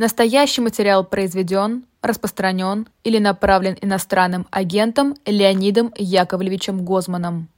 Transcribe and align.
Настоящий 0.00 0.62
материал 0.62 1.04
произведен, 1.04 1.84
распространен 2.00 2.88
или 3.04 3.18
направлен 3.18 3.76
иностранным 3.82 4.46
агентом 4.50 5.14
Леонидом 5.26 5.92
Яковлевичем 5.94 6.86
Гозманом. 6.86 7.48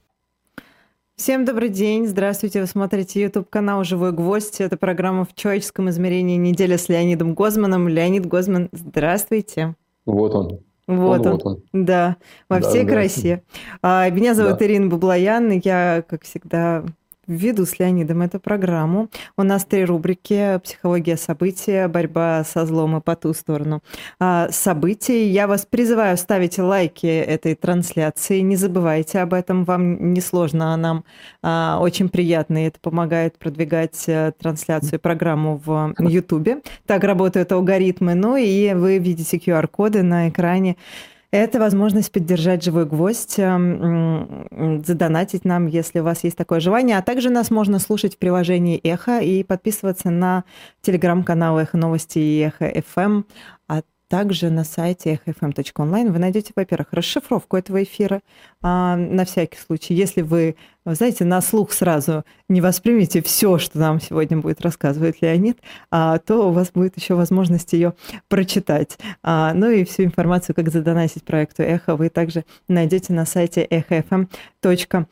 Всем 1.15 1.45
добрый 1.45 1.69
день, 1.69 2.05
здравствуйте, 2.05 2.59
вы 2.59 2.67
смотрите 2.67 3.21
YouTube-канал 3.21 3.85
«Живой 3.85 4.11
гвоздь». 4.11 4.59
Это 4.59 4.75
программа 4.75 5.23
в 5.23 5.33
человеческом 5.35 5.89
измерении 5.89 6.35
«Неделя 6.35 6.77
с 6.77 6.89
Леонидом 6.89 7.33
Гозманом». 7.33 7.87
Леонид 7.87 8.25
Гозман, 8.25 8.67
здравствуйте. 8.73 9.75
Вот 10.05 10.35
он. 10.35 10.59
Вот 10.85 11.21
он, 11.21 11.27
он, 11.27 11.31
вот 11.31 11.45
он. 11.45 11.63
да, 11.71 12.17
во 12.49 12.59
да, 12.59 12.67
всей 12.67 12.85
красе. 12.85 13.41
А, 13.81 14.09
меня 14.09 14.33
зовут 14.33 14.59
да. 14.59 14.65
Ирина 14.65 14.89
Баблоян, 14.89 15.61
я, 15.63 16.03
как 16.05 16.25
всегда, 16.25 16.83
Веду 17.27 17.65
с 17.65 17.79
Леонидом 17.79 18.21
эту 18.21 18.39
программу. 18.39 19.09
У 19.37 19.43
нас 19.43 19.63
три 19.63 19.85
рубрики 19.85 20.59
«Психология 20.61 21.15
события», 21.15 21.87
«Борьба 21.87 22.43
со 22.43 22.65
злом» 22.65 22.97
и 22.97 23.01
«По 23.01 23.15
ту 23.15 23.33
сторону 23.33 23.81
а, 24.19 24.49
событий». 24.51 25.29
Я 25.29 25.47
вас 25.47 25.65
призываю 25.65 26.17
ставить 26.17 26.59
лайки 26.59 27.07
этой 27.07 27.55
трансляции. 27.55 28.41
Не 28.41 28.57
забывайте 28.57 29.19
об 29.19 29.33
этом. 29.33 29.63
Вам 29.63 30.13
не 30.13 30.19
сложно, 30.19 30.73
а 30.73 30.77
нам 30.77 31.05
а, 31.41 31.79
очень 31.79 32.09
приятно. 32.09 32.65
И 32.65 32.67
это 32.67 32.79
помогает 32.81 33.37
продвигать 33.37 34.03
а, 34.07 34.33
трансляцию 34.33 34.99
программу 34.99 35.61
в 35.65 35.93
Ютубе. 35.99 36.61
Так 36.85 37.05
работают 37.05 37.53
алгоритмы. 37.53 38.15
Ну 38.15 38.35
и 38.35 38.73
вы 38.73 38.97
видите 38.97 39.37
QR-коды 39.37 40.03
на 40.03 40.27
экране. 40.27 40.75
Это 41.33 41.57
возможность 41.57 42.11
поддержать 42.11 42.63
«Живой 42.63 42.85
гвоздь», 42.85 43.39
эм, 43.39 44.47
задонатить 44.85 45.45
нам, 45.45 45.65
если 45.65 45.97
у 45.97 46.03
вас 46.03 46.23
есть 46.23 46.37
такое 46.37 46.59
желание. 46.59 46.95
А 46.95 47.01
также 47.01 47.31
нас 47.31 47.49
можно 47.49 47.79
слушать 47.79 48.13
в 48.13 48.17
приложении 48.19 48.79
«Эхо» 48.83 49.19
и 49.19 49.43
подписываться 49.43 50.11
на 50.11 50.43
телеграм-канал 50.83 51.57
«Эхо 51.57 51.75
новости» 51.75 52.19
и 52.19 52.39
«Эхо 52.41 52.69
FM. 52.69 53.23
А 53.67 53.81
также 54.13 54.51
на 54.51 54.63
сайте 54.63 55.19
эхфм.онлайн 55.25 56.13
вы 56.13 56.19
найдете, 56.19 56.53
во-первых, 56.55 56.89
расшифровку 56.91 57.57
этого 57.57 57.81
эфира 57.81 58.21
а, 58.61 58.95
на 58.95 59.25
всякий 59.25 59.57
случай. 59.57 59.95
Если 59.95 60.21
вы, 60.21 60.55
знаете, 60.85 61.25
на 61.25 61.41
слух 61.41 61.73
сразу 61.73 62.23
не 62.47 62.61
воспримете 62.61 63.23
все, 63.23 63.57
что 63.57 63.79
нам 63.79 63.99
сегодня 63.99 64.37
будет 64.37 64.61
рассказывать 64.61 65.23
Леонид, 65.23 65.57
а, 65.89 66.19
то 66.19 66.47
у 66.47 66.51
вас 66.51 66.69
будет 66.69 66.95
еще 66.95 67.15
возможность 67.15 67.73
ее 67.73 67.95
прочитать. 68.27 68.99
А, 69.23 69.51
ну 69.55 69.71
и 69.71 69.83
всю 69.83 70.03
информацию, 70.03 70.55
как 70.55 70.69
задонатить 70.69 71.23
проекту 71.23 71.63
«Эхо», 71.63 71.95
вы 71.95 72.09
также 72.09 72.45
найдете 72.67 73.13
на 73.13 73.25
сайте 73.25 73.63
эхофм.онлайн. 73.63 75.09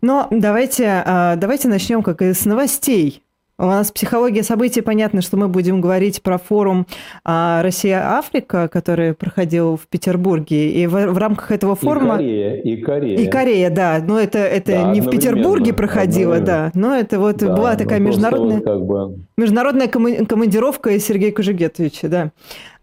Но 0.00 0.26
давайте, 0.30 1.02
а, 1.04 1.36
давайте 1.36 1.68
начнем 1.68 2.02
как 2.02 2.22
и 2.22 2.32
с 2.32 2.46
новостей 2.46 3.25
у 3.58 3.64
нас 3.64 3.90
психология 3.90 4.42
событий. 4.42 4.82
Понятно, 4.82 5.22
что 5.22 5.36
мы 5.36 5.48
будем 5.48 5.80
говорить 5.80 6.22
про 6.22 6.38
форум 6.38 6.86
а, 7.24 7.62
Россия-Африка, 7.62 8.68
который 8.68 9.14
проходил 9.14 9.76
в 9.76 9.86
Петербурге. 9.86 10.70
И 10.72 10.86
в, 10.86 10.92
в 10.92 11.18
рамках 11.18 11.52
этого 11.52 11.74
форума... 11.74 12.16
И 12.16 12.18
Корея, 12.18 12.60
и 12.60 12.76
Корея. 12.76 13.18
И 13.18 13.26
Корея, 13.26 13.70
да. 13.70 14.02
Но 14.06 14.20
это, 14.20 14.38
это 14.38 14.72
да, 14.72 14.92
не 14.92 15.00
в 15.00 15.10
Петербурге 15.10 15.72
проходило, 15.72 16.40
да. 16.40 16.70
Но 16.74 16.94
это 16.94 17.18
вот 17.18 17.38
да, 17.38 17.54
была 17.54 17.76
такая 17.76 17.98
международная... 17.98 18.60
Как 18.60 18.84
бы... 18.84 19.20
Международная 19.36 19.88
командировка 19.88 20.98
Сергея 20.98 21.32
Кожегетовича, 21.32 22.08
да. 22.08 22.32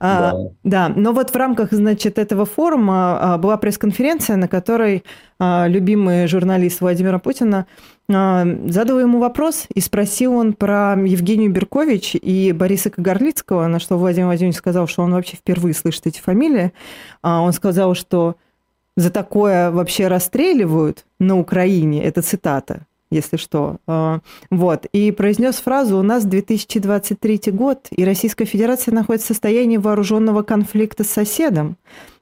А, 0.06 0.34
да. 0.34 0.90
да, 0.90 0.94
но 0.94 1.14
вот 1.14 1.30
в 1.30 1.36
рамках, 1.38 1.72
значит, 1.72 2.20
этого 2.20 2.46
форума 2.46 3.18
а, 3.22 3.38
была 3.38 3.56
пресс-конференция, 3.56 4.36
на 4.36 4.50
которой 4.50 5.06
а, 5.40 5.66
любимый 5.70 6.28
журналист 6.28 6.82
Владимира 6.82 7.20
Путина 7.20 7.68
задал 8.10 9.00
ему 9.00 9.20
вопрос 9.20 9.66
и 9.74 9.80
спросил 9.80 10.34
он 10.34 10.52
про 10.52 10.98
Евгению 11.02 11.50
Беркович 11.52 12.16
и 12.16 12.52
Бориса 12.52 12.90
Кагарлицкого, 12.90 13.66
на 13.68 13.80
что 13.80 13.98
Владимир 13.98 14.26
Владимирович 14.28 14.58
сказал, 14.58 14.88
что 14.88 15.04
он 15.04 15.14
вообще 15.14 15.38
впервые 15.38 15.74
слышит 15.74 16.06
эти 16.06 16.20
фамилии. 16.20 16.74
Он 17.22 17.54
сказал, 17.54 17.96
что 17.96 18.36
за 18.98 19.10
такое 19.10 19.72
вообще 19.72 20.10
расстреливают 20.10 21.06
на 21.18 21.40
Украине, 21.40 22.04
это 22.04 22.22
цитата, 22.22 22.88
если 23.14 23.38
что. 23.38 23.78
А, 23.88 24.20
вот. 24.50 24.86
И 24.92 25.12
произнес 25.12 25.56
фразу 25.56 25.98
«У 25.98 26.02
нас 26.02 26.26
2023 26.26 27.52
год, 27.52 27.88
и 27.92 28.04
Российская 28.04 28.46
Федерация 28.46 28.94
находится 28.94 29.28
в 29.28 29.36
состоянии 29.36 29.78
вооруженного 29.78 30.44
конфликта 30.44 31.04
с 31.04 31.10
соседом. 31.10 31.78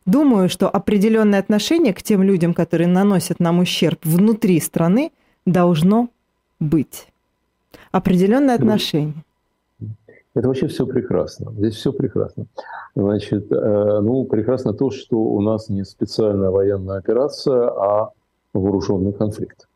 Думаю, 0.05 0.49
что 0.49 0.67
определенное 0.69 1.39
отношение 1.39 1.93
к 1.93 2.01
тем 2.01 2.23
людям, 2.23 2.53
которые 2.53 2.87
наносят 2.87 3.39
нам 3.39 3.59
ущерб 3.59 3.99
внутри 4.03 4.59
страны, 4.59 5.11
должно 5.45 6.09
быть. 6.59 7.07
Определенное 7.91 8.57
ну, 8.57 8.63
отношение. 8.63 9.23
Это 10.33 10.47
вообще 10.47 10.67
все 10.67 10.85
прекрасно. 10.85 11.51
Здесь 11.51 11.75
все 11.75 11.91
прекрасно. 11.91 12.45
Значит, 12.95 13.51
э, 13.51 13.99
ну, 14.01 14.23
прекрасно 14.25 14.73
то, 14.73 14.89
что 14.89 15.17
у 15.17 15.41
нас 15.41 15.69
не 15.69 15.83
специальная 15.83 16.49
военная 16.49 16.97
операция, 16.97 17.67
а 17.67 18.11
вооруженный 18.53 19.13
конфликт. 19.13 19.67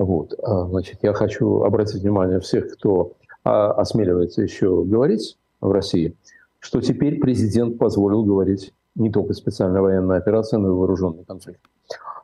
Вот. 0.00 0.32
А, 0.42 0.64
значит, 0.64 1.00
я 1.02 1.12
хочу 1.12 1.62
обратить 1.62 2.00
внимание 2.00 2.40
всех, 2.40 2.72
кто 2.72 3.12
а, 3.44 3.72
осмеливается 3.72 4.40
еще 4.40 4.82
говорить 4.82 5.36
в 5.60 5.70
России, 5.70 6.16
что 6.58 6.80
теперь 6.80 7.20
президент 7.20 7.76
позволил 7.76 8.24
говорить 8.24 8.72
не 8.94 9.10
только 9.10 9.34
специальная 9.34 9.82
военная 9.82 10.16
операция, 10.16 10.58
но 10.58 10.68
и 10.68 10.72
вооруженный 10.72 11.24
конфликт. 11.26 11.60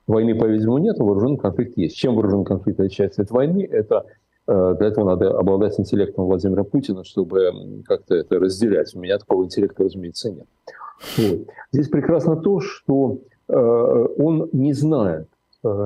Войны, 0.07 0.35
по-видимому, 0.35 0.79
нет, 0.79 0.99
а 0.99 1.05
вооруженный 1.05 1.37
конфликт 1.37 1.77
есть. 1.77 1.97
Чем 1.97 2.15
вооруженный 2.15 2.47
конфликт 2.47 2.81
отличается 2.81 3.21
от 3.21 3.31
войны? 3.31 3.69
Это 3.71 4.07
э, 4.47 4.75
для 4.79 4.87
этого 4.87 5.05
надо 5.05 5.39
обладать 5.39 5.79
интеллектом 5.79 6.25
Владимира 6.25 6.65
Путина, 6.65 7.05
чтобы 7.05 7.83
как-то 7.85 8.15
это 8.15 8.39
разделять. 8.39 8.95
У 8.95 9.01
меня 9.01 9.19
такого 9.19 9.45
интеллекта, 9.45 9.85
разумеется, 9.85 10.31
нет. 10.31 10.47
Вот. 11.19 11.41
Здесь 11.73 11.89
прекрасно 11.89 12.37
то, 12.37 12.61
что 12.61 13.19
э, 13.49 13.55
он 13.55 14.49
не 14.53 14.73
знает, 14.73 15.29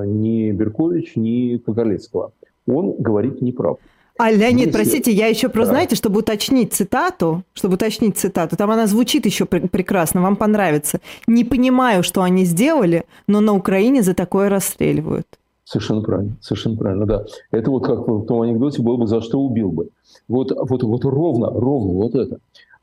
ни 0.06 0.50
Беркович, 0.52 1.16
ни 1.16 1.56
Кагарлицкого. 1.58 2.32
Он 2.66 2.94
говорит 2.98 3.42
неправду. 3.42 3.80
А, 4.18 4.30
Леонид, 4.30 4.66
Если... 4.66 4.72
простите, 4.72 5.12
я 5.12 5.28
еще 5.28 5.48
просто, 5.48 5.70
да. 5.70 5.76
знаете, 5.76 5.96
чтобы 5.96 6.20
уточнить 6.20 6.74
цитату, 6.74 7.42
чтобы 7.54 7.76
уточнить 7.76 8.18
цитату, 8.18 8.54
там 8.54 8.70
она 8.70 8.86
звучит 8.86 9.24
еще 9.24 9.46
пр- 9.46 9.66
прекрасно, 9.66 10.20
вам 10.20 10.36
понравится. 10.36 11.00
Не 11.26 11.42
понимаю, 11.42 12.02
что 12.02 12.22
они 12.22 12.44
сделали, 12.44 13.04
но 13.26 13.40
на 13.40 13.54
Украине 13.54 14.02
за 14.02 14.12
такое 14.12 14.50
расстреливают. 14.50 15.26
Совершенно 15.64 16.02
правильно, 16.02 16.36
совершенно 16.42 16.76
правильно, 16.76 17.06
да. 17.06 17.24
Это 17.50 17.70
вот 17.70 17.86
как 17.86 18.06
в 18.06 18.26
том 18.26 18.42
анекдоте 18.42 18.82
было 18.82 18.98
бы 18.98 19.06
«за 19.06 19.22
что 19.22 19.40
убил 19.40 19.70
бы». 19.70 19.88
Вот, 20.28 20.52
вот, 20.54 20.82
вот 20.82 21.04
ровно, 21.06 21.48
ровно 21.48 21.94
вот 21.94 22.14
это. 22.14 22.40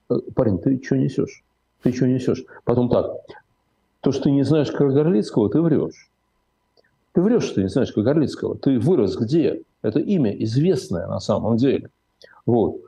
Э, 0.09 0.15
парень, 0.33 0.57
ты 0.57 0.81
что 0.83 0.95
несешь? 0.95 1.43
Ты 1.83 1.93
что 1.93 2.07
несешь? 2.07 2.45
Потом 2.63 2.89
так. 2.89 3.11
То, 4.01 4.11
что 4.11 4.23
ты 4.23 4.31
не 4.31 4.43
знаешь 4.43 4.71
Кагарлицкого, 4.71 5.49
ты 5.49 5.61
врешь. 5.61 6.09
Ты 7.17 7.23
врешь, 7.23 7.49
ты 7.49 7.63
не 7.63 7.69
знаешь 7.69 7.91
Кагарлицкого. 7.91 8.59
Ты 8.59 8.77
вырос 8.77 9.17
где? 9.17 9.63
Это 9.81 9.99
имя 9.99 10.29
известное 10.43 11.07
на 11.07 11.19
самом 11.19 11.57
деле. 11.57 11.89
Вот. 12.45 12.81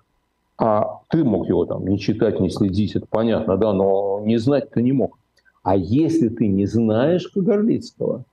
А 0.56 1.00
ты 1.10 1.24
мог 1.24 1.50
его 1.50 1.66
там 1.66 1.88
не 1.88 1.98
читать, 1.98 2.40
не 2.40 2.52
следить, 2.52 2.96
это 2.96 3.08
понятно, 3.10 3.58
да, 3.58 3.74
но 3.74 4.22
не 4.24 4.38
знать 4.38 4.70
ты 4.70 4.84
не 4.84 4.92
мог. 4.92 5.18
А 5.64 5.76
если 5.76 6.30
ты 6.30 6.48
не 6.48 6.68
знаешь 6.68 7.28
Кагарлицкого, 7.28 8.24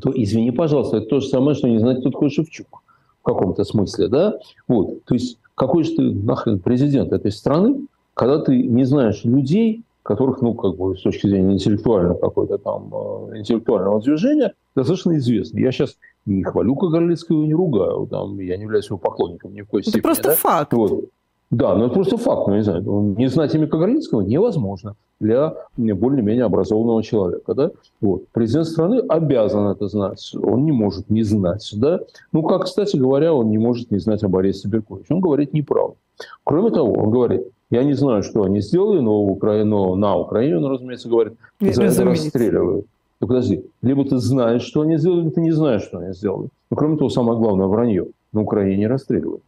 то, 0.00 0.12
извини, 0.14 0.52
пожалуйста, 0.52 0.98
это 0.98 1.06
то 1.06 1.18
же 1.18 1.26
самое, 1.26 1.56
что 1.56 1.66
не 1.66 1.80
знать, 1.80 1.98
кто 1.98 2.10
такой 2.10 2.30
Шевчук 2.30 2.84
в 3.20 3.24
каком-то 3.24 3.64
смысле, 3.64 4.06
да? 4.06 4.38
Вот. 4.68 5.02
То 5.02 5.14
есть 5.14 5.40
какой 5.56 5.82
же 5.82 5.96
ты 5.96 6.02
нахрен 6.12 6.60
президент 6.60 7.12
этой 7.12 7.32
страны, 7.32 7.88
когда 8.14 8.38
ты 8.38 8.62
не 8.62 8.84
знаешь 8.84 9.24
людей, 9.24 9.82
которых, 10.08 10.40
ну, 10.40 10.54
как 10.54 10.74
бы, 10.74 10.96
с 10.96 11.02
точки 11.02 11.26
зрения 11.26 11.52
интеллектуального 11.52 12.14
какой-то 12.14 12.56
там, 12.56 12.90
э, 13.30 13.40
интеллектуального 13.40 14.00
движения, 14.00 14.54
достаточно 14.74 15.18
известны. 15.18 15.58
Я 15.58 15.70
сейчас 15.70 15.98
не 16.24 16.42
хвалю 16.42 16.76
Кагарлицкого, 16.76 17.44
не 17.44 17.52
ругаю, 17.52 18.06
там, 18.10 18.38
я 18.40 18.56
не 18.56 18.62
являюсь 18.62 18.86
его 18.86 18.96
поклонником 18.96 19.52
ни 19.52 19.60
в 19.60 19.68
коей 19.68 19.82
степени. 19.82 20.00
Это 20.00 20.08
просто 20.08 20.28
да? 20.30 20.34
факт. 20.34 20.72
Вот. 20.72 21.04
Да, 21.50 21.74
но 21.74 21.86
это 21.86 21.94
просто 21.94 22.16
факт, 22.16 22.48
ну, 22.48 22.56
не 22.56 22.62
знаю, 22.62 22.82
не 23.18 23.28
знать 23.28 23.54
имя 23.54 23.66
Кагарлицкого 23.66 24.22
невозможно 24.22 24.96
для 25.20 25.54
более-менее 25.76 26.44
образованного 26.44 27.02
человека, 27.02 27.54
да. 27.54 27.70
Вот. 28.00 28.28
Президент 28.32 28.66
страны 28.66 29.00
обязан 29.08 29.66
это 29.66 29.88
знать, 29.88 30.34
он 30.42 30.64
не 30.64 30.72
может 30.72 31.10
не 31.10 31.22
знать, 31.22 31.70
да. 31.76 32.00
Ну, 32.32 32.42
как, 32.44 32.64
кстати 32.64 32.96
говоря, 32.96 33.34
он 33.34 33.50
не 33.50 33.58
может 33.58 33.90
не 33.90 33.98
знать 33.98 34.24
о 34.24 34.28
Борисе 34.28 34.68
Берковиче, 34.68 35.12
он 35.12 35.20
говорит 35.20 35.52
неправду. 35.52 35.96
Кроме 36.44 36.70
того, 36.70 36.92
он 36.94 37.10
говорит, 37.10 37.42
я 37.70 37.84
не 37.84 37.94
знаю, 37.94 38.22
что 38.22 38.44
они 38.44 38.60
сделали, 38.60 39.00
но, 39.00 39.22
Украину, 39.22 39.94
на 39.94 40.16
Украине, 40.16 40.56
он, 40.56 40.66
разумеется, 40.66 41.08
за 41.08 41.82
это 41.82 42.04
расстреливают. 42.04 42.86
Ну, 43.20 43.26
подожди, 43.26 43.64
либо 43.82 44.04
ты 44.04 44.18
знаешь, 44.18 44.62
что 44.62 44.82
они 44.82 44.96
сделали, 44.96 45.22
либо 45.22 45.30
ты 45.32 45.40
не 45.40 45.50
знаешь, 45.50 45.82
что 45.82 45.98
они 45.98 46.14
сделали. 46.14 46.48
Но, 46.70 46.76
кроме 46.76 46.96
того, 46.96 47.10
самое 47.10 47.38
главное, 47.38 47.66
вранье. 47.66 48.06
На 48.32 48.42
Украине 48.42 48.76
не 48.76 48.86
расстреливают. 48.86 49.42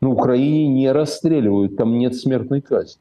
На 0.00 0.10
Украине 0.10 0.68
не 0.68 0.90
расстреливают, 0.92 1.76
там 1.76 1.98
нет 1.98 2.14
смертной 2.14 2.60
казни. 2.60 3.00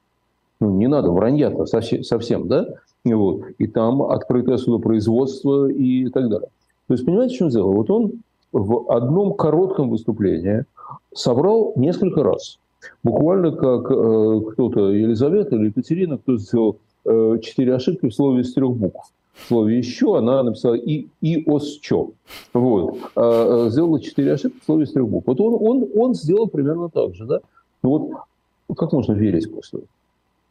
Ну, 0.60 0.72
не 0.72 0.88
надо, 0.88 1.12
вранья-то 1.12 1.66
совсем, 1.66 2.04
совсем 2.04 2.48
да? 2.48 2.68
Вот. 3.04 3.44
И 3.58 3.68
там 3.68 4.04
открытое 4.04 4.58
судопроизводство 4.58 5.68
и 5.68 6.10
так 6.10 6.30
далее. 6.30 6.50
То 6.88 6.94
есть, 6.94 7.06
понимаете, 7.06 7.36
в 7.36 7.38
чем 7.38 7.50
дело? 7.50 7.72
Вот 7.72 7.90
он 7.90 8.12
в 8.52 8.92
одном 8.92 9.34
коротком 9.34 9.90
выступлении 9.90 10.66
собрал 11.14 11.74
несколько 11.76 12.24
раз 12.24 12.60
Буквально 13.04 13.52
как 13.52 13.92
э, 13.92 14.42
кто-то, 14.52 14.92
Елизавета 14.92 15.56
или 15.56 15.68
Екатерина, 15.68 16.18
кто 16.18 16.38
сделал 16.38 16.78
э, 17.06 17.38
четыре 17.42 17.76
ошибки 17.76 18.08
в 18.08 18.14
слове 18.14 18.42
из 18.42 18.54
трех 18.54 18.72
букв. 18.72 19.12
В 19.34 19.48
слове 19.48 19.78
«еще» 19.78 20.18
она 20.18 20.44
написала 20.44 20.76
«и», 20.76 21.08
и 21.22 21.44
«ос», 21.50 21.80
«чё». 21.82 22.12
Вот. 22.54 22.98
А, 23.16 23.70
сделала 23.70 24.00
четыре 24.00 24.34
ошибки 24.34 24.60
в 24.62 24.66
слове 24.66 24.84
из 24.84 24.92
трех 24.92 25.08
букв. 25.08 25.26
Вот 25.28 25.40
он, 25.40 25.58
он, 25.60 25.90
он 25.96 26.14
сделал 26.14 26.48
примерно 26.48 26.90
так 26.90 27.16
же. 27.16 27.26
Да? 27.26 27.40
Ну 27.82 27.90
вот 27.90 28.78
как 28.78 28.92
можно 28.94 29.14
верить 29.14 29.52
после 29.52 29.80
этого? 29.80 29.90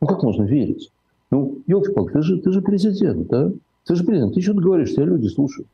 Ну 0.01 0.07
как 0.09 0.23
можно 0.23 0.43
верить? 0.45 0.91
Ну, 1.31 1.59
елки-палки, 1.67 2.13
ты 2.13 2.23
же, 2.23 2.39
ты 2.41 2.51
же 2.51 2.63
президент, 2.63 3.29
да? 3.29 3.53
Ты 3.87 3.95
же 3.95 4.05
президент, 4.05 4.35
ты 4.35 4.41
что-то 4.41 4.61
говоришь, 4.61 4.93
тебя 4.93 5.05
люди 5.05 5.29
слушают. 5.29 5.69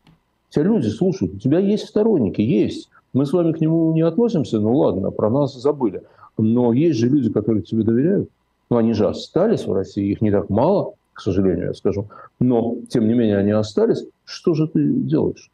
Тебя 0.50 0.64
люди 0.64 0.88
слушают, 0.88 1.34
у 1.34 1.38
тебя 1.38 1.58
есть 1.58 1.86
сторонники, 1.86 2.40
есть. 2.40 2.88
Мы 3.12 3.24
с 3.24 3.32
вами 3.32 3.52
к 3.52 3.60
нему 3.60 3.92
не 3.92 4.02
относимся, 4.02 4.60
ну 4.60 4.76
ладно, 4.76 5.10
про 5.10 5.30
нас 5.30 5.54
забыли. 5.54 6.02
Но 6.38 6.72
есть 6.72 6.98
же 6.98 7.08
люди, 7.08 7.30
которые 7.30 7.62
тебе 7.62 7.82
доверяют. 7.82 8.28
Ну, 8.70 8.76
они 8.76 8.92
же 8.92 9.06
остались 9.06 9.66
в 9.66 9.72
России, 9.72 10.10
их 10.10 10.20
не 10.20 10.30
так 10.30 10.50
мало, 10.50 10.94
к 11.12 11.20
сожалению, 11.20 11.68
я 11.68 11.74
скажу. 11.74 12.06
Но, 12.40 12.76
тем 12.88 13.06
не 13.06 13.14
менее, 13.14 13.38
они 13.38 13.52
остались. 13.52 14.06
Что 14.24 14.54
же 14.54 14.66
ты 14.66 14.84
делаешь? 14.84 15.50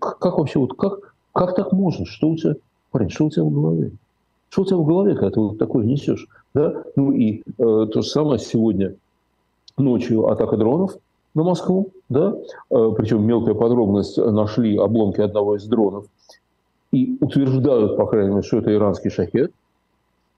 Как 0.00 0.38
вообще, 0.38 0.58
вот 0.58 0.74
как, 0.76 1.14
как 1.32 1.54
так 1.54 1.72
можно? 1.72 2.04
Что 2.06 2.30
у 2.30 2.36
тебя, 2.36 2.56
парень, 2.90 3.10
что 3.10 3.26
у 3.26 3.30
тебя 3.30 3.44
в 3.44 3.50
голове? 3.50 3.92
Что 4.48 4.62
у 4.62 4.64
тебя 4.64 4.76
в 4.76 4.86
голове, 4.86 5.14
когда 5.14 5.30
ты 5.30 5.40
вот 5.40 5.58
такое 5.58 5.84
несешь? 5.84 6.26
Да? 6.54 6.82
Ну 6.96 7.12
и 7.12 7.40
э, 7.40 7.42
то 7.56 8.02
же 8.02 8.08
самое 8.08 8.38
сегодня 8.38 8.94
ночью 9.76 10.28
атака 10.28 10.56
дронов 10.56 10.96
на 11.34 11.44
Москву, 11.44 11.90
да, 12.08 12.34
э, 12.70 12.90
причем 12.96 13.24
мелкая 13.24 13.54
подробность, 13.54 14.18
нашли 14.18 14.76
обломки 14.76 15.20
одного 15.20 15.56
из 15.56 15.64
дронов 15.64 16.06
и 16.92 17.16
утверждают, 17.20 17.96
по 17.96 18.06
крайней 18.06 18.30
мере, 18.30 18.42
что 18.42 18.58
это 18.58 18.72
иранский 18.72 19.10
шахет. 19.10 19.52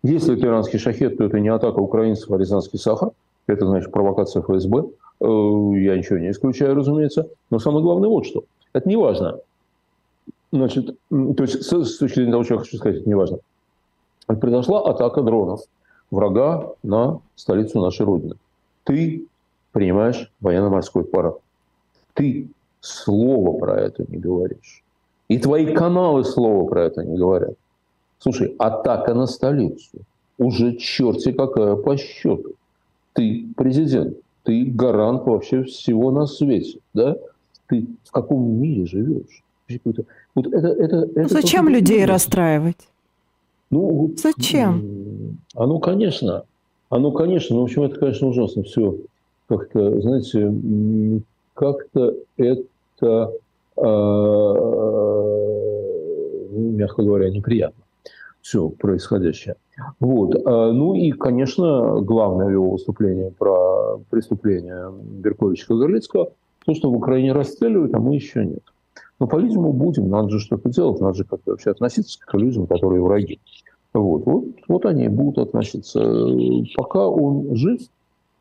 Если 0.05 0.37
это 0.37 0.47
иранский 0.47 0.79
шахет, 0.79 1.17
то 1.17 1.25
это 1.25 1.41
не 1.41 1.49
атака 1.49 1.79
украинцев, 1.79 2.31
а 2.31 2.37
рязанский 2.37 2.79
сахар. 2.79 3.13
Это, 3.47 3.67
значит, 3.67 3.91
провокация 3.91 4.43
ФСБ. 4.43 4.85
Э, 5.21 5.25
я 5.25 5.97
ничего 5.97 6.19
не 6.19 6.31
исключаю, 6.31 6.75
разумеется. 6.75 7.31
Но 7.51 7.59
самое 7.59 7.83
главное 7.83 8.11
вот 8.11 8.27
что. 8.27 8.45
Это 8.75 8.87
не 8.87 8.97
важно. 8.97 9.41
Значит, 10.53 10.99
то 11.09 11.43
есть 11.43 11.63
с, 11.65 11.97
точки 11.97 12.17
зрения 12.17 12.33
того, 12.33 12.45
что 12.45 12.55
я 12.55 12.61
хочу 12.61 12.77
сказать, 12.77 12.99
это 12.99 13.09
не 13.09 13.15
важно. 13.15 13.39
Произошла 14.27 14.83
атака 14.83 15.23
дронов 15.23 15.63
врага 16.11 16.73
на 16.83 17.21
столицу 17.35 17.81
нашей 17.81 18.05
Родины. 18.05 18.35
Ты 18.85 19.25
принимаешь 19.73 20.31
военно-морской 20.43 21.05
парад. 21.05 21.39
Ты 22.13 22.49
слова 22.81 23.59
про 23.59 23.81
это 23.81 24.05
не 24.07 24.19
говоришь. 24.19 24.85
И 25.29 25.39
твои 25.39 25.75
каналы 25.75 26.25
слова 26.25 26.69
про 26.69 26.85
это 26.85 27.05
не 27.05 27.17
говорят. 27.17 27.55
Слушай, 28.25 28.55
атака 28.59 29.13
на 29.13 29.27
столицу. 29.27 29.99
Уже 30.39 30.77
черти 30.77 31.31
какая 31.31 31.77
по 31.77 31.95
счету. 31.99 32.55
Ты 33.13 33.47
президент. 33.55 34.17
Ты 34.45 34.65
гарант 34.65 35.27
вообще 35.27 35.65
всего 35.65 36.11
на 36.11 36.27
свете. 36.27 36.79
Да? 36.95 37.19
Ты 37.69 37.87
в 38.03 38.11
каком 38.11 38.43
мире 38.63 38.87
живешь? 38.87 39.43
Вот 40.35 40.47
это, 40.47 40.69
это, 40.69 40.97
это 40.97 41.21
ну, 41.21 41.29
зачем 41.29 41.69
людей 41.69 41.99
это... 41.99 42.13
расстраивать? 42.13 42.89
Ну, 43.69 44.15
зачем? 44.17 45.37
А 45.55 45.67
ну, 45.67 45.79
конечно. 45.79 46.45
А 46.89 46.99
ну, 46.99 47.13
конечно. 47.13 47.57
Ну, 47.57 47.61
в 47.61 47.65
общем, 47.65 47.83
это, 47.83 47.99
конечно, 48.01 48.29
ужасно 48.29 48.63
все 48.63 48.97
как-то, 49.49 50.01
знаете, 50.01 50.51
как-то 51.53 52.15
это, 52.39 53.33
э, 53.77 53.83
мягко 56.55 57.03
говоря, 57.03 57.29
неприятно. 57.29 57.84
Все 58.45 58.69
происходящее. 58.69 59.57
Вот. 60.01 60.37
А, 60.45 60.71
ну 60.71 60.95
и, 60.95 61.13
конечно, 61.13 62.03
главное 62.03 62.51
его 62.51 62.73
выступление 62.73 63.31
про 63.31 63.99
преступление 64.11 64.93
Берковича-Горлицкого, 64.93 66.31
то, 66.67 66.75
что 66.75 66.91
в 66.91 66.95
Украине 66.95 67.33
расстреливают, 67.33 67.95
а 67.95 68.01
мы 68.01 68.17
еще 68.17 68.45
нет. 68.45 68.63
Но, 69.19 69.27
по-видимому, 69.27 69.73
будем. 69.73 70.11
Надо 70.11 70.29
же 70.29 70.41
что-то 70.41 70.69
делать, 70.69 71.01
надо 71.01 71.15
же 71.15 71.25
как-то 71.25 71.53
вообще 71.53 71.71
относиться 71.71 72.19
к 72.21 72.35
людям, 72.35 72.67
которые 72.67 73.03
враги. 73.03 73.41
Вот, 73.95 74.27
вот, 74.27 74.45
вот 74.69 74.85
они 74.85 75.09
будут 75.09 75.39
относиться. 75.39 76.05
Пока 76.77 77.09
он 77.09 77.57
жив, 77.57 77.81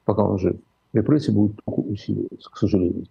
пока 0.03 0.23
он 0.23 0.37
жив, 0.37 0.57
репрессии 0.91 1.31
будут 1.31 1.61
только 1.63 1.79
усиливаться, 1.79 2.49
к 2.51 2.57
сожалению. 2.57 3.05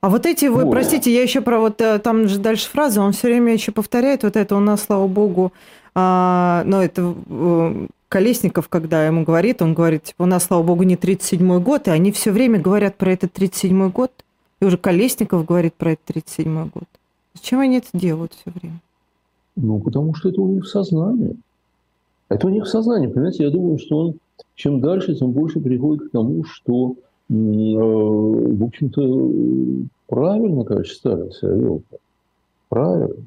А 0.00 0.10
вот 0.10 0.26
эти, 0.26 0.46
вы, 0.46 0.64
вот. 0.64 0.70
простите, 0.70 1.12
я 1.12 1.22
еще 1.22 1.40
про 1.40 1.58
вот 1.58 1.80
э, 1.80 1.98
там 1.98 2.28
же 2.28 2.38
дальше 2.38 2.68
фраза, 2.68 3.00
он 3.00 3.12
все 3.12 3.28
время 3.28 3.52
еще 3.52 3.72
повторяет 3.72 4.22
вот 4.22 4.36
это 4.36 4.56
у 4.56 4.60
нас, 4.60 4.82
слава 4.82 5.06
богу, 5.06 5.52
а, 5.94 6.62
но 6.66 6.82
это 6.82 7.14
э, 7.28 7.86
Колесников, 8.08 8.68
когда 8.68 9.06
ему 9.06 9.24
говорит, 9.24 9.62
он 9.62 9.74
говорит, 9.74 10.04
типа, 10.04 10.22
у 10.24 10.26
нас, 10.26 10.44
слава 10.44 10.62
богу, 10.62 10.82
не 10.82 10.96
37-й 10.96 11.60
год, 11.60 11.88
и 11.88 11.90
они 11.90 12.12
все 12.12 12.30
время 12.30 12.60
говорят 12.60 12.96
про 12.96 13.12
этот 13.12 13.36
37-й 13.36 13.90
год, 13.90 14.12
и 14.60 14.64
уже 14.64 14.76
Колесников 14.76 15.44
говорит 15.44 15.74
про 15.74 15.92
этот 15.92 16.16
37-й 16.16 16.70
год. 16.72 16.84
Зачем 17.34 17.60
они 17.60 17.78
это 17.78 17.88
делают 17.92 18.32
все 18.34 18.50
время? 18.54 18.80
Ну, 19.56 19.80
потому 19.80 20.14
что 20.14 20.28
это 20.28 20.40
у 20.40 20.48
них 20.48 20.64
в 20.64 20.68
сознании. 20.68 21.36
Это 22.28 22.46
у 22.46 22.50
них 22.50 22.64
в 22.64 22.68
сознании, 22.68 23.06
понимаете, 23.06 23.44
я 23.44 23.50
думаю, 23.50 23.78
что 23.78 23.98
он 23.98 24.14
чем 24.54 24.80
дальше, 24.80 25.14
тем 25.14 25.32
больше 25.32 25.60
приходит 25.60 26.08
к 26.08 26.12
тому, 26.12 26.44
что, 26.44 26.96
в 27.28 28.64
общем-то, 28.64 29.88
правильно, 30.06 30.64
конечно, 30.64 30.94
Сталин 30.94 31.32
себя 31.32 31.52
вел. 31.52 31.82
Правильно. 32.68 33.24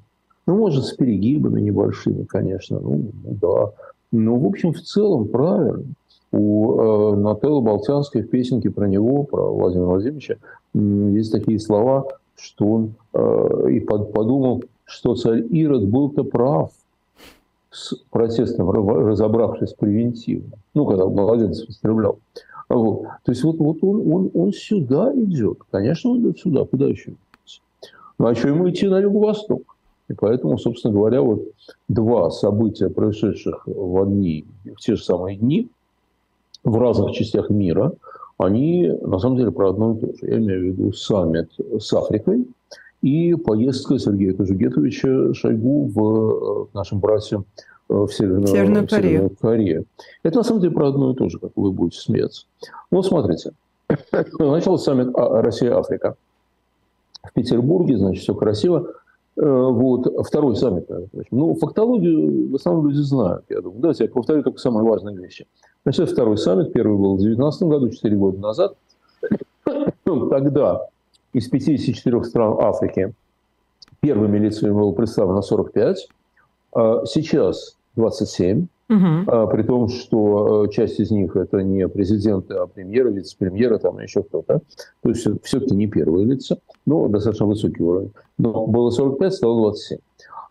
Ну, 0.47 0.57
может, 0.57 0.85
с 0.85 0.93
перегибами 0.93 1.61
небольшими, 1.61 2.23
конечно, 2.23 2.79
ну, 2.79 3.11
да. 3.23 3.71
Но, 4.11 4.37
в 4.37 4.45
общем, 4.45 4.73
в 4.73 4.81
целом 4.81 5.27
правильно. 5.27 5.83
У 6.31 6.79
э, 6.79 7.15
Нателлы 7.15 7.61
Болтянской 7.61 8.21
в 8.21 8.29
песенке 8.29 8.69
про 8.69 8.87
него, 8.87 9.23
про 9.23 9.51
Владимира 9.51 9.87
Владимировича, 9.87 10.35
э, 10.35 10.79
есть 11.13 11.31
такие 11.31 11.59
слова, 11.59 12.07
что 12.35 12.65
он 12.67 12.93
э, 13.13 13.71
и 13.71 13.79
под, 13.79 14.13
подумал, 14.13 14.63
что 14.85 15.15
царь 15.15 15.43
Ирод 15.49 15.87
был-то 15.87 16.23
прав– 16.23 16.71
с 17.71 17.95
протестом, 18.09 18.69
разобравшись 18.71 19.73
превентивно. 19.73 20.57
Ну, 20.73 20.85
когда 20.85 21.05
младенец 21.05 21.63
истреблял. 21.67 22.19
Вот. 22.69 23.03
То 23.23 23.31
есть 23.31 23.43
вот, 23.43 23.57
вот 23.57 23.77
он, 23.81 24.11
он, 24.11 24.31
он 24.33 24.53
сюда 24.53 25.11
идет. 25.15 25.59
Конечно, 25.71 26.11
он 26.11 26.21
идет 26.21 26.39
сюда. 26.39 26.65
Куда 26.65 26.87
еще? 26.87 27.13
Ну, 28.17 28.27
а 28.27 28.35
что 28.35 28.49
ему 28.49 28.69
идти 28.69 28.87
на 28.87 28.99
юго-восток? 28.99 29.75
И 30.07 30.13
поэтому, 30.13 30.57
собственно 30.57 30.93
говоря, 30.93 31.21
вот 31.21 31.43
два 31.87 32.29
события, 32.31 32.89
происшедших 32.89 33.63
в 33.65 34.01
одни, 34.01 34.45
в 34.65 34.79
те 34.79 34.95
же 34.95 35.03
самые 35.03 35.37
дни, 35.37 35.69
в 36.63 36.77
разных 36.77 37.13
частях 37.13 37.49
мира, 37.49 37.93
они 38.37 38.91
на 39.01 39.19
самом 39.19 39.37
деле 39.37 39.51
про 39.51 39.69
одно 39.69 39.93
и 39.93 39.99
то 39.99 40.07
же. 40.07 40.31
Я 40.31 40.37
имею 40.37 40.61
в 40.61 40.63
виду 40.65 40.93
саммит 40.93 41.51
с 41.79 41.93
Африкой– 41.93 42.47
и 43.01 43.33
поездка 43.35 43.97
Сергея 43.97 44.33
Кожугетовича 44.33 45.33
Шойгу 45.33 45.85
в, 45.85 46.63
э, 46.63 46.65
к 46.65 46.73
нашим 46.73 46.99
братьям 46.99 47.41
э, 47.41 47.61
в 47.89 48.09
Северную, 48.09 48.47
Северную, 48.47 48.87
в 48.87 48.91
Северную 48.91 49.35
Корею. 49.41 49.85
Это 50.23 50.37
на 50.37 50.43
самом 50.43 50.61
деле 50.61 50.73
про 50.73 50.89
одно 50.89 51.11
и 51.11 51.15
то 51.15 51.27
же, 51.27 51.39
как 51.39 51.51
вы 51.55 51.71
будете 51.71 51.99
смеяться. 51.99 52.45
Вот 52.91 53.05
смотрите. 53.05 53.51
Начал 54.39 54.77
саммит 54.77 55.09
а, 55.15 55.41
Россия-Африка. 55.41 56.15
В 57.23 57.33
Петербурге, 57.33 57.97
значит, 57.97 58.23
все 58.23 58.35
красиво. 58.35 58.93
Э, 59.35 59.41
вот. 59.41 60.07
Второй 60.25 60.55
саммит. 60.55 60.87
Ну, 61.31 61.55
фактологию 61.55 62.51
в 62.51 62.55
основном 62.55 62.89
люди 62.89 63.01
знают, 63.01 63.43
я 63.49 63.61
думаю. 63.61 63.81
Давайте 63.81 64.05
я 64.05 64.09
повторю 64.09 64.43
только 64.43 64.59
самые 64.59 64.83
важные 64.83 65.17
вещи. 65.17 65.47
Значит, 65.83 66.11
второй 66.11 66.37
саммит. 66.37 66.71
Первый 66.71 66.97
был 66.97 67.15
в 67.15 67.19
2019 67.19 67.63
году, 67.63 67.89
4 67.89 68.15
года 68.15 68.39
назад. 68.39 68.75
Тогда 70.03 70.85
из 71.33 71.47
54 71.49 72.23
стран 72.23 72.55
Африки 72.59 73.13
первыми 73.99 74.37
лицами 74.37 74.71
было 74.71 74.91
представлено 74.91 75.41
45, 75.41 76.07
а 76.73 77.05
сейчас 77.05 77.75
27, 77.95 78.67
угу. 78.89 79.47
при 79.51 79.63
том, 79.63 79.87
что 79.89 80.65
э, 80.65 80.69
часть 80.71 80.99
из 80.99 81.11
них 81.11 81.35
это 81.35 81.61
не 81.63 81.87
президенты, 81.87 82.55
а 82.55 82.67
премьеры, 82.67 83.11
вице-премьеры, 83.11 83.79
там 83.79 83.99
еще 83.99 84.23
кто-то. 84.23 84.61
То 85.01 85.09
есть 85.09 85.27
все-таки 85.43 85.75
не 85.75 85.87
первые 85.87 86.25
лица, 86.25 86.57
но 86.85 87.07
достаточно 87.07 87.45
высокий 87.45 87.83
уровень. 87.83 88.11
Но 88.37 88.67
было 88.67 88.89
45, 88.89 89.33
стало 89.33 89.61
27. 89.61 89.97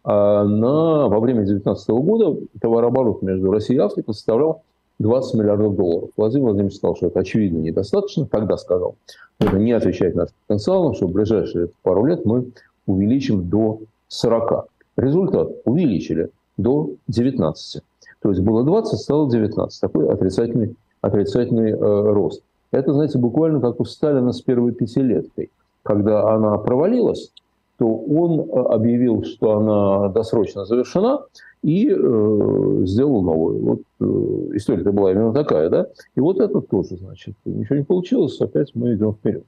А 0.04 0.44
на, 0.44 1.08
во 1.08 1.20
время 1.20 1.40
2019 1.40 1.88
года 1.90 2.40
товарооборот 2.60 3.22
между 3.22 3.50
Россией 3.50 3.80
и 3.80 3.82
Африкой 3.82 4.14
составлял 4.14 4.62
20 4.98 5.34
миллиардов 5.34 5.76
долларов. 5.76 6.10
Владимир 6.16 6.44
Владимирович 6.46 6.76
сказал, 6.76 6.96
что 6.96 7.06
это 7.08 7.20
очевидно 7.20 7.58
недостаточно, 7.58 8.26
тогда 8.26 8.56
сказал. 8.56 8.96
Это 9.38 9.58
не 9.58 9.72
отвечает 9.72 10.16
нашим 10.16 10.34
потенциалам, 10.46 10.94
что 10.94 11.06
в 11.06 11.12
ближайшие 11.12 11.68
пару 11.82 12.04
лет 12.04 12.24
мы 12.24 12.50
увеличим 12.86 13.48
до 13.48 13.80
40. 14.08 14.68
Результат 14.96 15.50
увеличили 15.64 16.30
до 16.58 16.90
19. 17.08 17.82
То 18.20 18.28
есть 18.28 18.42
было 18.42 18.64
20, 18.64 18.98
стало 18.98 19.30
19. 19.30 19.80
Такой 19.80 20.08
отрицательный, 20.12 20.76
отрицательный 21.00 21.72
э, 21.72 21.76
рост. 21.76 22.42
Это, 22.70 22.92
знаете, 22.92 23.18
буквально 23.18 23.60
как 23.60 23.80
у 23.80 23.84
Сталина 23.84 24.32
с 24.32 24.42
первой 24.42 24.72
пятилеткой. 24.72 25.50
Когда 25.82 26.30
она 26.34 26.58
провалилась, 26.58 27.32
то 27.78 27.86
он 27.86 28.40
э, 28.40 28.74
объявил, 28.74 29.22
что 29.22 29.58
она 29.58 30.08
досрочно 30.08 30.66
завершена, 30.66 31.20
и 31.62 31.88
э, 31.88 32.82
сделал 32.84 33.22
новую. 33.22 33.62
Вот 33.62 33.80
э, 34.00 34.56
история-то 34.56 34.92
была 34.92 35.12
именно 35.12 35.32
такая, 35.32 35.70
да? 35.70 35.86
И 36.14 36.20
вот 36.20 36.40
это 36.40 36.60
тоже, 36.60 36.96
значит, 36.96 37.34
ничего 37.44 37.76
не 37.76 37.84
получилось, 37.84 38.40
опять 38.40 38.74
мы 38.74 38.94
идем 38.94 39.14
вперед. 39.14 39.44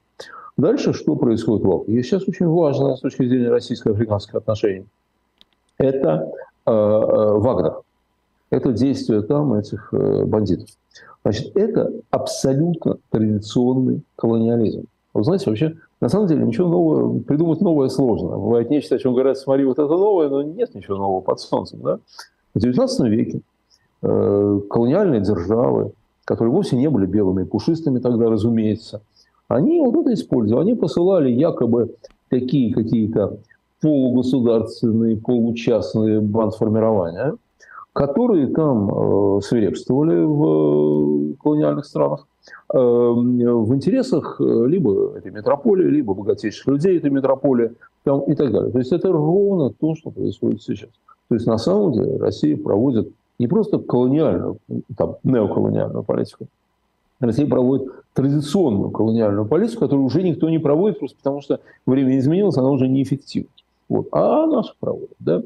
Дальше 0.57 0.93
что 0.93 1.17
происходит 1.17 1.65
в 1.65 1.73
Африке? 1.73 2.03
Сейчас 2.03 2.29
очень 2.29 2.47
важно 2.47 2.97
с 2.97 3.01
точки 3.01 3.27
зрения 3.27 3.49
российско-африканских 3.49 4.35
отношений. 4.35 4.87
Это 5.79 6.31
Вагнер. 6.73 7.81
Это 8.51 8.73
действие 8.73 9.23
там 9.23 9.55
этих 9.55 9.93
э, 9.93 10.25
бандитов. 10.25 10.69
Значит, 11.23 11.57
это 11.57 11.93
абсолютно 12.11 12.99
традиционный 13.11 14.03
колониализм. 14.17 14.85
Вы 15.15 15.25
знаете, 15.25 15.49
вообще, 15.49 15.77
на 16.01 16.09
самом 16.09 16.27
деле, 16.27 16.45
ничего 16.45 16.69
нового, 16.69 17.21
придумать 17.21 17.61
новое 17.61 17.89
сложно. 17.89 18.31
Бывает 18.31 18.71
нечто, 18.71 18.97
о 18.97 18.99
чем 18.99 19.13
говорят, 19.13 19.39
смотри, 19.39 19.65
вот 19.65 19.79
это 19.79 19.89
новое, 19.89 20.29
но 20.29 20.43
нет 20.43 20.75
ничего 20.75 20.97
нового 20.97 21.21
под 21.21 21.41
солнцем. 21.41 21.81
Да? 21.83 21.99
В 22.55 22.59
XIX 22.59 23.09
веке 23.09 23.41
э, 24.03 24.61
колониальные 24.69 25.21
державы, 25.21 25.93
которые 26.25 26.53
вовсе 26.53 26.77
не 26.77 26.89
были 26.89 27.07
белыми 27.07 27.43
и 27.43 27.47
пушистыми 27.47 27.99
тогда, 27.99 28.29
разумеется, 28.29 29.03
они 29.47 29.81
вот 29.81 29.97
это 29.97 30.15
использовали. 30.15 30.63
Они 30.63 30.75
посылали 30.75 31.31
якобы 31.31 31.95
такие 32.29 32.73
какие-то 32.73 33.39
полугосударственные, 33.81 35.17
получастные 35.17 36.21
бандформирования, 36.21 37.37
которые 37.93 38.49
там 38.49 38.89
э, 38.89 39.41
свирепствовали 39.43 40.23
в 40.25 41.37
колониальных 41.37 41.85
странах 41.85 42.27
э, 42.73 42.79
в 42.79 43.75
интересах 43.75 44.41
э, 44.41 44.67
либо 44.67 45.17
этой 45.17 45.33
метрополии, 45.33 45.87
либо 45.87 46.15
богатейших 46.15 46.67
людей 46.69 46.99
этой 46.99 47.11
метрополии 47.11 47.73
там, 48.05 48.21
и 48.23 48.35
так 48.35 48.53
далее. 48.53 48.71
То 48.71 48.79
есть 48.79 48.93
это 48.93 49.11
ровно 49.11 49.71
то, 49.71 49.95
что 49.95 50.11
происходит 50.11 50.63
сейчас. 50.63 50.91
То 51.29 51.35
есть 51.35 51.47
на 51.47 51.59
самом 51.59 51.93
деле 51.93 52.17
Россия 52.19 52.57
проводит 52.57 53.11
не 53.39 53.47
просто 53.47 53.79
колониальную, 53.79 54.59
там, 54.97 55.17
неоколониальную 55.25 56.03
политику, 56.03 56.47
Россия 57.21 57.47
проводит 57.47 57.89
традиционную 58.15 58.91
колониальную 58.91 59.47
политику, 59.47 59.81
которую 59.81 60.07
уже 60.07 60.23
никто 60.23 60.49
не 60.49 60.59
проводит, 60.59 60.99
просто 60.99 61.17
потому 61.19 61.41
что 61.43 61.61
время 61.87 62.19
изменилось, 62.19 62.57
она 62.57 62.71
уже 62.71 62.89
неэффективна. 62.89 63.51
Вот. 63.91 64.09
А 64.13 64.47
наша 64.47 64.73
проводит. 64.81 65.17
Да? 65.19 65.43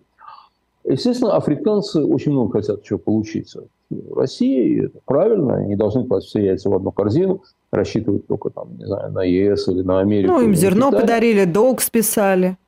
Естественно, 0.85 1.35
африканцы 1.35 2.05
очень 2.05 2.33
много 2.33 2.61
хотят 2.61 2.83
чего 2.85 2.99
получить 2.99 3.57
от 3.57 3.69
России, 4.15 4.69
и 4.69 4.85
это 4.85 4.99
правильно, 5.07 5.57
они 5.57 5.77
должны 5.77 6.05
класть 6.05 6.27
все 6.27 6.45
яйца 6.45 6.69
в 6.69 6.75
одну 6.75 6.93
корзину, 6.93 7.43
рассчитывать 7.73 8.27
только 8.27 8.51
там, 8.51 8.69
не 8.79 8.85
знаю, 8.85 9.11
на 9.13 9.25
ЕС 9.25 9.67
или 9.69 9.81
на 9.81 10.01
Америку. 10.01 10.35
Ну, 10.35 10.43
им 10.43 10.55
зерно 10.55 10.89
Китай. 10.89 11.01
подарили, 11.01 11.45
долг 11.47 11.81
списали. 11.81 12.59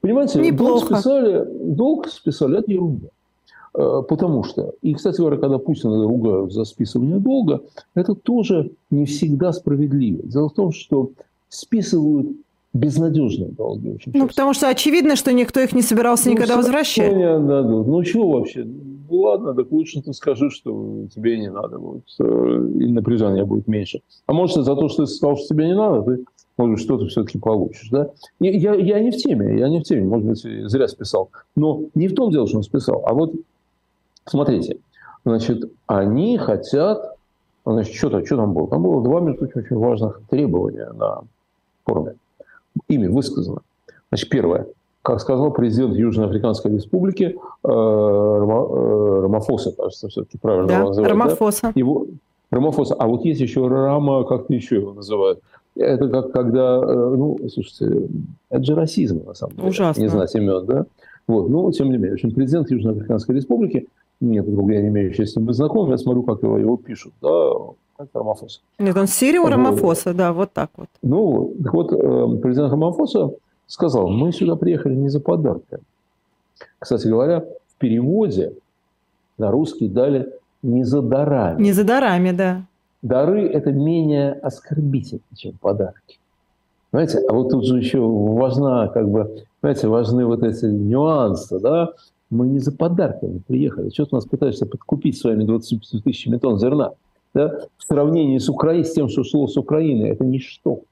Понимаете, 0.00 0.40
Неплохо. 0.40 0.88
долг 0.88 0.98
списали, 0.98 1.44
долг 1.74 2.08
списали, 2.08 2.58
это 2.60 2.72
ерунда. 2.72 3.08
Э, 3.74 4.02
потому 4.08 4.42
что, 4.44 4.72
и, 4.80 4.94
кстати 4.94 5.18
говоря, 5.18 5.36
когда 5.36 5.58
Путина 5.58 6.02
ругают 6.02 6.54
за 6.54 6.64
списывание 6.64 7.18
долга, 7.18 7.60
это 7.94 8.14
тоже 8.14 8.70
не 8.90 9.04
всегда 9.04 9.52
справедливо. 9.52 10.22
Дело 10.22 10.48
в 10.48 10.54
том, 10.54 10.72
что 10.72 11.10
списывают 11.50 12.28
безнадежные 12.72 13.50
долги. 13.50 13.90
Очень 13.90 14.12
ну, 14.14 14.28
потому 14.28 14.54
что 14.54 14.68
очевидно, 14.68 15.16
что 15.16 15.32
никто 15.32 15.60
их 15.60 15.72
не 15.72 15.82
собирался 15.82 16.28
ну, 16.28 16.34
никогда 16.34 16.56
возвращать. 16.56 17.12
Не 17.12 17.38
дадут. 17.38 17.86
Ну, 17.86 18.02
чего 18.04 18.30
вообще? 18.30 18.64
Ну, 18.64 19.16
ладно, 19.16 19.54
так 19.54 19.72
лучше 19.72 20.00
ты 20.02 20.12
скажи, 20.12 20.50
что 20.50 21.06
тебе 21.12 21.38
не 21.38 21.50
надо 21.50 21.78
будет. 21.78 22.04
Э, 22.20 22.24
и 22.24 22.86
напряжение 22.86 23.44
будет 23.44 23.66
меньше. 23.66 24.02
А 24.26 24.32
может, 24.32 24.64
за 24.64 24.76
то, 24.76 24.88
что 24.88 25.04
ты 25.04 25.10
сказал, 25.10 25.36
что 25.36 25.48
тебе 25.48 25.66
не 25.66 25.74
надо, 25.74 26.02
ты 26.02 26.24
может 26.56 26.74
быть, 26.74 26.84
что-то 26.84 27.06
все-таки 27.06 27.38
получишь. 27.38 27.88
Да? 27.90 28.10
Я, 28.38 28.74
я 28.74 29.00
не 29.00 29.10
в 29.10 29.16
теме, 29.16 29.58
я 29.58 29.68
не 29.68 29.80
в 29.80 29.82
теме, 29.82 30.04
может 30.04 30.26
быть, 30.26 30.70
зря 30.70 30.86
списал. 30.86 31.30
Но 31.56 31.84
не 31.94 32.06
в 32.06 32.14
том 32.14 32.30
дело, 32.30 32.46
что 32.46 32.58
он 32.58 32.62
списал. 32.62 33.02
А 33.04 33.14
вот 33.14 33.32
смотрите, 34.26 34.78
значит, 35.24 35.72
они 35.86 36.38
хотят, 36.38 37.16
значит, 37.64 37.94
что-то, 37.94 38.24
что 38.24 38.36
там 38.36 38.52
было? 38.52 38.68
Там 38.68 38.82
было 38.82 39.02
два, 39.02 39.20
между 39.20 39.38
прочим, 39.38 39.60
очень 39.60 39.76
важных 39.76 40.20
требования 40.28 40.92
на 40.92 41.22
форуме 41.84 42.14
ими 42.90 43.06
высказано. 43.06 43.60
Значит, 44.10 44.28
первое. 44.28 44.66
Как 45.02 45.20
сказал 45.20 45.50
президент 45.52 45.94
Южноафриканской 45.96 46.72
республики 46.72 47.22
э, 47.24 47.68
э, 47.68 49.20
Рамафоса, 49.22 49.72
кажется, 49.72 50.08
все-таки 50.08 50.36
правильно 50.36 50.68
да, 50.68 50.78
его 50.78 50.88
называют. 50.88 51.12
Рамафоса. 51.12 51.60
Да? 51.62 51.72
Его, 51.74 52.06
Рамафоса. 52.50 52.94
А 52.94 53.06
вот 53.06 53.24
есть 53.24 53.40
еще 53.40 53.66
Рама, 53.66 54.24
как-то 54.24 54.52
еще 54.52 54.76
его 54.76 54.92
называют. 54.92 55.40
Это 55.76 56.08
как 56.08 56.32
когда, 56.32 56.80
э, 56.82 57.14
ну, 57.16 57.38
слушайте, 57.48 58.08
это 58.50 58.64
же 58.64 58.74
расизм, 58.74 59.24
на 59.24 59.34
самом 59.34 59.56
деле. 59.56 59.68
Ужасно. 59.68 60.02
Не 60.02 60.08
знать 60.08 60.34
имен, 60.34 60.66
да? 60.66 60.84
Вот, 61.26 61.48
но 61.48 61.70
тем 61.72 61.90
не 61.90 61.96
менее. 61.96 62.10
В 62.10 62.14
общем, 62.14 62.32
президент 62.32 62.70
Южноафриканской 62.70 63.36
республики, 63.36 63.86
нет, 64.20 64.46
я 64.46 64.82
не 64.82 64.88
имею 64.88 65.14
чести 65.14 65.38
быть 65.38 65.56
знаком, 65.56 65.90
я 65.90 65.96
смотрю, 65.96 66.24
как 66.24 66.42
его, 66.42 66.58
его 66.58 66.76
пишут, 66.76 67.14
да, 67.22 67.52
это 68.04 68.18
Рамафоса. 68.18 68.60
Нет, 68.78 68.96
он 68.96 69.06
Сирио 69.06 69.48
Рамафоса, 69.48 70.14
да, 70.14 70.32
вот 70.32 70.52
так 70.52 70.70
вот. 70.76 70.88
Ну, 71.02 71.54
так 71.62 71.74
вот, 71.74 71.92
э, 71.92 72.38
президент 72.42 72.70
Рамафоса 72.70 73.30
сказал, 73.66 74.08
мы 74.08 74.32
сюда 74.32 74.56
приехали 74.56 74.94
не 74.94 75.08
за 75.08 75.20
подарками. 75.20 75.82
Кстати 76.78 77.06
говоря, 77.06 77.40
в 77.40 77.78
переводе 77.78 78.54
на 79.38 79.50
русский 79.50 79.88
дали 79.88 80.32
не 80.62 80.84
за 80.84 81.02
дарами. 81.02 81.62
Не 81.62 81.72
за 81.72 81.84
дарами, 81.84 82.32
да. 82.32 82.62
Дары– 83.02 83.46
это 83.52 83.72
менее 83.72 84.32
оскорбительно, 84.32 85.22
чем 85.34 85.52
подарки. 85.58 86.18
Знаете, 86.92 87.18
а 87.28 87.32
вот 87.32 87.50
тут 87.50 87.64
же 87.64 87.78
еще 87.78 88.00
важна, 88.00 88.88
как 88.88 89.08
бы, 89.08 89.44
знаете, 89.60 89.88
важны 89.88 90.26
вот 90.26 90.42
эти 90.42 90.66
нюансы, 90.66 91.58
да? 91.60 91.90
Мы 92.30 92.48
не 92.48 92.58
за 92.58 92.72
подарками 92.72 93.40
приехали. 93.46 93.90
Что 93.90 94.06
ты 94.06 94.14
нас 94.16 94.24
пытаешься 94.24 94.66
подкупить 94.66 95.18
своими 95.18 95.44
20 95.44 96.02
тысячами 96.04 96.36
тонн 96.36 96.58
зерна? 96.58 96.92
Да, 97.34 97.66
в 97.76 97.84
сравнении 97.84 98.38
с, 98.38 98.48
Украиной, 98.48 98.84
с 98.84 98.92
тем, 98.92 99.08
что 99.08 99.24
шло 99.24 99.46
с 99.46 99.56
Украины, 99.56 100.06
это 100.06 100.24
ничто. 100.24 100.82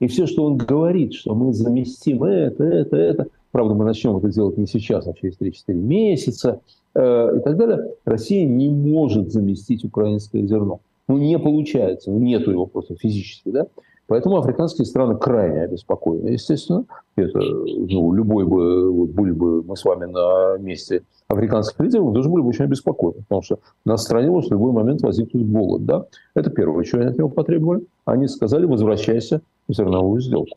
И 0.00 0.08
все, 0.08 0.26
что 0.26 0.44
он 0.44 0.56
говорит, 0.56 1.14
что 1.14 1.34
мы 1.34 1.52
заместим 1.52 2.24
это, 2.24 2.64
это, 2.64 2.96
это, 2.96 3.26
правда, 3.52 3.74
мы 3.74 3.84
начнем 3.84 4.16
это 4.16 4.28
делать 4.28 4.58
не 4.58 4.66
сейчас, 4.66 5.06
а 5.06 5.12
через 5.12 5.38
3-4 5.38 5.74
месяца 5.74 6.60
э, 6.94 7.36
и 7.38 7.40
так 7.40 7.56
далее, 7.56 7.92
Россия 8.04 8.46
не 8.46 8.68
может 8.68 9.30
заместить 9.30 9.84
украинское 9.84 10.44
зерно. 10.46 10.80
Ну, 11.08 11.18
не 11.18 11.38
получается, 11.38 12.10
нету 12.10 12.50
его 12.50 12.66
просто 12.66 12.96
физически, 12.96 13.50
да. 13.50 13.66
Поэтому 14.08 14.36
африканские 14.36 14.84
страны 14.84 15.16
крайне 15.16 15.62
обеспокоены, 15.62 16.28
естественно. 16.28 16.84
Это, 17.16 17.38
ну, 17.38 18.12
любой 18.12 18.44
бы, 18.44 18.90
вот, 18.90 19.10
были 19.10 19.30
бы 19.30 19.62
мы 19.62 19.76
с 19.76 19.84
вами 19.84 20.04
на 20.04 20.58
месте 20.58 21.02
африканских 21.28 21.80
лидеров, 21.80 22.06
мы 22.06 22.14
тоже 22.14 22.28
были 22.28 22.42
бы 22.42 22.48
очень 22.48 22.64
обеспокоены, 22.64 23.22
потому 23.22 23.42
что 23.42 23.58
на 23.84 23.96
стране 23.96 24.30
может 24.30 24.50
в 24.50 24.52
любой 24.52 24.72
момент 24.72 25.02
возникнуть 25.02 25.46
голод. 25.46 25.86
Да? 25.86 26.06
Это 26.34 26.50
первое, 26.50 26.84
что 26.84 26.98
они 26.98 27.06
от 27.06 27.18
него 27.18 27.28
потребовали. 27.28 27.86
Они 28.04 28.28
сказали, 28.28 28.66
возвращайся 28.66 29.40
в 29.68 29.72
зерновую 29.72 30.20
сделку. 30.20 30.56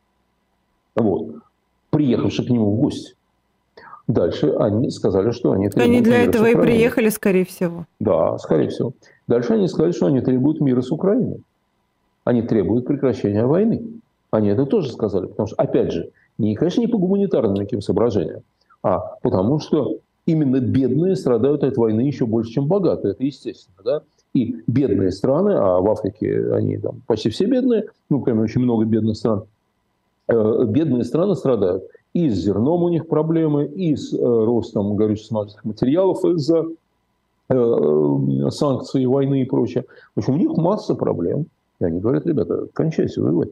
Вот. 0.95 1.35
Приехавши 1.91 2.45
к 2.45 2.49
нему 2.49 2.71
в 2.71 2.79
гости. 2.79 3.15
Дальше 4.07 4.51
они 4.59 4.91
сказали, 4.91 5.31
что 5.31 5.51
они 5.51 5.69
требуют 5.69 5.89
Они 5.89 6.01
для 6.01 6.19
мира 6.19 6.29
этого 6.29 6.45
и 6.45 6.55
приехали, 6.55 7.09
скорее 7.09 7.45
всего. 7.45 7.85
Да, 7.99 8.37
скорее 8.37 8.69
всего. 8.69 8.93
Дальше 9.27 9.53
они 9.53 9.67
сказали, 9.67 9.93
что 9.93 10.05
они 10.07 10.21
требуют 10.21 10.61
мира 10.61 10.81
с 10.81 10.91
Украиной. 10.91 11.41
Они 12.25 12.41
требуют 12.41 12.85
прекращения 12.85 13.45
войны. 13.45 14.01
Они 14.31 14.49
это 14.49 14.65
тоже 14.65 14.91
сказали. 14.91 15.27
Потому 15.27 15.47
что, 15.47 15.55
опять 15.55 15.91
же, 15.91 16.09
не, 16.37 16.55
конечно, 16.55 16.81
не 16.81 16.87
по 16.87 16.97
гуманитарным 16.97 17.55
таким 17.55 17.81
соображениям, 17.81 18.41
а 18.83 18.99
потому 19.21 19.59
что 19.59 19.99
именно 20.25 20.59
бедные 20.59 21.15
страдают 21.15 21.63
от 21.63 21.77
войны 21.77 22.01
еще 22.01 22.25
больше, 22.25 22.51
чем 22.51 22.67
богатые. 22.67 23.13
Это 23.13 23.23
естественно. 23.23 23.77
Да? 23.85 24.01
И 24.33 24.57
бедные 24.67 25.11
страны, 25.11 25.51
а 25.51 25.79
в 25.79 25.89
Африке 25.89 26.51
они 26.51 26.77
там 26.77 27.01
почти 27.07 27.29
все 27.29 27.45
бедные, 27.45 27.85
ну, 28.09 28.19
кроме 28.19 28.41
очень 28.41 28.61
много 28.61 28.85
бедных 28.85 29.15
стран, 29.15 29.43
э, 30.27 30.65
бедные 30.67 31.05
страны 31.05 31.35
страдают. 31.35 31.85
И 32.13 32.29
с 32.29 32.35
зерном 32.35 32.83
у 32.83 32.89
них 32.89 33.07
проблемы, 33.07 33.65
и 33.65 33.95
с 33.95 34.13
э, 34.13 34.17
ростом 34.17 34.95
горюче-смазочных 34.95 35.63
материалов 35.63 36.25
из-за 36.25 36.65
э, 37.49 38.49
санкций, 38.49 39.05
войны 39.05 39.43
и 39.43 39.45
прочее. 39.45 39.85
В 40.15 40.19
общем, 40.19 40.33
у 40.33 40.37
них 40.37 40.57
масса 40.57 40.95
проблем. 40.95 41.45
И 41.79 41.85
они 41.85 41.99
говорят, 41.99 42.25
ребята, 42.25 42.67
кончайте 42.73 43.21
воевать. 43.21 43.49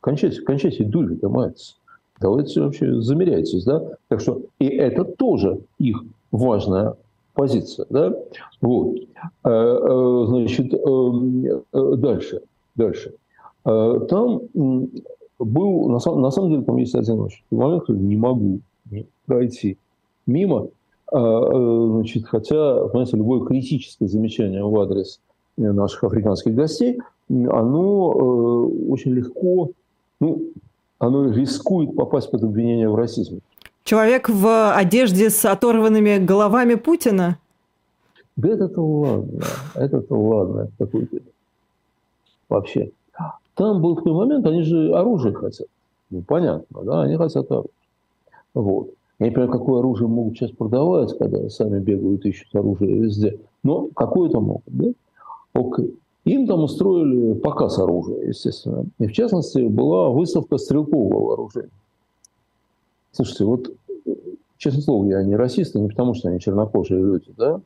Кончайте, 0.00 0.40
кончайте 0.42 0.84
дурь, 0.84 1.14
это 1.14 1.28
мается. 1.28 1.74
Давайте 2.20 2.60
вообще 2.60 3.00
замеряйтесь, 3.00 3.64
да? 3.64 3.82
Так 4.08 4.20
что 4.20 4.42
и 4.58 4.66
это 4.66 5.04
тоже 5.04 5.60
их 5.78 6.02
важная 6.30 6.94
позиция, 7.34 7.86
да? 7.88 8.14
Вот. 8.60 8.96
Э, 9.44 9.48
э, 9.48 10.24
значит, 10.28 10.74
э, 10.74 11.96
дальше, 11.96 12.42
дальше. 12.74 13.14
Там 13.62 14.42
был, 15.38 15.88
на 15.88 15.98
самом, 15.98 16.22
на 16.22 16.30
самом 16.30 16.50
деле, 16.50 16.62
там 16.62 16.76
есть 16.76 16.94
один 16.94 17.20
очень 17.20 17.42
момент, 17.50 17.82
который 17.82 17.98
не 17.98 18.16
могу 18.16 18.60
пройти 19.26 19.76
мимо. 20.26 20.68
Значит, 21.12 22.24
хотя, 22.24 22.88
знаете, 22.88 23.16
любое 23.18 23.44
критическое 23.44 24.08
замечание 24.08 24.64
в 24.64 24.78
адрес 24.80 25.20
наших 25.58 26.04
африканских 26.04 26.54
гостей, 26.54 27.00
оно 27.30 28.66
очень 28.88 29.12
легко, 29.12 29.70
ну, 30.20 30.42
оно 30.98 31.30
рискует 31.32 31.94
попасть 31.94 32.30
под 32.30 32.42
обвинение 32.44 32.88
в 32.88 32.96
расизме. 32.96 33.40
Человек 33.84 34.28
в 34.28 34.74
одежде 34.74 35.30
с 35.30 35.44
оторванными 35.44 36.18
головами 36.18 36.74
Путина? 36.74 37.38
Да 38.36 38.48
это-то 38.48 38.82
ладно, 38.82 39.40
это-то 39.74 40.14
ладно, 40.14 40.68
какой-то 40.78 41.18
вообще. 42.48 42.90
Там 43.54 43.80
был 43.82 43.96
такой 43.96 44.12
момент, 44.12 44.46
они 44.46 44.62
же 44.62 44.92
оружие 44.94 45.34
хотят. 45.34 45.66
Ну, 46.10 46.22
понятно, 46.22 46.82
да, 46.82 47.02
они 47.02 47.16
хотят 47.16 47.50
оружие. 47.50 47.70
Вот. 48.54 48.90
Я 49.18 49.26
не 49.26 49.32
понимаю, 49.32 49.52
какое 49.52 49.80
оружие 49.80 50.08
могут 50.08 50.36
сейчас 50.36 50.50
продавать, 50.50 51.16
когда 51.18 51.48
сами 51.50 51.78
бегают, 51.78 52.24
ищут 52.24 52.54
оружие 52.54 52.94
везде. 52.98 53.38
Но 53.62 53.88
какое-то 53.94 54.40
могут, 54.40 54.64
да? 54.66 54.86
Окей. 55.52 55.94
Им 56.24 56.46
там 56.46 56.62
устроили 56.62 57.34
показ 57.34 57.78
оружия, 57.78 58.28
естественно. 58.28 58.84
И 58.98 59.06
в 59.06 59.12
частности 59.12 59.66
была 59.66 60.10
выставка 60.10 60.58
стрелкового 60.58 61.24
вооружения. 61.24 61.70
Слушайте, 63.12 63.44
вот, 63.44 63.72
честное 64.58 64.82
слово, 64.82 65.06
я 65.06 65.22
не 65.22 65.34
расист, 65.34 65.74
не 65.74 65.88
потому 65.88 66.14
что 66.14 66.28
они 66.28 66.38
чернокожие 66.38 67.00
люди, 67.02 67.32
да? 67.36 67.60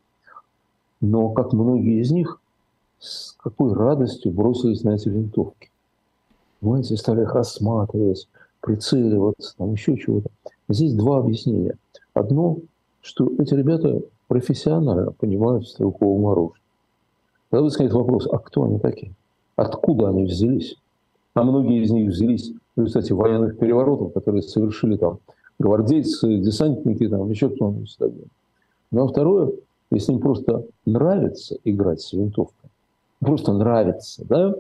Но 1.01 1.31
как 1.31 1.53
многие 1.53 2.01
из 2.01 2.11
них 2.13 2.41
с 3.05 3.33
какой 3.33 3.75
радостью 3.75 4.33
бросились 4.33 4.83
на 4.83 4.95
эти 4.95 5.09
винтовки. 5.09 5.71
Понимаете, 6.61 6.97
стали 6.97 7.23
их 7.23 7.35
рассматривать, 7.35 8.29
прицеливаться, 8.61 9.55
там 9.59 9.73
еще 9.73 9.99
чего-то. 9.99 10.31
Здесь 10.69 10.95
два 10.95 11.19
объяснения. 11.19 11.77
Одно, 12.15 12.59
что 13.03 13.31
эти 13.39 13.53
ребята 13.53 14.01
профессионально 14.29 15.13
понимают 15.13 15.65
в 15.65 15.69
стрелковом. 15.69 16.53
Тогда 17.55 17.67
возникает 17.67 17.93
вопрос, 17.93 18.27
а 18.27 18.39
кто 18.39 18.65
они 18.65 18.81
такие? 18.81 19.13
Откуда 19.55 20.09
они 20.09 20.25
взялись? 20.25 20.75
А 21.35 21.45
многие 21.45 21.85
из 21.85 21.91
них 21.93 22.11
взялись 22.11 22.53
в 22.75 22.81
результате 22.81 23.15
военных 23.15 23.61
переворотов, 23.61 24.13
которые 24.13 24.43
совершили 24.43 24.97
там 24.97 25.21
гвардейцы, 25.61 26.39
десантники, 26.39 27.07
там 27.07 27.31
еще 27.31 27.49
кто-нибудь. 27.49 27.97
Ну 28.91 29.05
а 29.05 29.07
второе, 29.07 29.53
если 29.93 30.15
им 30.15 30.19
просто 30.19 30.65
нравится 30.85 31.57
играть 31.63 32.01
с 32.01 32.13
винтовкой, 32.13 32.71
просто 33.21 33.53
нравится, 33.53 34.25
да, 34.29 34.57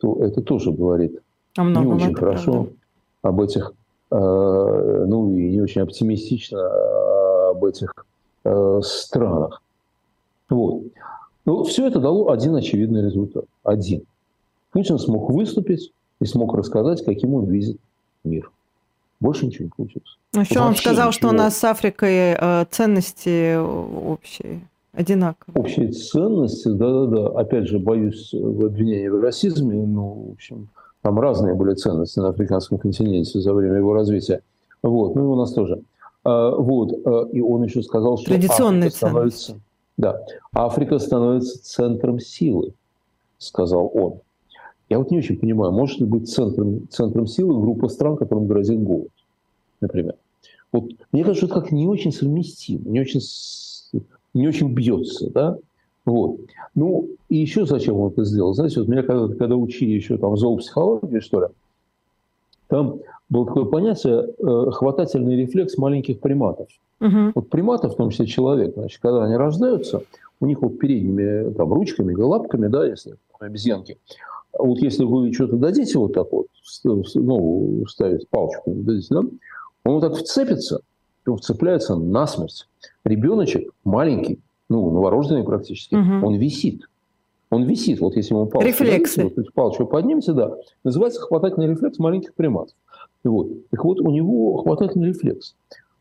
то 0.00 0.16
это 0.24 0.40
тоже 0.40 0.72
говорит 0.72 1.20
а 1.58 1.64
не 1.64 1.86
очень 1.86 2.14
хорошо 2.14 2.52
правда. 2.52 2.72
об 3.20 3.40
этих, 3.42 3.72
э, 4.10 5.04
ну 5.06 5.36
и 5.36 5.50
не 5.50 5.60
очень 5.60 5.82
оптимистично 5.82 7.50
об 7.50 7.62
этих 7.62 7.92
э, 8.44 8.80
странах. 8.82 9.60
Вот. 10.48 10.84
Но 11.46 11.64
все 11.64 11.86
это 11.86 12.00
дало 12.00 12.30
один 12.30 12.54
очевидный 12.56 13.02
результат. 13.02 13.44
Один. 13.62 14.02
Путин 14.72 14.98
смог 14.98 15.30
выступить 15.30 15.92
и 16.20 16.26
смог 16.26 16.54
рассказать, 16.54 17.04
каким 17.04 17.34
он 17.34 17.46
видит 17.46 17.78
мир. 18.24 18.50
Больше 19.20 19.46
ничего 19.46 19.64
не 19.64 19.70
получилось. 19.74 20.18
Еще 20.34 20.60
он 20.60 20.74
сказал, 20.74 21.08
ничего. 21.08 21.12
что 21.12 21.28
у 21.28 21.32
нас 21.32 21.56
с 21.56 21.64
Африкой 21.64 22.36
э, 22.38 22.66
ценности 22.70 23.56
общие 23.56 24.68
одинаковые. 24.92 25.62
Общие 25.62 25.92
ценности, 25.92 26.68
да-да-да. 26.68 27.28
Опять 27.38 27.68
же, 27.68 27.78
боюсь 27.78 28.34
обвинения 28.34 29.10
в 29.10 29.20
расизме. 29.20 29.86
Ну, 29.86 30.26
в 30.28 30.32
общем, 30.32 30.68
там 31.02 31.18
разные 31.20 31.54
были 31.54 31.74
ценности 31.74 32.18
на 32.18 32.28
африканском 32.28 32.78
континенте 32.78 33.40
за 33.40 33.54
время 33.54 33.76
его 33.76 33.94
развития. 33.94 34.42
Вот, 34.82 35.14
ну 35.14 35.22
и 35.22 35.26
у 35.26 35.36
нас 35.36 35.52
тоже. 35.52 35.80
А, 36.24 36.50
вот, 36.56 36.92
а, 37.04 37.28
и 37.32 37.40
он 37.40 37.62
еще 37.62 37.82
сказал, 37.82 38.18
что 38.18 38.30
Традиционные 38.30 38.88
Африка 38.88 38.96
становится, 38.96 39.60
да, 39.96 40.22
Африка 40.52 40.98
становится 40.98 41.62
центром 41.62 42.20
силы, 42.20 42.74
сказал 43.38 43.90
он. 43.94 44.20
Я 44.88 44.98
вот 44.98 45.10
не 45.10 45.18
очень 45.18 45.38
понимаю, 45.38 45.72
может 45.72 45.98
ли 45.98 46.06
быть 46.06 46.30
центром, 46.30 46.88
центром 46.90 47.26
силы 47.26 47.60
группа 47.60 47.88
стран, 47.88 48.16
которым 48.16 48.46
грозит 48.46 48.80
голод, 48.82 49.10
например. 49.80 50.14
Вот, 50.70 50.90
мне 51.12 51.24
кажется, 51.24 51.46
это 51.46 51.54
как 51.54 51.72
не 51.72 51.88
очень 51.88 52.12
совместимо, 52.12 52.88
не 52.90 53.00
очень 53.00 53.20
не 54.34 54.46
очень 54.46 54.74
бьется, 54.74 55.30
да, 55.30 55.56
вот. 56.04 56.40
Ну, 56.74 57.08
и 57.28 57.36
еще 57.36 57.64
зачем 57.64 57.96
он 57.96 58.12
это 58.12 58.24
сделал? 58.24 58.52
Знаете, 58.52 58.80
вот 58.80 58.88
меня 58.88 59.02
когда, 59.02 59.34
когда 59.34 59.56
учили 59.56 59.92
еще 59.92 60.18
там 60.18 60.36
зоопсихологии, 60.36 61.20
что 61.20 61.40
ли, 61.40 61.46
там 62.68 63.00
было 63.28 63.46
такое 63.46 63.64
понятие 63.64 64.28
э, 64.38 64.70
хватательный 64.70 65.36
рефлекс 65.36 65.76
маленьких 65.78 66.20
приматов. 66.20 66.68
Угу. 67.00 67.32
Вот 67.34 67.50
приматов, 67.50 67.94
в 67.94 67.96
том 67.96 68.10
числе 68.10 68.26
человек, 68.26 68.74
значит, 68.74 69.00
когда 69.00 69.24
они 69.24 69.36
рождаются, 69.36 70.02
у 70.40 70.46
них 70.46 70.62
вот 70.62 70.78
передними 70.78 71.52
там, 71.54 71.72
ручками, 71.72 72.14
лапками, 72.14 72.68
да, 72.68 72.86
если 72.86 73.16
обезьянки, 73.38 73.98
вот 74.58 74.78
если 74.78 75.04
вы 75.04 75.32
что-то 75.32 75.56
дадите 75.56 75.98
вот 75.98 76.14
так 76.14 76.30
вот, 76.32 76.46
ну, 76.84 77.84
ставить 77.86 78.28
палочку, 78.28 78.72
дадите, 78.74 79.08
да, 79.10 79.20
он 79.20 79.94
вот 79.94 80.00
так 80.00 80.14
вцепится, 80.16 80.80
он 81.26 81.36
вцепляется 81.36 81.96
насмерть. 81.96 82.68
Ребеночек 83.04 83.70
маленький, 83.84 84.40
ну, 84.68 84.90
новорожденный 84.90 85.44
практически, 85.44 85.94
угу. 85.94 86.26
он 86.26 86.36
висит. 86.36 86.82
Он 87.50 87.62
висит. 87.62 88.00
Вот 88.00 88.16
если 88.16 88.34
ему 88.34 88.46
палочку 88.46 88.84
Рефлексы. 88.84 89.24
Вот, 89.24 89.54
палочку 89.54 89.86
поднимете, 89.86 90.32
да, 90.32 90.56
называется 90.82 91.20
хватательный 91.20 91.68
рефлекс 91.68 91.98
маленьких 91.98 92.34
приматов. 92.34 92.74
Вот. 93.28 93.48
Так 93.70 93.84
вот, 93.84 94.00
у 94.00 94.10
него 94.10 94.58
хватательный 94.58 95.08
рефлекс. 95.08 95.54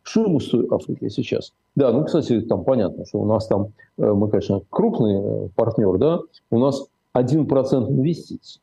Что 0.04 0.22
ему 0.22 0.40
стоит 0.40 0.72
Африки 0.72 1.10
сейчас? 1.10 1.52
Да, 1.76 1.92
ну, 1.92 2.06
кстати, 2.06 2.42
там 2.42 2.64
понятно, 2.64 3.06
что 3.06 3.20
у 3.20 3.26
нас 3.26 3.48
там, 3.48 3.70
э, 3.98 4.06
мы, 4.06 4.30
конечно, 4.30 4.62
крупный 4.70 5.16
э, 5.20 5.50
партнер, 5.56 5.98
да, 5.98 6.20
у 6.52 6.60
нас 6.60 6.86
1% 7.16 7.90
инвестиций 7.90 8.62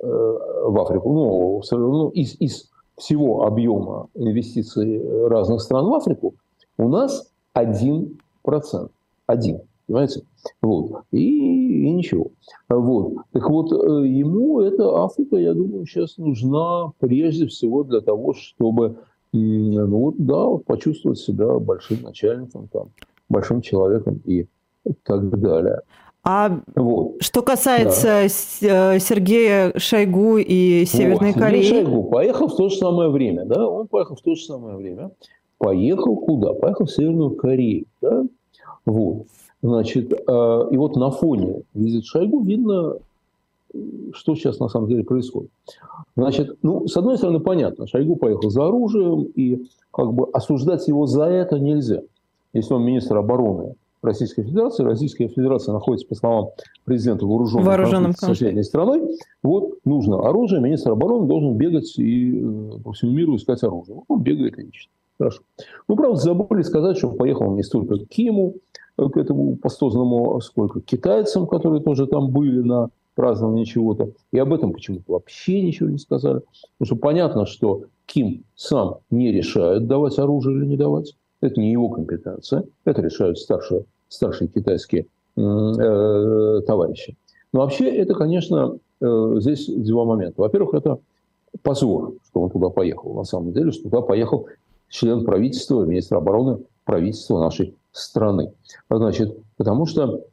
э, 0.00 0.06
в 0.06 0.80
Африку. 0.80 1.12
Ну, 1.12 1.62
ну 1.76 2.08
из, 2.10 2.36
из 2.40 2.70
всего 2.96 3.44
объема 3.44 4.08
инвестиций 4.14 5.02
разных 5.28 5.60
стран 5.60 5.86
в 5.86 5.94
Африку 5.94 6.34
у 6.78 6.88
нас 6.88 7.30
1%. 7.54 8.90
Один. 9.26 9.60
Понимаете? 9.90 10.22
Вот. 10.62 11.02
И, 11.10 11.18
и 11.18 11.90
ничего. 11.90 12.30
Вот. 12.68 13.24
Так 13.32 13.50
вот, 13.50 13.72
э, 13.72 14.06
ему 14.06 14.60
эта 14.60 15.02
Африка, 15.02 15.34
я 15.34 15.52
думаю, 15.52 15.84
сейчас 15.84 16.16
нужна 16.16 16.92
прежде 17.00 17.48
всего 17.48 17.82
для 17.82 18.00
того, 18.00 18.32
чтобы 18.32 18.98
ну, 19.32 19.86
вот, 19.98 20.14
да, 20.18 20.46
почувствовать 20.64 21.18
себя 21.18 21.58
большим 21.58 22.02
начальником, 22.02 22.68
там, 22.68 22.90
большим 23.28 23.62
человеком 23.62 24.22
и 24.24 24.46
так 25.02 25.28
далее. 25.40 25.80
А 26.22 26.60
вот. 26.76 27.16
что 27.20 27.42
касается 27.42 28.28
да. 28.60 28.94
Э, 28.94 29.00
Сергея 29.00 29.72
Шойгу 29.76 30.36
и 30.36 30.84
Северной 30.84 31.32
вот. 31.32 31.40
Кореи? 31.40 31.62
Сергей 31.62 31.84
Шойгу 31.84 32.04
поехал 32.04 32.46
в 32.46 32.54
то 32.56 32.68
же 32.68 32.76
самое 32.76 33.10
время, 33.10 33.44
да, 33.44 33.66
он 33.66 33.88
поехал 33.88 34.14
в 34.14 34.22
то 34.22 34.36
же 34.36 34.44
самое 34.44 34.76
время. 34.76 35.10
Поехал 35.58 36.14
куда? 36.16 36.52
Поехал 36.54 36.84
в 36.84 36.92
Северную 36.92 37.32
Корею, 37.32 37.86
да. 38.00 38.22
Вот. 38.86 39.26
Значит, 39.62 40.12
э, 40.12 40.68
и 40.70 40.76
вот 40.76 40.96
на 40.96 41.10
фоне 41.10 41.62
визит 41.74 42.06
Шойгу 42.06 42.42
видно, 42.42 42.96
что 44.12 44.34
сейчас 44.34 44.58
на 44.58 44.68
самом 44.68 44.88
деле 44.88 45.04
происходит. 45.04 45.50
Значит, 46.16 46.56
ну, 46.62 46.86
с 46.88 46.96
одной 46.96 47.18
стороны, 47.18 47.40
понятно, 47.40 47.86
Шойгу 47.86 48.16
поехал 48.16 48.50
за 48.50 48.66
оружием, 48.66 49.24
и 49.34 49.66
как 49.92 50.12
бы 50.12 50.28
осуждать 50.32 50.88
его 50.88 51.06
за 51.06 51.24
это 51.24 51.58
нельзя. 51.58 52.02
Если 52.52 52.74
он 52.74 52.84
министр 52.84 53.18
обороны 53.18 53.74
Российской 54.02 54.42
Федерации. 54.42 54.84
Российская 54.84 55.28
Федерация 55.28 55.72
находится, 55.72 56.06
по 56.06 56.14
словам 56.14 56.48
президента, 56.84 57.26
вооруженным, 57.26 57.66
вооруженным 57.66 58.12
соседней 58.14 58.62
страной. 58.62 59.02
Вот 59.42 59.78
нужно 59.84 60.26
оружие, 60.26 60.60
министр 60.60 60.92
обороны 60.92 61.26
должен 61.26 61.56
бегать 61.56 61.98
и 61.98 62.40
э, 62.40 62.70
по 62.82 62.92
всему 62.92 63.12
миру 63.12 63.36
искать 63.36 63.62
оружие. 63.62 64.00
Он 64.08 64.22
бегает 64.22 64.56
лично. 64.56 64.90
Хорошо. 65.18 65.42
Ну, 65.86 65.96
правда, 65.96 66.16
забыли 66.16 66.62
сказать, 66.62 66.96
что 66.96 67.08
он 67.08 67.16
поехал 67.18 67.54
не 67.54 67.62
столько 67.62 67.98
к 67.98 68.08
Киму, 68.08 68.54
к 69.08 69.16
этому 69.16 69.56
постозному, 69.56 70.40
сколько 70.40 70.80
к 70.80 70.84
китайцам, 70.84 71.46
которые 71.46 71.82
тоже 71.82 72.06
там 72.06 72.30
были 72.30 72.60
на 72.60 72.90
праздновании 73.14 73.64
чего-то. 73.64 74.10
И 74.32 74.38
об 74.38 74.52
этом 74.52 74.72
почему-то 74.72 75.12
вообще 75.12 75.62
ничего 75.62 75.88
не 75.88 75.98
сказали. 75.98 76.40
Потому 76.78 76.86
что 76.86 76.96
понятно, 76.96 77.46
что 77.46 77.84
Ким 78.06 78.44
сам 78.54 78.98
не 79.10 79.32
решает, 79.32 79.86
давать 79.86 80.18
оружие 80.18 80.56
или 80.56 80.66
не 80.66 80.76
давать. 80.76 81.14
Это 81.40 81.60
не 81.60 81.72
его 81.72 81.88
компетенция. 81.88 82.64
Это 82.84 83.02
решают 83.02 83.38
старшие, 83.38 83.84
старшие 84.08 84.48
китайские 84.48 85.06
э, 85.36 86.60
товарищи. 86.66 87.16
Но 87.52 87.60
вообще 87.60 87.88
это, 87.88 88.14
конечно, 88.14 88.78
э, 89.00 89.34
здесь 89.38 89.66
два 89.68 90.04
момента. 90.04 90.40
Во-первых, 90.40 90.74
это 90.74 90.98
позор, 91.62 92.14
что 92.28 92.42
он 92.42 92.50
туда 92.50 92.68
поехал. 92.68 93.14
На 93.14 93.24
самом 93.24 93.52
деле, 93.52 93.70
что 93.70 93.84
туда 93.84 94.02
поехал 94.02 94.46
член 94.88 95.24
правительства, 95.24 95.84
министр 95.84 96.16
обороны 96.16 96.58
правительства 96.84 97.38
нашей 97.38 97.74
страны. 97.92 98.52
Значит, 98.88 99.36
потому 99.56 99.86
что, 99.86 100.24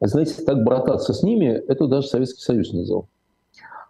знаете, 0.00 0.42
так 0.42 0.64
брататься 0.64 1.12
с 1.12 1.22
ними, 1.22 1.46
это 1.46 1.86
даже 1.86 2.08
Советский 2.08 2.42
Союз 2.42 2.72
не 2.72 2.84
сделал. 2.84 3.08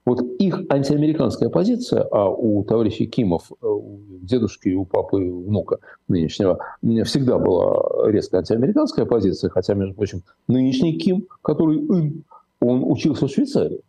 Вот 0.08 0.22
их 0.38 0.62
антиамериканская 0.70 1.50
позиция, 1.50 2.02
а 2.02 2.30
у 2.30 2.64
товарищей 2.64 3.06
Кимов, 3.06 3.52
э, 3.52 3.66
у 3.66 3.98
дедушки, 4.22 4.70
у 4.70 4.86
папы, 4.86 5.18
внука 5.18 5.80
нынешнего, 6.08 6.58
всегда 7.04 7.38
была 7.38 8.10
резко 8.10 8.38
антиамериканская 8.38 9.04
позиция, 9.04 9.50
хотя, 9.50 9.74
между 9.74 9.94
прочим, 9.94 10.22
нынешний 10.46 10.98
Ким, 10.98 11.26
который 11.42 12.24
он 12.60 12.90
учился 12.90 13.26
в 13.26 13.30
Швейцарии. 13.30 13.82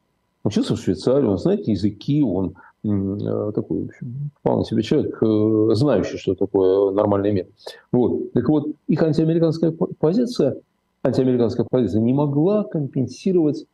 Учился 0.44 0.76
в 0.76 0.80
Швейцарии, 0.82 1.26
он 1.26 1.38
знает 1.38 1.68
языки, 1.70 2.22
он 2.22 2.56
такой, 2.82 3.82
в 3.82 3.86
общем, 3.90 4.32
вполне 4.40 4.66
себе 4.66 4.82
человек, 4.82 5.18
знающий, 5.76 6.18
что 6.18 6.36
такое 6.36 6.92
нормальный 6.92 7.32
мир. 7.32 7.48
Вот. 7.92 8.32
Так 8.34 8.48
вот, 8.50 8.68
их 8.88 9.04
антиамериканская 9.04 9.74
позиция, 10.00 10.58
антиамериканская 11.04 11.66
позиция 11.70 12.02
не 12.02 12.14
могла 12.14 12.64
компенсировать 12.64 13.66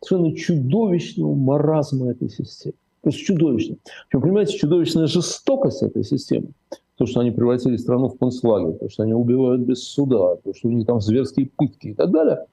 совершенно 0.00 0.36
чудовищного 0.36 1.34
маразма 1.34 2.10
этой 2.10 2.28
системы. 2.28 2.74
Просто 3.02 3.20
чудовищно. 3.20 3.76
Причем, 4.08 4.22
понимаете, 4.22 4.56
чудовищная 4.58 5.06
жестокость 5.06 5.82
этой 5.82 6.04
системы. 6.04 6.48
То, 6.96 7.06
что 7.06 7.20
они 7.20 7.32
превратили 7.32 7.76
страну 7.76 8.08
в 8.08 8.16
концлагерь, 8.16 8.74
то, 8.74 8.88
что 8.88 9.02
они 9.02 9.14
убивают 9.14 9.62
без 9.62 9.82
суда, 9.82 10.36
то, 10.36 10.54
что 10.54 10.68
у 10.68 10.70
них 10.70 10.86
там 10.86 11.00
зверские 11.00 11.48
пытки 11.56 11.88
и 11.88 11.94
так 11.94 12.10
далее, 12.12 12.46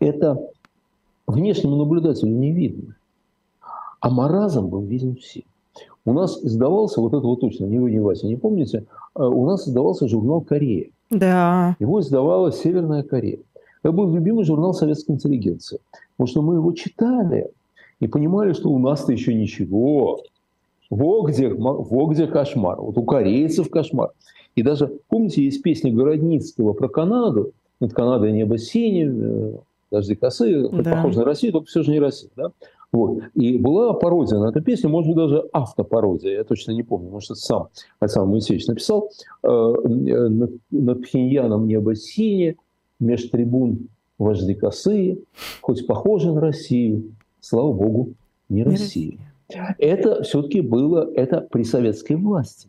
это 0.00 0.48
внешнему 1.28 1.76
наблюдателю 1.76 2.32
не 2.32 2.50
видно. 2.50 2.96
А 4.02 4.10
маразм 4.10 4.66
был 4.66 4.82
виден 4.82 5.14
всем. 5.14 5.44
У 6.04 6.12
нас 6.12 6.36
издавался, 6.42 7.00
вот 7.00 7.14
это 7.14 7.24
вот 7.24 7.40
точно, 7.40 7.66
не 7.66 7.78
вы, 7.78 7.92
не 7.92 8.00
Вася, 8.00 8.26
не 8.26 8.34
помните, 8.34 8.84
э, 9.14 9.22
у 9.22 9.46
нас 9.46 9.68
издавался 9.68 10.08
журнал 10.08 10.40
«Корея». 10.40 10.88
Да. 11.10 11.76
Его 11.78 12.00
издавала 12.00 12.50
Северная 12.50 13.04
Корея. 13.04 13.38
Это 13.84 13.92
был 13.92 14.12
любимый 14.12 14.44
журнал 14.44 14.74
советской 14.74 15.12
интеллигенции. 15.12 15.78
Потому 16.16 16.26
что 16.26 16.42
мы 16.42 16.56
его 16.56 16.72
читали 16.72 17.50
и 18.00 18.08
понимали, 18.08 18.54
что 18.54 18.70
у 18.70 18.78
нас-то 18.80 19.12
еще 19.12 19.34
ничего. 19.34 20.20
Во 20.90 21.22
где, 21.22 21.48
во 21.48 22.06
где 22.06 22.26
кошмар. 22.26 22.80
Вот 22.80 22.98
у 22.98 23.04
корейцев 23.04 23.70
кошмар. 23.70 24.10
И 24.56 24.62
даже, 24.62 24.90
помните, 25.08 25.44
есть 25.44 25.62
песня 25.62 25.92
Городницкого 25.92 26.72
про 26.72 26.88
Канаду. 26.88 27.52
Над 27.78 27.92
Канадой 27.92 28.32
небо 28.32 28.58
синее, 28.58 29.12
э, 29.14 29.52
дожди 29.92 30.14
косые, 30.16 30.68
да. 30.68 30.96
похоже 30.96 31.18
на 31.18 31.24
Россию, 31.24 31.52
только 31.52 31.68
все 31.68 31.82
же 31.82 31.90
не 31.90 32.00
Россия. 32.00 32.30
Да? 32.34 32.50
Вот. 32.90 33.22
И 33.34 33.56
была 33.58 33.94
пародия 33.94 34.38
на 34.38 34.50
эту 34.50 34.62
песню, 34.62 34.90
может 34.90 35.08
быть, 35.08 35.16
даже 35.16 35.48
автопародия, 35.52 36.32
я 36.32 36.44
точно 36.44 36.72
не 36.72 36.82
помню, 36.82 37.10
может, 37.10 37.30
это 37.30 37.40
сам 37.40 37.68
Александр 38.00 38.30
Моисеевич 38.30 38.66
написал. 38.66 39.10
Э, 39.42 39.48
над, 39.48 40.52
над 40.70 41.02
Пхеньяном 41.02 41.66
небо 41.66 41.94
синее, 41.94 42.56
меж 43.00 43.24
трибун 43.30 43.88
вожди 44.18 44.54
косые, 44.54 45.18
хоть 45.60 45.86
похоже 45.86 46.32
на 46.32 46.40
Россию, 46.40 47.12
слава 47.40 47.72
богу, 47.72 48.14
не 48.48 48.62
Россия. 48.62 49.18
Это 49.78 50.22
все-таки 50.22 50.60
было 50.60 51.10
это 51.14 51.46
при 51.50 51.62
советской 51.64 52.16
власти. 52.16 52.68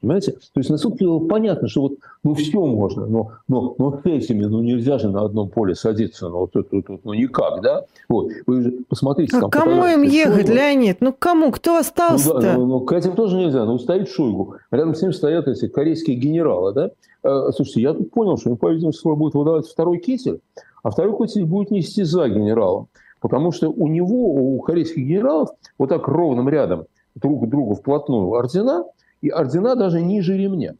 Понимаете? 0.00 0.32
То 0.32 0.60
есть, 0.60 0.70
насколько 0.70 1.18
понятно, 1.20 1.68
что 1.68 1.82
вот 1.82 1.92
ну, 2.22 2.34
все 2.34 2.64
можно, 2.64 3.06
но, 3.06 3.32
но, 3.48 3.74
но 3.78 4.00
этими, 4.04 4.44
ну, 4.44 4.62
нельзя 4.62 4.98
же 4.98 5.10
на 5.10 5.22
одном 5.22 5.50
поле 5.50 5.74
садиться, 5.74 6.28
ну, 6.28 6.38
вот 6.38 6.56
это, 6.56 6.76
это, 6.76 6.98
ну, 7.04 7.14
никак, 7.14 7.60
да? 7.62 7.84
Вот. 8.08 8.30
Вы 8.46 8.62
же 8.62 8.72
посмотрите. 8.88 9.36
А 9.36 9.40
там, 9.42 9.50
кому 9.50 9.86
им 9.86 10.02
ехать, 10.02 10.46
Шойгу. 10.46 10.52
Леонид? 10.52 10.96
Ну, 11.00 11.14
кому? 11.16 11.50
Кто 11.50 11.78
остался-то? 11.78 12.34
Ну, 12.34 12.40
да, 12.40 12.56
ну, 12.56 12.66
ну, 12.66 12.80
к 12.80 12.92
этим 12.92 13.14
тоже 13.14 13.36
нельзя. 13.36 13.64
Ну, 13.64 13.78
стоит 13.78 14.08
Шойгу. 14.08 14.56
Рядом 14.70 14.94
с 14.94 15.02
ним 15.02 15.12
стоят 15.12 15.48
эти 15.48 15.68
корейские 15.68 16.16
генералы, 16.16 16.72
да? 16.72 16.90
Э, 17.22 17.50
слушайте, 17.54 17.82
я 17.82 17.94
тут 17.94 18.10
понял, 18.10 18.36
что 18.36 18.50
им, 18.50 18.56
по-видимому, 18.56 18.92
скоро 18.92 19.14
будет 19.14 19.34
выдавать 19.34 19.66
второй 19.66 19.98
китель, 19.98 20.40
а 20.82 20.90
второй 20.90 21.16
китель 21.18 21.44
будет 21.44 21.70
нести 21.70 22.04
за 22.04 22.28
генералом. 22.28 22.88
Потому 23.20 23.52
что 23.52 23.70
у 23.70 23.88
него, 23.88 24.34
у 24.34 24.60
корейских 24.60 25.02
генералов, 25.02 25.48
вот 25.78 25.88
так 25.88 26.06
ровным 26.08 26.48
рядом, 26.48 26.84
друг 27.14 27.44
к 27.44 27.48
другу 27.48 27.74
вплотную 27.74 28.28
ордена, 28.30 28.84
и 29.24 29.30
ордена 29.30 29.74
даже 29.74 30.02
ниже 30.02 30.36
ремня. 30.36 30.74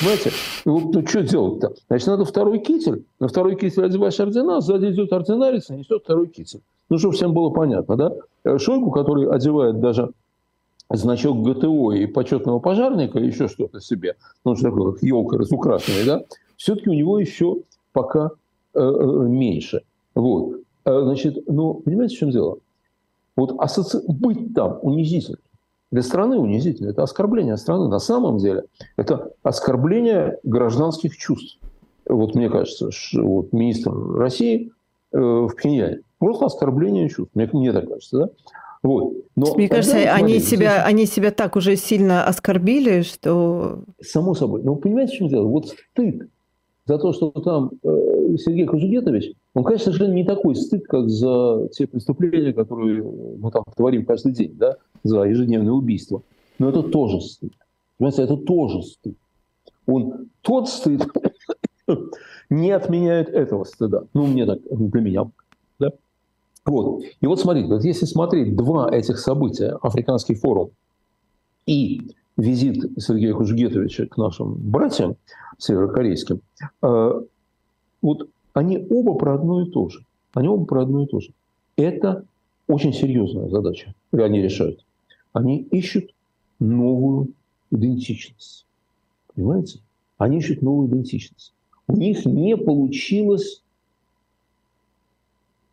Понимаете? 0.00 0.30
Вот 0.66 0.94
ну, 0.94 1.06
что 1.06 1.22
делать-то? 1.22 1.72
Значит, 1.88 2.06
надо 2.08 2.24
второй 2.26 2.58
китель. 2.58 3.06
На 3.18 3.28
второй 3.28 3.56
китель 3.56 3.86
одеваешь 3.86 4.20
ордена, 4.20 4.60
сзади 4.60 4.90
идет 4.90 5.10
ординарец 5.14 5.70
и 5.70 5.74
несет 5.74 6.02
второй 6.02 6.28
китель. 6.28 6.60
Ну, 6.90 6.98
чтобы 6.98 7.14
всем 7.14 7.32
было 7.32 7.48
понятно, 7.48 7.96
да? 7.96 8.12
Э, 8.44 8.58
Шойгу, 8.58 8.90
который 8.90 9.30
одевает 9.30 9.80
даже 9.80 10.10
значок 10.90 11.42
ГТО 11.42 11.92
и 11.92 12.04
почетного 12.04 12.58
пожарника, 12.58 13.18
и 13.18 13.28
еще 13.28 13.48
что-то 13.48 13.80
себе, 13.80 14.16
ну, 14.44 14.54
что 14.56 14.68
такое, 14.68 14.96
елка 15.00 15.38
разукрашенная, 15.38 16.04
да, 16.04 16.24
все-таки 16.56 16.90
у 16.90 16.94
него 16.94 17.18
еще 17.18 17.60
пока 17.92 18.32
э, 18.74 18.80
э, 18.80 19.26
меньше. 19.26 19.82
Вот. 20.14 20.56
Значит, 20.84 21.44
ну, 21.46 21.74
понимаете, 21.74 22.16
в 22.16 22.18
чем 22.18 22.30
дело? 22.30 22.58
Вот 23.36 23.54
асоци... 23.58 24.02
быть 24.06 24.52
там 24.54 24.80
унизительно. 24.82 25.38
Для 25.90 26.02
страны 26.02 26.38
унизительно. 26.38 26.90
Это 26.90 27.02
оскорбление 27.02 27.56
страны. 27.56 27.88
На 27.88 27.98
самом 27.98 28.38
деле 28.38 28.64
это 28.96 29.32
оскорбление 29.42 30.38
гражданских 30.44 31.16
чувств. 31.16 31.58
Вот 32.08 32.34
мне 32.34 32.48
кажется, 32.48 32.90
что 32.90 33.22
вот 33.22 33.52
министр 33.52 33.92
России 34.16 34.72
э, 35.12 35.18
в 35.18 35.50
Пхеньяне. 35.56 36.00
Просто 36.18 36.46
оскорбление 36.46 37.08
чувств. 37.08 37.34
Мне, 37.34 37.48
мне 37.52 37.72
так 37.72 37.88
кажется, 37.88 38.18
да? 38.18 38.28
Вот. 38.82 39.14
Но 39.36 39.54
Мне 39.54 39.68
кажется, 39.68 39.90
смотрите, 39.90 40.10
они, 40.10 40.38
себя, 40.38 40.72
здесь... 40.72 40.86
они 40.86 41.06
себя 41.06 41.30
так 41.32 41.56
уже 41.56 41.76
сильно 41.76 42.24
оскорбили, 42.24 43.02
что... 43.02 43.80
Само 44.00 44.34
собой. 44.34 44.62
Но 44.62 44.76
понимаете, 44.76 45.12
в 45.12 45.16
чем 45.16 45.28
дело? 45.28 45.46
Вот 45.46 45.68
стыд 45.68 46.28
за 46.86 46.98
то, 46.98 47.12
что 47.12 47.30
там 47.30 47.72
э, 47.82 48.36
Сергей 48.38 48.66
Кожугетович, 48.66 49.34
он, 49.54 49.64
конечно, 49.64 49.86
совершенно 49.86 50.14
не 50.14 50.24
такой 50.24 50.54
стыд, 50.54 50.86
как 50.86 51.08
за 51.08 51.68
те 51.72 51.86
преступления, 51.86 52.52
которые 52.52 53.02
мы 53.02 53.50
там 53.50 53.64
творим 53.76 54.04
каждый 54.04 54.32
день, 54.32 54.54
да, 54.56 54.76
за 55.02 55.24
ежедневное 55.24 55.72
убийство. 55.72 56.22
Но 56.58 56.68
это 56.68 56.82
тоже 56.82 57.20
стыд. 57.20 57.52
Понимаете, 57.98 58.22
это 58.22 58.36
тоже 58.36 58.82
стыд. 58.82 59.16
Он 59.86 60.28
тот 60.42 60.68
стыд 60.68 61.02
не 62.50 62.70
отменяет 62.70 63.28
этого 63.28 63.64
стыда. 63.64 64.04
Ну, 64.14 64.26
мне 64.26 64.46
так, 64.46 64.60
для 64.70 65.00
меня. 65.00 65.30
Да? 65.80 65.90
Вот. 66.64 67.02
И 67.20 67.26
вот 67.26 67.40
смотрите, 67.40 67.68
вот 67.68 67.84
если 67.84 68.06
смотреть 68.06 68.54
два 68.54 68.88
этих 68.94 69.18
события, 69.18 69.76
Африканский 69.82 70.34
форум 70.34 70.70
и 71.66 72.12
визит 72.36 72.84
Сергея 72.98 73.34
Хужгетовича 73.34 74.06
к 74.06 74.16
нашим 74.16 74.54
братьям 74.54 75.16
северокорейским, 75.58 76.40
э, 76.82 77.20
вот 78.00 78.28
они 78.52 78.78
оба 78.90 79.14
про 79.14 79.34
одно 79.34 79.62
и 79.62 79.70
то 79.70 79.88
же. 79.88 80.04
Они 80.32 80.48
оба 80.48 80.64
про 80.64 80.82
одно 80.82 81.04
и 81.04 81.06
то 81.06 81.20
же. 81.20 81.32
Это 81.76 82.24
очень 82.66 82.92
серьезная 82.92 83.48
задача, 83.48 83.94
которую 84.10 84.26
они 84.26 84.42
решают. 84.42 84.84
Они 85.32 85.62
ищут 85.70 86.14
новую 86.58 87.32
идентичность. 87.70 88.66
Понимаете? 89.34 89.80
Они 90.18 90.38
ищут 90.38 90.62
новую 90.62 90.88
идентичность. 90.88 91.52
У 91.86 91.96
них 91.96 92.24
не 92.26 92.56
получилось 92.56 93.62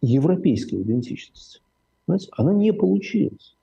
европейская 0.01 0.81
идентичность. 0.81 1.61
Понимаете? 2.05 2.29
Она 2.37 2.53
не 2.53 2.73
получилась. 2.73 3.55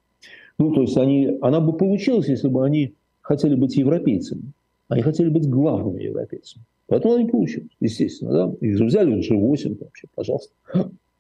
Ну, 0.59 0.73
то 0.73 0.83
есть 0.83 0.97
они, 0.97 1.39
она 1.41 1.61
бы 1.61 1.77
получилась, 1.77 2.29
если 2.29 2.49
бы 2.49 2.65
они 2.65 2.95
хотели 3.23 3.55
быть 3.55 3.77
европейцами. 3.77 4.53
Они 4.89 5.03
хотели 5.03 5.29
быть 5.29 5.49
главными 5.49 6.03
европейцами. 6.03 6.65
Поэтому 6.87 7.15
они 7.15 7.29
получилось, 7.29 7.71
естественно. 7.81 8.33
Да? 8.33 8.55
Их 8.61 8.79
взяли 8.79 9.15
уже 9.15 9.35
8, 9.37 9.77
вообще, 9.81 10.07
пожалуйста. 10.15 10.53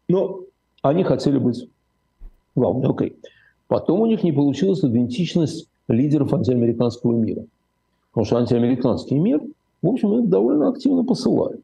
Но 0.08 0.40
они 0.82 1.04
хотели 1.04 1.38
быть 1.38 1.68
главными. 2.54 2.90
Окей. 2.90 3.16
Потом 3.68 4.00
у 4.00 4.06
них 4.06 4.22
не 4.22 4.32
получилась 4.32 4.84
идентичность 4.84 5.68
лидеров 5.88 6.32
антиамериканского 6.34 7.16
мира. 7.16 7.44
Потому 8.10 8.26
что 8.26 8.36
антиамериканский 8.36 9.18
мир, 9.18 9.40
в 9.82 9.88
общем, 9.88 10.12
их 10.18 10.28
довольно 10.28 10.68
активно 10.68 11.04
посылает. 11.04 11.60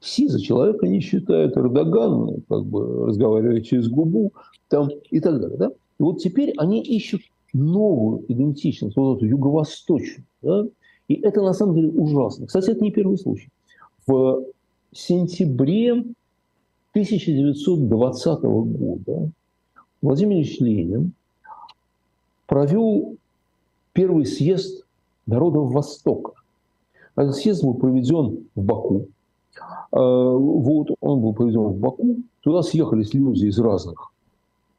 Си 0.00 0.28
за 0.28 0.40
человека 0.40 0.86
не 0.86 1.00
считают, 1.00 1.56
Эрдоган 1.56 2.42
как 2.48 2.64
бы 2.66 3.06
разговаривает 3.06 3.64
через 3.64 3.88
губу 3.88 4.32
там, 4.68 4.90
и 5.10 5.20
так 5.20 5.40
далее. 5.40 5.56
Да? 5.56 5.68
И 5.68 6.02
вот 6.02 6.18
теперь 6.18 6.52
они 6.58 6.82
ищут 6.82 7.22
новую 7.54 8.24
идентичность, 8.28 8.96
вот 8.96 9.16
эту 9.16 9.26
юго-восточную. 9.26 10.26
Да? 10.42 10.66
И 11.08 11.14
это 11.14 11.42
на 11.42 11.52
самом 11.52 11.74
деле 11.74 11.88
ужасно. 11.90 12.46
Кстати, 12.46 12.70
это 12.70 12.80
не 12.80 12.90
первый 12.90 13.18
случай. 13.18 13.50
В 14.06 14.44
сентябре 14.92 15.92
1920 16.92 18.42
года 18.42 19.30
Владимир 20.00 20.36
Ильич 20.36 20.60
Ленин 20.60 21.12
провел 22.46 23.16
первый 23.92 24.26
съезд 24.26 24.84
народов 25.26 25.72
Востока. 25.72 26.32
Этот 27.16 27.36
съезд 27.36 27.64
был 27.64 27.74
проведен 27.74 28.46
в 28.54 28.62
Баку. 28.62 29.06
А, 29.92 29.98
вот 29.98 30.90
он 31.00 31.20
был 31.20 31.32
проведен 31.32 31.68
в 31.68 31.78
Баку. 31.78 32.16
Туда 32.42 32.62
съехались 32.62 33.14
люди 33.14 33.46
из 33.46 33.58
разных 33.58 34.12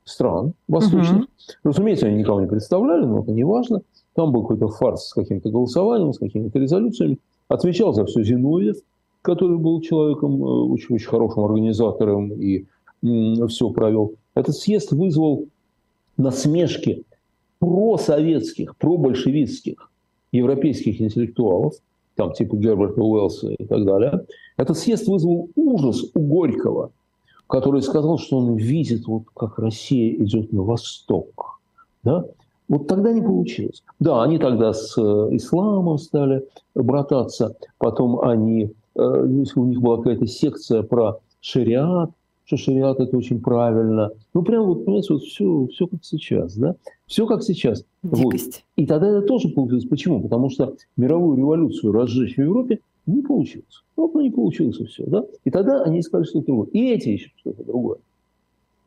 стран 0.04 0.54
восточных. 0.68 1.24
Угу. 1.24 1.28
Разумеется, 1.64 2.08
они 2.08 2.20
никого 2.20 2.42
не 2.42 2.48
представляли, 2.48 3.06
но 3.06 3.22
это 3.22 3.32
не 3.32 3.44
важно. 3.44 3.82
Там 4.16 4.32
был 4.32 4.42
какой-то 4.42 4.70
фарс 4.70 5.10
с 5.10 5.14
каким-то 5.14 5.50
голосованием, 5.50 6.14
с 6.14 6.20
какими-то 6.20 6.58
резолюциями. 6.60 7.20
Отвечал 7.48 7.94
за 7.94 8.06
все 8.06 8.24
Зиновьев, 8.24 8.78
который 9.22 9.58
был 9.58 9.82
человеком 9.82 10.44
э, 10.44 11.00
хорошим 11.06 11.44
организатором 11.44 12.32
и 12.32 12.66
все 13.02 13.70
провел. 13.70 14.14
Этот 14.34 14.56
съезд 14.56 14.92
вызвал 14.92 15.46
насмешки 16.18 17.04
просоветских, 17.60 18.76
пробольшевистских 18.78 19.92
европейских 20.32 21.02
интеллектуалов, 21.02 21.76
там 22.16 22.34
типа 22.34 22.56
Герберта 22.56 23.02
Уэллса 23.02 23.50
и 23.50 23.66
так 23.66 23.86
далее. 23.86 24.26
Этот 24.58 24.78
съезд 24.78 25.08
вызвал 25.08 25.50
ужас 25.56 26.04
у 26.14 26.20
Горького– 26.20 26.92
который 27.48 27.82
сказал, 27.82 28.18
что 28.18 28.38
он 28.38 28.56
видит, 28.56 29.08
вот 29.08 29.24
как 29.36 29.60
Россия 29.60 30.14
идет 30.16 30.52
на 30.52 30.64
восток. 30.64 31.60
Да? 32.04 32.26
Вот 32.68 32.88
тогда 32.88 33.12
не 33.12 33.22
получилось. 33.22 33.84
Да, 34.00 34.24
они 34.24 34.38
тогда 34.38 34.74
с 34.74 34.98
э, 34.98 35.02
исламом 35.36 35.98
стали 35.98 36.46
брататься, 36.74 37.56
потом 37.78 38.22
они, 38.22 38.72
э, 38.96 39.26
если 39.30 39.60
у 39.60 39.66
них 39.66 39.82
была 39.82 39.98
какая-то 39.98 40.26
секция 40.26 40.82
про 40.82 41.20
шариат, 41.42 42.12
что 42.46 42.58
шариат 42.58 43.00
это 43.00 43.18
очень 43.18 43.42
правильно. 43.42 44.12
Ну, 44.34 44.44
прям 44.44 44.66
вот, 44.66 44.86
понимаете, 44.86 45.14
вот 45.14 45.24
все, 45.24 45.68
все 45.68 45.88
как 45.88 46.04
сейчас, 46.04 46.56
да? 46.56 46.76
Все 47.08 47.26
как 47.28 47.44
сейчас. 47.44 47.84
Дикость. 48.04 48.64
Вот. 48.78 48.84
И 48.84 48.86
тогда 48.86 49.10
это 49.10 49.22
тоже 49.22 49.50
получилось. 49.50 49.86
Почему? 49.86 50.22
Потому 50.22 50.50
что 50.50 50.76
мировую 50.96 51.38
революцию 51.38 51.92
разжечь 51.92 52.36
в 52.36 52.42
Европе 52.42 52.80
не 53.06 53.22
получилось. 53.22 53.84
Вот, 53.96 54.14
ну, 54.14 54.22
не 54.22 54.32
получилось 54.32 54.80
и 54.80 54.86
все, 54.86 55.06
да? 55.06 55.26
И 55.44 55.52
тогда 55.52 55.84
они 55.84 56.00
искали 56.00 56.24
что-то 56.24 56.48
другое. 56.48 56.68
И 56.70 56.90
эти 56.90 57.10
ищут 57.10 57.34
что-то 57.38 57.64
другое. 57.64 57.98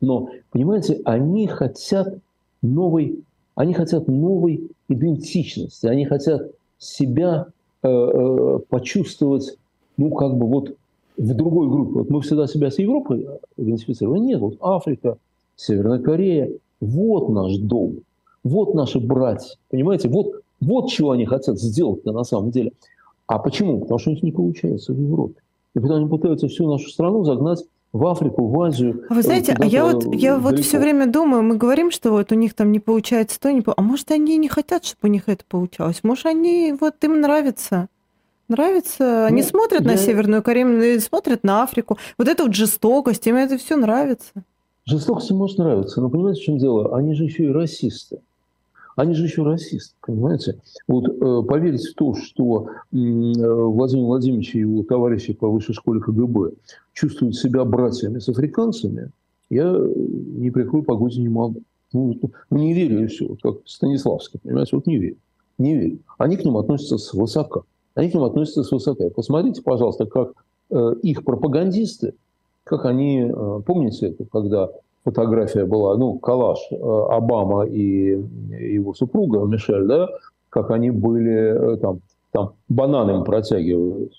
Но, 0.01 0.29
понимаете, 0.51 1.01
они 1.03 1.47
хотят 1.47 2.19
новой, 2.61 3.19
они 3.59 3.73
хотят 3.73 4.07
новой 4.07 4.71
идентичности, 4.87 5.85
они 5.85 6.05
хотят 6.05 6.49
себя 6.77 7.47
э, 7.83 7.89
э, 7.89 8.59
почувствовать, 8.69 9.57
ну, 9.97 10.11
как 10.11 10.37
бы 10.37 10.47
вот 10.47 10.77
в 11.17 11.33
другой 11.33 11.67
группе. 11.67 11.91
Вот 11.91 12.09
мы 12.09 12.21
всегда 12.21 12.47
себя 12.47 12.71
с 12.71 12.79
Европой 12.79 13.27
идентифицировали. 13.57 14.21
Нет, 14.21 14.39
вот 14.39 14.55
Африка, 14.61 15.17
Северная 15.57 15.99
Корея, 15.99 16.49
вот 16.79 17.27
наш 17.27 17.57
дом, 17.57 17.97
вот 18.45 18.75
наши 18.75 19.01
братья. 19.01 19.57
Понимаете, 19.69 20.07
вот, 20.07 20.35
вот 20.61 20.89
чего 20.89 21.11
они 21.11 21.25
хотят 21.25 21.59
сделать 21.59 22.05
на 22.05 22.23
самом 22.23 22.51
деле. 22.51 22.71
А 23.27 23.39
почему? 23.39 23.81
Потому 23.81 23.99
что 23.99 24.11
у 24.11 24.13
них 24.13 24.23
не 24.23 24.31
получается 24.31 24.93
в 24.93 25.01
Европе. 25.01 25.35
И 25.75 25.79
потому 25.79 25.99
они 25.99 26.07
пытаются 26.07 26.47
всю 26.47 26.65
нашу 26.65 26.89
страну 26.89 27.25
загнать 27.25 27.65
в 27.91 28.05
Африку, 28.05 28.47
в 28.47 28.61
Азию. 28.61 29.05
А 29.09 29.13
вы 29.13 29.23
знаете, 29.23 29.55
а 29.57 29.65
я 29.65 29.85
вот, 29.85 30.03
я 30.13 30.35
далеко. 30.35 30.49
вот 30.49 30.59
все 30.59 30.79
время 30.79 31.07
думаю, 31.07 31.43
мы 31.43 31.55
говорим, 31.55 31.91
что 31.91 32.11
вот 32.11 32.31
у 32.31 32.35
них 32.35 32.53
там 32.53 32.71
не 32.71 32.79
получается 32.79 33.39
то, 33.39 33.51
не 33.51 33.61
по... 33.61 33.73
а 33.75 33.81
может 33.81 34.11
они 34.11 34.37
не 34.37 34.47
хотят, 34.47 34.85
чтобы 34.85 35.09
у 35.09 35.11
них 35.11 35.23
это 35.27 35.43
получалось, 35.47 36.01
может 36.03 36.27
они 36.27 36.75
вот 36.79 37.03
им 37.03 37.21
нравится. 37.21 37.87
Нравится. 38.47 39.27
Они 39.27 39.43
ну, 39.43 39.47
смотрят 39.47 39.81
я... 39.81 39.87
на 39.91 39.97
Северную 39.97 40.41
Корею, 40.41 40.99
смотрят 41.01 41.43
на 41.43 41.61
Африку. 41.61 41.99
Вот 42.17 42.27
эта 42.27 42.43
вот 42.43 42.55
жестокость, 42.55 43.27
им 43.27 43.35
это 43.35 43.59
все 43.59 43.75
нравится. 43.75 44.31
Жестокость 44.85 45.29
может 45.31 45.59
нравиться, 45.59 46.01
но 46.01 46.09
понимаете, 46.09 46.41
в 46.41 46.43
чем 46.45 46.57
дело? 46.57 46.97
Они 46.97 47.13
же 47.13 47.25
еще 47.25 47.43
и 47.43 47.51
расисты. 47.51 48.21
Они 48.99 49.13
же 49.13 49.23
еще 49.23 49.43
расисты, 49.43 49.95
понимаете? 50.01 50.59
Вот 50.85 51.07
э, 51.07 51.47
поверить 51.47 51.87
в 51.87 51.95
то, 51.95 52.15
что 52.15 52.67
э, 52.67 52.97
Владимир 52.97 54.03
Владимирович 54.03 54.55
и 54.55 54.59
его 54.59 54.83
товарищи 54.83 55.31
по 55.31 55.47
высшей 55.47 55.73
школе 55.73 56.01
КГБ 56.01 56.51
чувствуют 56.91 57.37
себя 57.37 57.63
братьями 57.63 58.19
с 58.19 58.27
африканцами, 58.27 59.11
я 59.49 59.71
ни 59.71 60.49
при 60.49 60.63
какой 60.63 60.83
погоде 60.83 61.21
не 61.21 61.29
могу. 61.29 61.61
Ну, 61.93 62.13
ну, 62.49 62.57
не 62.57 62.73
верю 62.73 63.05
и 63.05 63.07
все, 63.07 63.37
как 63.41 63.59
Станиславский, 63.63 64.37
понимаете, 64.43 64.75
вот 64.75 64.85
не 64.85 64.97
верю. 64.97 65.17
Не 65.57 65.77
верю. 65.77 65.99
Они 66.17 66.35
к 66.35 66.43
ним 66.43 66.57
относятся 66.57 66.97
свысока. 66.97 67.61
Они 67.93 68.09
к 68.09 68.13
ним 68.13 68.23
относятся 68.23 68.63
свысока. 68.63 69.09
Посмотрите, 69.11 69.61
пожалуйста, 69.61 70.07
как 70.07 70.33
э, 70.71 70.95
их 71.03 71.23
пропагандисты, 71.23 72.15
как 72.65 72.83
они, 72.83 73.31
э, 73.33 73.61
помните 73.65 74.07
это, 74.07 74.25
когда 74.25 74.69
фотография 75.03 75.65
была, 75.65 75.97
ну, 75.97 76.19
коллаж 76.19 76.59
э, 76.71 76.75
Обама 76.75 77.65
и 77.65 78.17
его 78.73 78.93
супруга 78.93 79.45
Мишель, 79.45 79.85
да, 79.85 80.07
как 80.49 80.71
они 80.71 80.91
были 80.91 81.73
э, 81.73 81.77
там, 81.77 82.01
там 82.31 82.53
бананами 82.67 83.23
протягивают. 83.23 84.13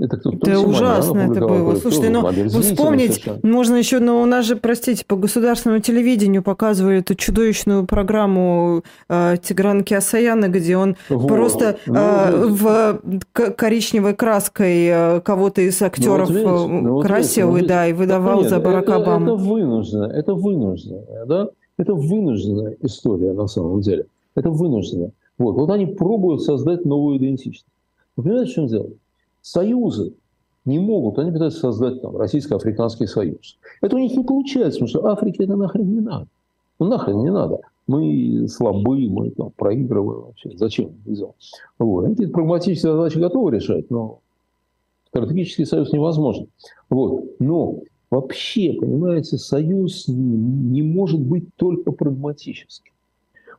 Это, 0.00 0.16
кто, 0.16 0.30
это 0.30 0.60
ужасно 0.60 1.18
это 1.20 1.40
было. 1.40 1.74
Слушайте, 1.76 2.10
ну 2.10 2.26
вспомнить, 2.60 3.14
совершенно. 3.14 3.40
можно 3.42 3.76
еще, 3.76 3.98
но 3.98 4.22
у 4.22 4.24
нас 4.24 4.46
же, 4.46 4.56
простите, 4.56 5.04
по 5.06 5.16
государственному 5.16 5.80
телевидению 5.82 6.42
показывали 6.42 6.98
эту 6.98 7.14
чудовищную 7.14 7.86
программу 7.86 8.82
э, 9.08 9.36
Тиграна 9.42 9.82
Киасаяна, 9.82 10.48
где 10.48 10.76
он 10.76 10.96
вот. 11.10 11.28
просто 11.28 11.78
ну, 11.86 11.94
э, 11.96 12.46
в 12.46 13.00
коричневой 13.32 14.14
краской 14.14 14.86
э, 14.86 15.20
кого-то 15.20 15.60
из 15.60 15.80
актеров 15.82 16.30
ну, 16.30 16.42
вот 16.42 16.68
видите, 16.68 16.82
ну, 16.82 17.00
красил, 17.00 17.48
вот 17.48 17.56
видите, 17.56 17.74
да, 17.74 17.86
и 17.86 17.92
выдавал 17.92 18.40
нет, 18.40 18.50
за 18.50 18.60
Барака 18.60 18.96
Обаму. 18.96 19.34
Это 19.34 19.44
вынуждено, 19.44 20.04
это 20.04 20.34
вынуждено, 20.34 21.00
да? 21.26 21.48
Это 21.76 21.94
вынужденная 21.94 22.76
история 22.80 23.32
на 23.32 23.46
самом 23.48 23.80
деле. 23.80 24.06
Это 24.34 24.50
вынуждено. 24.50 25.10
Вот, 25.38 25.56
вот 25.56 25.70
они 25.70 25.86
пробуют 25.86 26.42
создать 26.42 26.84
новую 26.84 27.18
идентичность. 27.18 27.66
Вы 28.16 28.24
понимаете, 28.24 28.52
в 28.52 28.54
чем 28.54 28.66
дело? 28.68 28.90
Союзы 29.44 30.14
не 30.64 30.78
могут, 30.78 31.18
они 31.18 31.30
пытаются 31.30 31.60
создать 31.60 32.00
там 32.00 32.16
Российско-Африканский 32.16 33.06
союз. 33.06 33.58
Это 33.82 33.96
у 33.96 33.98
них 33.98 34.16
не 34.16 34.24
получается, 34.24 34.80
потому 34.80 34.88
что 34.88 35.06
Африке 35.06 35.44
это 35.44 35.54
нахрен 35.54 35.92
не 35.92 36.00
надо. 36.00 36.26
Ну 36.78 36.86
нахрен 36.86 37.18
не 37.18 37.30
надо. 37.30 37.60
Мы 37.86 38.48
слабы, 38.48 39.06
мы 39.10 39.30
там 39.30 39.50
проигрываем 39.50 40.22
вообще. 40.22 40.56
Зачем 40.56 40.92
Вот. 41.78 42.04
Они 42.06 42.14
какие-то 42.14 42.32
прагматические 42.32 42.92
задачи 42.92 43.18
готовы 43.18 43.54
решать, 43.54 43.90
но 43.90 44.20
стратегический 45.08 45.66
союз 45.66 45.92
невозможен. 45.92 46.48
Вот. 46.88 47.38
Но 47.38 47.80
вообще, 48.10 48.72
понимаете, 48.72 49.36
союз 49.36 50.06
не 50.08 50.82
может 50.82 51.20
быть 51.20 51.44
только 51.56 51.92
прагматическим. 51.92 52.92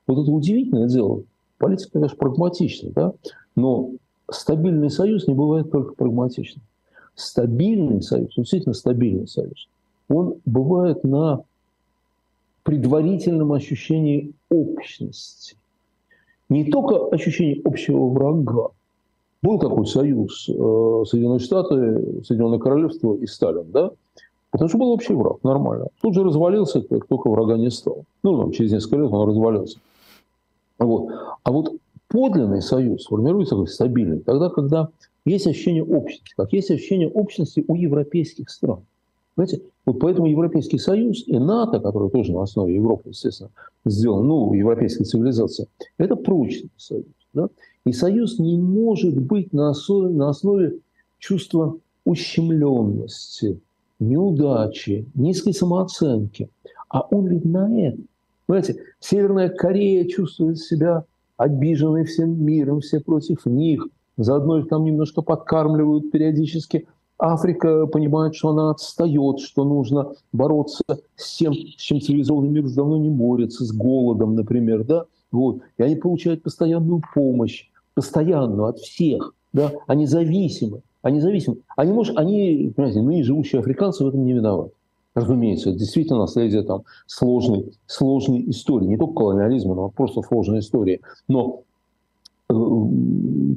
Вот 0.07 0.23
это 0.23 0.31
удивительное 0.31 0.87
дело. 0.87 1.21
Политика, 1.59 1.91
конечно, 1.93 2.17
прагматична, 2.17 2.89
да? 2.91 3.13
но 3.55 3.91
стабильный 4.29 4.89
союз 4.89 5.27
не 5.27 5.33
бывает 5.33 5.71
только 5.71 5.93
прагматичным. 5.93 6.63
Стабильный 7.15 8.01
союз, 8.01 8.33
действительно 8.35 8.73
стабильный 8.73 9.27
союз, 9.27 9.67
он 10.09 10.35
бывает 10.45 11.03
на 11.03 11.43
предварительном 12.63 13.53
ощущении 13.53 14.33
общности. 14.49 15.55
Не 16.49 16.69
только 16.69 17.07
ощущение 17.07 17.61
общего 17.63 18.07
врага. 18.09 18.69
Был 19.41 19.59
такой 19.59 19.85
союз 19.85 20.49
э, 20.49 21.03
Соединенные 21.05 21.39
Штаты, 21.39 22.23
Соединенное 22.23 22.57
Королевство 22.57 23.15
и 23.15 23.27
Сталин, 23.27 23.71
да? 23.71 23.91
Потому 24.49 24.69
что 24.69 24.77
был 24.77 24.91
общий 24.91 25.13
враг, 25.13 25.43
нормально. 25.43 25.88
Тут 26.01 26.15
же 26.15 26.23
развалился, 26.23 26.81
как 26.81 27.05
только 27.07 27.29
врага 27.29 27.57
не 27.57 27.69
стало. 27.69 28.03
Ну, 28.23 28.38
там, 28.41 28.51
через 28.51 28.71
несколько 28.71 28.97
лет 28.97 29.11
он 29.11 29.27
развалился. 29.29 29.79
Вот. 30.79 31.11
А 31.43 31.51
вот 31.51 31.75
подлинный 32.07 32.61
союз 32.61 33.05
формируется 33.05 33.55
как 33.55 33.69
стабильный, 33.69 34.19
тогда, 34.19 34.49
когда 34.49 34.89
есть 35.25 35.47
ощущение 35.47 35.83
общности, 35.83 36.33
как 36.37 36.53
есть 36.53 36.71
ощущение 36.71 37.09
общности 37.09 37.63
у 37.67 37.75
европейских 37.75 38.49
стран. 38.49 38.81
Знаете, 39.35 39.61
вот 39.85 39.99
поэтому 39.99 40.27
Европейский 40.27 40.77
Союз 40.77 41.23
и 41.27 41.37
НАТО, 41.37 41.79
который 41.79 42.09
тоже 42.09 42.31
на 42.31 42.43
основе 42.43 42.75
Европы, 42.75 43.09
естественно, 43.09 43.49
сделан, 43.85 44.27
ну, 44.27 44.53
европейской 44.53 45.03
цивилизации, 45.03 45.67
это 45.97 46.15
прочный 46.15 46.71
союз. 46.77 47.05
Да? 47.33 47.49
И 47.85 47.91
союз 47.91 48.39
не 48.39 48.57
может 48.57 49.19
быть 49.19 49.51
на 49.51 49.69
основе, 49.69 50.09
на 50.13 50.29
основе 50.29 50.77
чувства 51.19 51.77
ущемленности, 52.05 53.59
неудачи, 53.99 55.05
низкой 55.15 55.53
самооценки. 55.53 56.49
А 56.89 57.01
он 57.01 57.27
ведь 57.27 57.45
на 57.45 57.79
это. 57.79 57.99
Понимаете, 58.45 58.77
Северная 58.99 59.49
Корея 59.49 60.05
чувствует 60.05 60.59
себя 60.59 61.03
обижены 61.37 62.03
всем 62.05 62.43
миром, 62.43 62.81
все 62.81 62.99
против 62.99 63.45
них. 63.45 63.87
Заодно 64.17 64.59
их 64.59 64.67
там 64.67 64.83
немножко 64.83 65.21
подкармливают 65.21 66.11
периодически. 66.11 66.87
Африка 67.17 67.87
понимает, 67.87 68.35
что 68.35 68.49
она 68.49 68.71
отстает, 68.71 69.39
что 69.39 69.63
нужно 69.63 70.13
бороться 70.33 70.83
с 71.15 71.37
тем, 71.37 71.53
с 71.53 71.81
чем 71.81 72.01
цивилизованный 72.01 72.49
мир 72.49 72.65
уже 72.65 72.75
давно 72.75 72.97
не 72.97 73.09
борется, 73.09 73.63
с 73.63 73.71
голодом, 73.71 74.35
например, 74.35 74.83
да, 74.83 75.05
вот. 75.31 75.59
И 75.77 75.83
они 75.83 75.95
получают 75.95 76.43
постоянную 76.43 77.01
помощь, 77.13 77.69
постоянную 77.93 78.65
от 78.65 78.79
всех, 78.79 79.33
да, 79.53 79.71
они 79.87 80.05
зависимы, 80.05 80.81
они 81.01 81.21
зависимы. 81.21 81.57
Они, 81.77 81.93
может, 81.93 82.17
они, 82.17 82.73
понимаете, 82.75 83.01
ныне 83.01 83.23
живущие 83.23 83.59
африканцы 83.59 84.03
в 84.03 84.07
этом 84.07 84.25
не 84.25 84.33
виноваты. 84.33 84.74
Разумеется, 85.15 85.69
это 85.69 85.80
действительно 85.80 86.19
наследие 86.19 86.63
там, 86.63 86.84
сложной, 87.08 87.71
сложной 87.88 88.49
истории. 88.49 88.86
Не 88.86 88.97
только 88.97 89.13
колониализма, 89.13 89.73
но 89.73 89.89
просто 89.89 90.21
сложной 90.21 90.60
истории. 90.60 90.99
Но 91.30 91.62
э, 92.49 92.54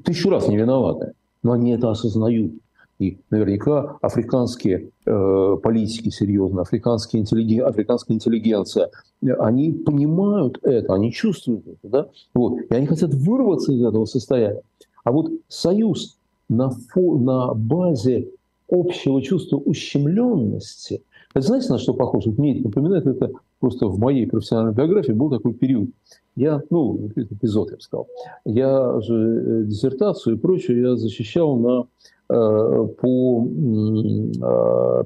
тысячу 0.05 0.31
раз 0.31 0.47
не 0.47 0.57
виноваты. 0.57 1.15
Но 1.43 1.53
они 1.53 1.73
это 1.73 1.91
осознают. 1.91 2.53
И 3.01 3.19
наверняка 3.31 3.97
африканские 4.01 4.91
э, 5.05 5.57
политики 5.61 6.11
серьезно, 6.11 6.63
африканские 6.63 7.23
интеллиген, 7.23 7.67
африканская 7.67 8.15
интеллигенция, 8.15 8.91
они 9.39 9.73
понимают 9.73 10.59
это, 10.63 10.95
они 10.95 11.13
чувствуют 11.13 11.67
это. 11.67 11.89
Да? 11.89 12.09
Вот. 12.35 12.61
И 12.71 12.75
они 12.75 12.87
хотят 12.87 13.13
вырваться 13.15 13.73
из 13.73 13.85
этого 13.85 14.05
состояния. 14.05 14.63
А 15.03 15.11
вот 15.11 15.33
союз 15.49 16.19
на, 16.49 16.71
фо, 16.71 17.19
на 17.19 17.53
базе 17.53 18.29
общего 18.71 19.21
чувства 19.23 19.57
ущемленности– 19.57 21.03
это 21.35 21.47
знаете, 21.47 21.73
на 21.73 21.79
что 21.79 21.95
похоже? 21.95 22.31
Мне 22.37 22.55
это 22.55 22.65
напоминает, 22.69 23.07
это 23.07 23.31
просто 23.61 23.87
в 23.87 23.99
моей 23.99 24.27
профессиональной 24.27 24.75
биографии 24.75 25.13
был 25.13 25.31
такой 25.31 25.55
период. 25.55 25.91
Я, 26.37 26.63
ну, 26.71 27.09
эпизод, 27.17 27.71
я 27.71 27.77
бы 27.77 27.83
сказал. 27.83 28.07
Я 28.45 29.01
же 29.01 29.15
э, 29.15 29.65
диссертацию 29.65 30.37
и 30.37 30.39
прочее 30.39 30.81
я 30.81 30.97
защищал 30.97 31.57
на 31.57 31.87
по 32.29 33.49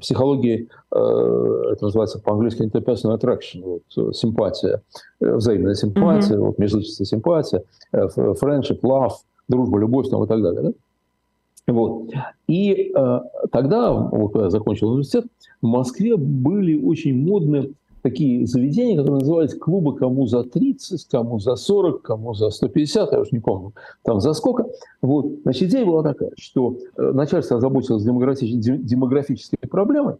психологии, 0.01 0.67
это 0.91 1.77
называется 1.79 2.19
по-английски 2.19 2.63
interpersonal 2.63 3.17
attraction, 3.17 3.61
вот, 3.63 3.83
симпатия, 4.13 4.81
взаимная 5.21 5.75
симпатия, 5.75 6.35
mm-hmm. 6.35 6.39
вот, 6.39 6.57
межличностная 6.57 7.05
симпатия, 7.05 7.63
friendship, 7.93 8.81
love, 8.81 9.13
дружба, 9.47 9.79
любовь 9.79 10.09
там, 10.09 10.25
и 10.25 10.27
так 10.27 10.41
далее. 10.41 10.61
Да? 10.63 10.71
Вот. 11.67 12.11
И 12.47 12.91
э, 12.93 13.19
тогда, 13.51 13.91
вот, 13.91 14.33
когда 14.33 14.45
я 14.45 14.49
закончил 14.49 14.89
университет, 14.89 15.25
в 15.61 15.65
Москве 15.65 16.17
были 16.17 16.81
очень 16.81 17.15
модные 17.15 17.71
такие 18.03 18.45
заведения, 18.45 18.97
которые 18.97 19.21
назывались 19.21 19.55
клубы 19.55 19.95
кому 19.95 20.27
за 20.27 20.43
30, 20.43 21.07
кому 21.09 21.39
за 21.39 21.55
40, 21.55 22.01
кому 22.01 22.33
за 22.33 22.49
150, 22.49 23.11
я 23.13 23.19
уже 23.21 23.29
не 23.31 23.39
помню, 23.39 23.73
там 24.03 24.19
за 24.19 24.33
сколько. 24.33 24.65
Вот. 25.01 25.31
Значит, 25.43 25.69
идея 25.69 25.85
была 25.85 26.03
такая, 26.03 26.31
что 26.37 26.77
э, 26.97 27.11
начальство 27.13 27.57
озаботилось 27.57 28.03
демографической, 28.03 28.77
демографической 28.77 29.69
проблемой, 29.69 30.15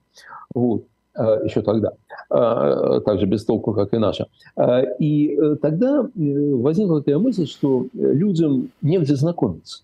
вот, 0.55 0.85
э, 1.15 1.41
еще 1.43 1.61
тогда, 1.61 1.91
э, 2.29 3.01
так 3.05 3.19
же 3.19 3.25
без 3.25 3.43
толку, 3.43 3.73
как 3.73 3.93
и 3.93 3.97
наша. 3.97 4.27
И 4.99 5.37
тогда 5.61 6.09
возникла 6.15 6.99
такая 6.99 7.19
мысль, 7.19 7.47
что 7.47 7.87
людям 7.93 8.69
негде 8.81 9.15
знакомиться. 9.15 9.83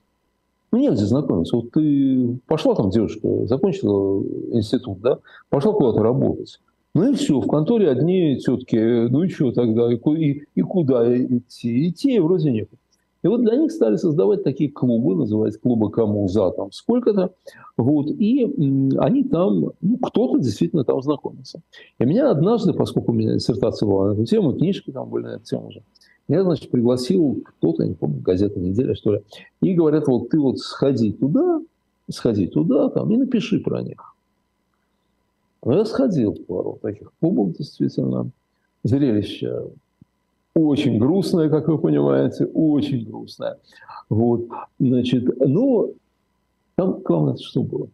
Ну, 0.72 0.78
негде 0.78 1.06
знакомиться. 1.06 1.56
Вот 1.56 1.72
ты 1.72 2.40
пошла 2.48 2.76
там, 2.76 2.90
девушка, 2.90 3.48
закончила 3.48 4.24
институт, 4.52 5.00
да, 5.02 5.20
пошла 5.50 5.74
куда-то 5.74 6.04
работать. 6.04 6.60
Ну 6.96 7.12
и 7.12 7.16
все, 7.16 7.40
в 7.40 7.48
конторе 7.48 7.90
одни 7.90 8.38
тетки, 8.38 9.08
ну 9.08 9.24
и 9.24 9.30
что 9.30 9.52
тогда, 9.52 9.92
и, 9.92 9.98
и, 9.98 10.44
и 10.56 10.62
куда 10.62 11.16
идти? 11.16 11.90
Идти 11.90 12.20
вроде 12.20 12.52
некуда. 12.52 12.82
И 13.22 13.28
вот 13.28 13.42
для 13.42 13.58
них 13.58 13.72
стали 13.72 13.98
создавать 13.98 14.44
такие 14.44 14.72
клубы, 14.72 15.16
называются 15.16 15.60
клубы 15.60 15.92
кому 15.92 16.28
за 16.30 16.52
там 16.52 16.72
сколько-то. 16.72 17.34
Вот, 17.76 18.08
и 18.08 18.44
они 18.98 19.24
там, 19.26 19.72
ну, 19.82 19.98
кто-то 19.98 20.40
действительно 20.40 20.84
там 20.84 21.02
знакомится. 21.02 21.62
И 22.00 22.06
меня 22.06 22.32
однажды, 22.32 22.74
поскольку 22.74 23.12
у 23.12 23.16
меня 23.16 23.36
диссертация 23.36 23.88
была 23.88 24.10
на 24.10 24.14
эту 24.14 24.26
тему, 24.26 24.54
книжки 24.54 24.92
там 24.92 25.10
были 25.10 25.24
на 25.24 25.36
эту 25.36 25.46
тему 25.46 25.68
уже, 25.68 25.84
меня, 26.30 26.44
значит, 26.44 26.70
пригласил 26.70 27.44
кто-то, 27.44 27.84
я 27.84 27.90
не 27.90 27.96
помню, 27.96 28.22
газета 28.22 28.60
«Неделя», 28.60 28.94
что 28.94 29.14
ли, 29.14 29.22
и 29.62 29.74
говорят, 29.74 30.08
вот 30.08 30.30
ты 30.30 30.40
вот 30.40 30.60
сходи 30.60 31.12
туда, 31.12 31.60
сходи 32.10 32.48
туда 32.48 32.90
там 32.90 33.12
и 33.12 33.18
напиши 33.18 33.60
про 33.60 33.82
них. 33.82 34.16
Но 35.64 35.74
я 35.74 35.86
сходил 35.86 36.34
в 36.34 36.46
пару 36.46 36.80
таких 36.82 37.12
клубов, 37.20 37.58
действительно. 37.58 38.30
Зрелище 38.84 39.66
очень 40.56 40.98
грустное, 40.98 41.50
как 41.50 41.68
вы 41.68 41.78
понимаете, 41.78 42.46
очень 42.46 43.06
грустное. 43.06 43.58
Вот, 44.10 44.48
значит, 44.80 45.26
ну, 45.40 45.94
там 46.76 47.00
главное, 47.04 47.38
что 47.38 47.64
было. 47.64 47.90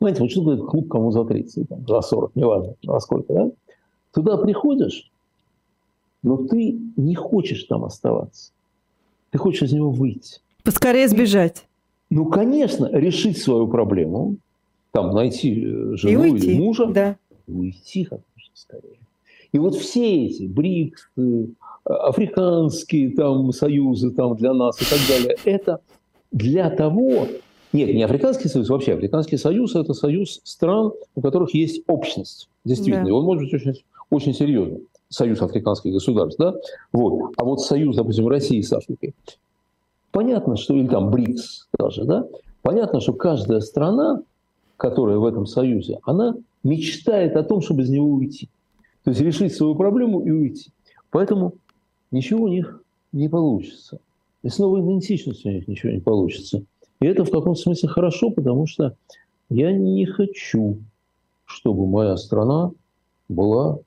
Знаете, 0.00 0.22
вот 0.22 0.30
что 0.30 0.42
такое 0.42 0.66
клуб 0.66 0.88
кому 0.88 1.10
за 1.10 1.24
30, 1.24 1.68
там, 1.68 1.86
за 1.86 2.00
40, 2.00 2.34
неважно, 2.34 2.74
за 2.82 2.98
сколько, 3.00 3.32
да? 3.32 3.50
Туда 4.12 4.38
приходишь, 4.38 5.10
но 6.22 6.38
ты 6.38 6.78
не 6.96 7.14
хочешь 7.14 7.64
там 7.64 7.84
оставаться. 7.84 8.52
Ты 9.30 9.38
хочешь 9.38 9.62
из 9.62 9.72
него 9.72 9.90
выйти. 9.90 10.40
Поскорее 10.64 11.06
сбежать. 11.08 11.66
Ну, 12.08 12.26
конечно, 12.26 12.88
решить 12.90 13.38
свою 13.38 13.68
проблему, 13.68 14.36
там 14.90 15.14
найти 15.14 15.64
э, 15.64 15.96
жену 15.96 16.24
или 16.24 16.58
мужа, 16.58 16.86
да. 16.86 17.16
уйти 17.46 18.04
как 18.04 18.20
можно 18.34 18.52
скорее. 18.54 18.98
И 19.52 19.58
вот 19.58 19.74
все 19.74 20.26
эти 20.26 20.46
БРИКС, 20.46 21.08
э, 21.16 21.44
африканские 21.84 23.10
там 23.12 23.52
союзы 23.52 24.10
там 24.12 24.36
для 24.36 24.52
нас 24.54 24.80
и 24.80 24.84
так 24.84 24.98
далее, 25.08 25.36
это 25.44 25.80
для 26.30 26.70
того, 26.70 27.26
нет, 27.72 27.94
не 27.94 28.02
Африканский 28.02 28.48
союз, 28.48 28.68
вообще 28.68 28.94
Африканский 28.94 29.36
союз– 29.36 29.74
это 29.76 29.94
союз 29.94 30.40
стран, 30.44 30.92
у 31.14 31.20
которых 31.20 31.54
есть 31.54 31.82
общность, 31.88 32.48
действительно, 32.64 33.04
да. 33.04 33.10
и 33.10 33.12
он 33.12 33.24
может 33.24 33.44
быть 33.44 33.54
очень, 33.54 33.82
очень 34.10 34.34
серьезным. 34.34 34.82
Союз 35.08 35.42
африканских 35.42 35.92
государств, 35.92 36.38
да? 36.38 36.54
Вот. 36.92 37.32
А 37.36 37.44
вот 37.44 37.60
союз, 37.60 37.96
допустим, 37.96 38.28
России 38.28 38.60
с 38.60 38.72
Африкой. 38.72 39.12
Понятно, 40.12 40.56
что, 40.56 40.76
или 40.76 40.86
там 40.86 41.10
БРИКС 41.10 41.68
даже, 41.76 42.04
да? 42.04 42.28
Понятно, 42.62 43.00
что 43.00 43.12
каждая 43.14 43.58
страна 43.58 44.22
которая 44.80 45.18
в 45.18 45.26
этом 45.26 45.46
союзе, 45.46 46.00
она 46.04 46.34
мечтает 46.64 47.36
о 47.36 47.44
том, 47.44 47.60
чтобы 47.60 47.82
из 47.82 47.90
него 47.90 48.06
уйти. 48.06 48.48
То 49.04 49.10
есть 49.10 49.20
решить 49.20 49.54
свою 49.54 49.74
проблему 49.74 50.20
и 50.20 50.30
уйти. 50.30 50.70
Поэтому 51.10 51.54
ничего 52.10 52.44
у 52.44 52.48
них 52.48 52.82
не 53.12 53.28
получится. 53.28 53.98
И 54.42 54.48
с 54.48 54.58
новой 54.58 54.80
идентичностью 54.80 55.50
у 55.50 55.54
них 55.54 55.68
ничего 55.68 55.92
не 55.92 56.00
получится. 56.00 56.62
И 57.00 57.06
это 57.06 57.24
в 57.24 57.30
каком 57.30 57.56
смысле 57.56 57.88
хорошо, 57.88 58.30
потому 58.30 58.66
что 58.66 58.96
я 59.48 59.72
не 59.72 60.04
хочу, 60.06 60.78
чтобы 61.44 61.86
моя 61.86 62.16
страна 62.16 62.72
была 63.28 63.78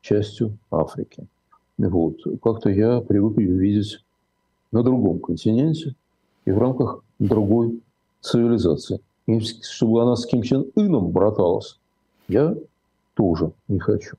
частью 0.00 0.56
Африки. 0.70 1.26
Вот. 1.76 2.16
Как-то 2.42 2.70
я 2.70 3.00
привык 3.00 3.38
ее 3.38 3.56
видеть 3.56 4.04
на 4.72 4.82
другом 4.82 5.20
континенте 5.20 5.94
и 6.44 6.50
в 6.50 6.58
рамках 6.58 7.02
другой 7.18 7.80
цивилизации 8.20 9.00
чтобы 9.62 10.02
она 10.02 10.16
с 10.16 10.26
Ким 10.26 10.42
Чен 10.42 10.70
Ыном 10.74 11.10
браталась, 11.10 11.78
я 12.28 12.56
тоже 13.14 13.52
не 13.68 13.78
хочу. 13.78 14.16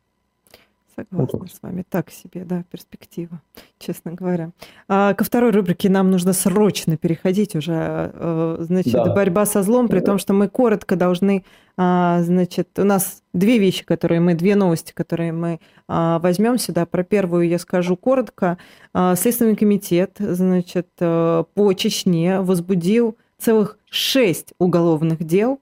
Согласна 1.10 1.40
вот 1.40 1.52
с 1.52 1.62
вами. 1.62 1.86
Так 1.88 2.10
себе, 2.12 2.44
да, 2.46 2.64
перспектива, 2.70 3.42
честно 3.78 4.14
говоря. 4.14 4.52
А, 4.88 5.14
ко 5.14 5.24
второй 5.24 5.52
рубрике 5.52 5.90
нам 5.90 6.12
нужно 6.12 6.34
срочно 6.34 6.98
переходить 6.98 7.56
уже. 7.56 7.74
А, 7.74 8.58
значит, 8.60 8.94
да. 8.94 9.14
борьба 9.14 9.46
со 9.46 9.64
злом, 9.64 9.88
при 9.88 10.00
том, 10.00 10.18
что 10.18 10.34
мы 10.34 10.48
коротко 10.48 10.96
должны, 10.96 11.46
а, 11.78 12.22
значит, 12.24 12.78
у 12.78 12.84
нас 12.84 13.24
две 13.34 13.58
вещи, 13.60 13.86
которые 13.86 14.20
мы, 14.20 14.34
две 14.34 14.56
новости, 14.56 14.94
которые 14.94 15.32
мы 15.32 15.60
а, 15.88 16.20
возьмем 16.20 16.58
сюда. 16.58 16.86
Про 16.86 17.04
первую 17.04 17.48
я 17.48 17.60
скажу 17.60 17.96
коротко. 17.96 18.58
А, 18.94 19.16
Следственный 19.16 19.56
комитет, 19.56 20.18
значит, 20.20 20.90
а, 21.00 21.44
по 21.54 21.74
Чечне 21.74 22.42
возбудил 22.42 23.18
целых 23.38 23.78
шесть 23.90 24.54
уголовных 24.60 25.24
дел 25.24 25.60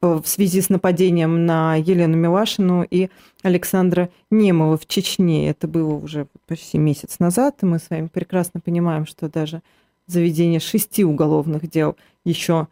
в 0.00 0.22
связи 0.24 0.62
с 0.62 0.70
нападением 0.70 1.44
на 1.44 1.76
Елену 1.76 2.16
Милашину 2.16 2.86
и 2.88 3.10
Александра 3.42 4.08
Немова 4.30 4.78
в 4.78 4.86
Чечне. 4.86 5.50
Это 5.50 5.68
было 5.68 5.94
уже 5.94 6.26
почти 6.46 6.78
месяц 6.78 7.18
назад, 7.18 7.56
и 7.62 7.66
мы 7.66 7.78
с 7.78 7.90
вами 7.90 8.06
прекрасно 8.06 8.60
понимаем, 8.60 9.06
что 9.06 9.28
даже 9.28 9.62
заведение 10.06 10.58
шести 10.58 11.04
уголовных 11.04 11.68
дел 11.68 11.96
еще 12.24 12.68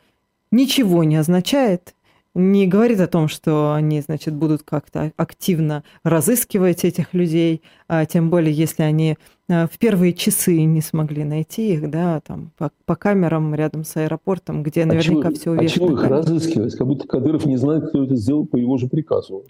ничего 0.51 1.05
не 1.05 1.17
означает, 1.17 1.95
не 2.39 2.67
говорит 2.67 3.01
о 3.01 3.09
том, 3.09 3.29
что 3.29 3.75
они, 3.75 4.01
значит, 4.01 4.33
будут 4.33 4.63
как-то 4.63 5.13
активно 5.17 5.83
разыскивать 6.05 6.85
этих 6.85 7.13
людей, 7.13 7.63
а 7.89 8.07
тем 8.07 8.31
более, 8.31 8.53
если 8.53 8.85
они 8.85 9.17
а, 9.49 9.67
в 9.67 9.77
первые 9.79 10.13
часы 10.13 10.63
не 10.63 10.81
смогли 10.81 11.25
найти 11.25 11.73
их, 11.73 11.91
да, 11.91 12.21
там, 12.21 12.53
по, 12.57 12.71
по 12.87 12.95
камерам 12.95 13.55
рядом 13.55 13.83
с 13.85 13.97
аэропортом, 13.97 14.63
где 14.63 14.85
наверняка 14.85 15.29
а 15.29 15.33
все 15.33 15.51
увешано. 15.51 15.87
А 15.87 15.89
чего 15.89 16.01
их 16.01 16.09
разыскивать? 16.09 16.77
Как 16.77 16.87
будто 16.87 17.09
Кадыров 17.09 17.45
не 17.45 17.57
знает, 17.57 17.89
кто 17.89 18.05
это 18.05 18.15
сделал 18.15 18.47
по 18.47 18.57
его 18.57 18.79
же 18.79 18.89
приказу. 18.89 19.45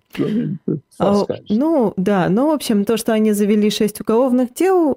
А, 0.99 1.25
ну, 1.51 1.93
да, 1.97 2.29
ну, 2.31 2.51
в 2.51 2.55
общем, 2.55 2.85
то, 2.85 2.97
что 2.97 3.13
они 3.13 3.33
завели 3.33 3.71
шесть 3.71 4.01
уголовных 4.01 4.55
дел, 4.55 4.97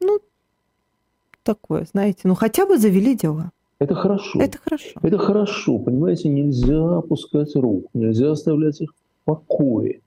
ну, 0.00 0.20
такое, 1.42 1.86
знаете, 1.90 2.20
ну, 2.24 2.34
хотя 2.34 2.66
бы 2.66 2.76
завели 2.76 3.14
дела. 3.14 3.50
Это 3.82 3.94
хорошо. 3.94 4.40
Это 4.40 4.58
хорошо. 4.58 5.00
Это 5.02 5.18
хорошо. 5.18 5.78
Понимаете, 5.78 6.28
нельзя 6.28 6.98
опускать 6.98 7.54
рук, 7.56 7.86
нельзя 7.94 8.30
оставлять 8.30 8.80
их 8.80 8.90
в 8.90 9.24
покое. 9.24 10.00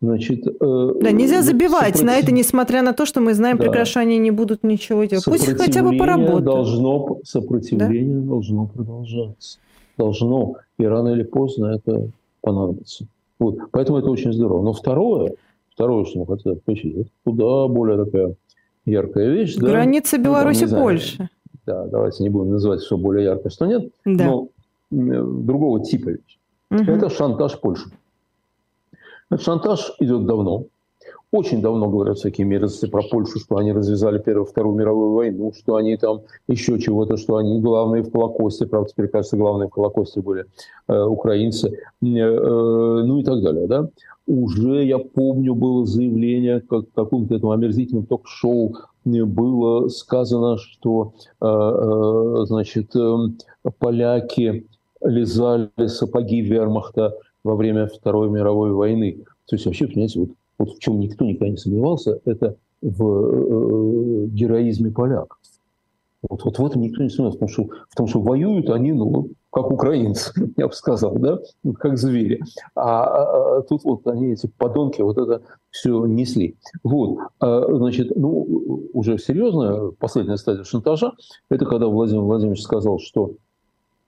Значит, 0.00 0.46
э, 0.46 0.92
да, 1.00 1.10
нельзя 1.10 1.42
забивать 1.42 1.96
сопротив... 1.96 2.06
на 2.06 2.16
это, 2.18 2.32
несмотря 2.32 2.82
на 2.82 2.92
то, 2.92 3.06
что 3.06 3.20
мы 3.20 3.32
знаем 3.34 3.56
да. 3.56 3.64
прекрасно, 3.64 4.02
они 4.02 4.18
не 4.18 4.30
будут 4.30 4.62
ничего 4.62 5.04
делать. 5.04 5.24
Пусть 5.24 5.46
хотя 5.56 5.82
бы 5.82 5.96
поработают. 5.96 6.44
Должно, 6.44 7.18
сопротивление 7.24 8.20
да? 8.20 8.28
должно 8.28 8.66
продолжаться. 8.66 9.58
Должно. 9.96 10.56
И 10.78 10.84
рано 10.84 11.10
или 11.10 11.22
поздно 11.22 11.76
это 11.76 12.08
понадобится. 12.42 13.06
Вот. 13.38 13.58
Поэтому 13.70 13.98
это 13.98 14.10
очень 14.10 14.32
здорово. 14.32 14.62
Но 14.62 14.72
второе, 14.72 15.32
второе, 15.72 16.04
что 16.04 16.18
мы 16.18 16.26
хотели 16.26 16.54
отключить, 16.54 16.96
это 16.96 17.10
куда 17.24 17.66
более 17.68 18.04
такая 18.04 18.34
яркая 18.84 19.30
вещь. 19.30 19.56
Граница 19.56 20.18
да? 20.18 20.24
Беларуси 20.24 20.64
ну, 20.64 21.28
да, 21.70 21.86
давайте 21.86 22.22
не 22.22 22.30
будем 22.30 22.50
называть, 22.50 22.82
что 22.82 22.98
более 22.98 23.24
ярко, 23.24 23.50
что 23.50 23.66
нет, 23.66 23.90
да. 24.04 24.24
но 24.24 24.48
другого 24.90 25.84
типа 25.84 26.10
вещь. 26.10 26.38
Угу. 26.70 26.82
Это 26.82 27.10
шантаж 27.10 27.60
Польши. 27.60 27.90
Этот 29.30 29.44
шантаж 29.44 29.92
идет 30.00 30.26
давно. 30.26 30.64
Очень 31.32 31.62
давно 31.62 31.88
говорят 31.88 32.18
всякие 32.18 32.46
мерзости 32.46 32.86
про 32.86 33.02
Польшу, 33.02 33.38
что 33.38 33.56
они 33.56 33.72
развязали 33.72 34.18
Первую 34.18 34.46
Вторую 34.46 34.76
мировую 34.76 35.12
войну, 35.12 35.52
что 35.56 35.76
они 35.76 35.96
там 35.96 36.22
еще 36.48 36.78
чего-то, 36.80 37.16
что 37.16 37.36
они 37.36 37.60
главные 37.60 38.02
в 38.02 38.10
Холокосте, 38.10 38.66
правда, 38.66 38.90
теперь, 38.90 39.08
кажется, 39.08 39.36
главные 39.36 39.68
в 39.68 39.72
Холокосте 39.72 40.20
были 40.20 40.46
э, 40.88 41.02
украинцы, 41.02 41.68
э, 41.68 42.06
э, 42.06 43.02
ну 43.04 43.18
и 43.18 43.24
так 43.24 43.42
далее, 43.42 43.68
да. 43.68 43.88
Уже, 44.26 44.84
я 44.84 44.98
помню, 44.98 45.54
было 45.54 45.86
заявление 45.86 46.60
как 46.60 46.88
в 46.88 46.92
каком-то 46.92 47.34
этом 47.34 47.50
омерзительном 47.50 48.06
ток-шоу, 48.06 48.76
э, 49.04 49.24
было 49.24 49.88
сказано, 49.88 50.56
что, 50.58 51.14
э, 51.40 51.46
э, 51.46 52.46
значит, 52.46 52.94
э, 52.96 53.16
поляки 53.78 54.66
лизали 55.00 55.86
сапоги 55.86 56.40
вермахта 56.40 57.14
во 57.44 57.54
время 57.54 57.86
Второй 57.86 58.30
мировой 58.30 58.72
войны. 58.72 59.24
То 59.46 59.56
есть 59.56 59.66
вообще, 59.66 59.86
понимаете, 59.86 60.20
вот 60.20 60.30
вот 60.60 60.76
в 60.76 60.78
чем 60.78 61.00
никто 61.00 61.24
никогда 61.24 61.48
не 61.48 61.56
сомневался, 61.56 62.20
это 62.26 62.56
в 62.82 63.02
э, 63.02 64.26
героизме 64.26 64.90
поляков. 64.90 65.38
Вот, 66.28 66.44
вот 66.44 66.58
в 66.58 66.66
этом 66.66 66.82
никто 66.82 67.02
не 67.02 67.08
сомневался, 67.08 67.38
потому 67.38 67.50
что, 67.50 67.68
в 67.88 67.94
том, 67.96 68.06
что 68.06 68.20
воюют 68.20 68.68
они, 68.68 68.92
ну, 68.92 69.30
как 69.50 69.70
украинцы, 69.70 70.32
я 70.58 70.68
бы 70.68 70.74
сказал, 70.74 71.14
да, 71.16 71.38
как 71.78 71.96
звери. 71.96 72.42
А, 72.74 73.04
а, 73.04 73.58
а 73.58 73.62
тут 73.62 73.84
вот 73.84 74.06
они, 74.06 74.32
эти 74.32 74.48
подонки, 74.58 75.00
вот 75.00 75.16
это 75.16 75.40
все 75.70 76.04
несли. 76.04 76.56
Вот, 76.84 77.20
а, 77.40 77.64
значит, 77.74 78.14
ну, 78.14 78.86
уже 78.92 79.16
серьезно, 79.16 79.92
последняя 79.98 80.36
стадия 80.36 80.64
шантажа, 80.64 81.12
это 81.48 81.64
когда 81.64 81.86
Владимир 81.86 82.22
Владимирович 82.22 82.62
сказал, 82.62 82.98
что 82.98 83.32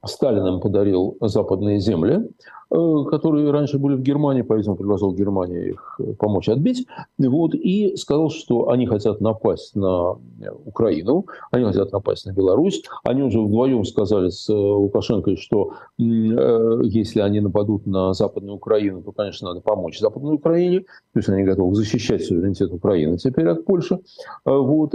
Сталин 0.05 0.47
им 0.47 0.61
подарил 0.61 1.17
западные 1.21 1.79
земли, 1.79 2.29
которые 2.73 3.51
раньше 3.51 3.79
были 3.79 3.97
в 3.97 4.01
Германии, 4.01 4.43
по-видимому, 4.43 4.79
предложил 4.79 5.12
Германии 5.12 5.70
их 5.70 6.01
э, 6.01 6.14
помочь 6.14 6.49
отбить, 6.49 6.87
вот, 7.18 7.55
и 7.55 7.97
сказал, 7.97 8.31
что 8.31 8.70
они 8.70 8.87
хотят 8.87 9.20
напасть 9.20 9.77
на 9.77 10.16
Украину, 10.64 11.27
они 11.51 11.64
хотят 11.66 11.93
напасть 11.93 12.25
на 12.25 12.33
Беларусь. 12.33 12.83
Они 13.05 13.23
уже 13.23 13.41
вдвоем 13.41 13.85
сказали 13.85 14.31
с 14.31 14.49
э, 14.49 14.55
Лукашенко, 14.55 15.37
что 15.37 15.73
если 15.99 17.20
они 17.20 17.41
нападут 17.41 17.87
на 17.87 18.14
Западную 18.14 18.57
Украину, 18.57 19.03
то, 19.03 19.12
конечно, 19.12 19.49
надо 19.49 19.61
помочь 19.61 20.01
Западной 20.01 20.35
Украине, 20.35 20.81
то 20.81 21.18
есть 21.18 21.29
они 21.29 21.45
готовы 21.45 21.75
защищать 21.75 22.25
суверенитет 22.25 22.73
Украины 22.73 23.18
теперь 23.18 23.49
от 23.49 23.64
Польши. 23.64 24.01
Вот, 24.45 24.95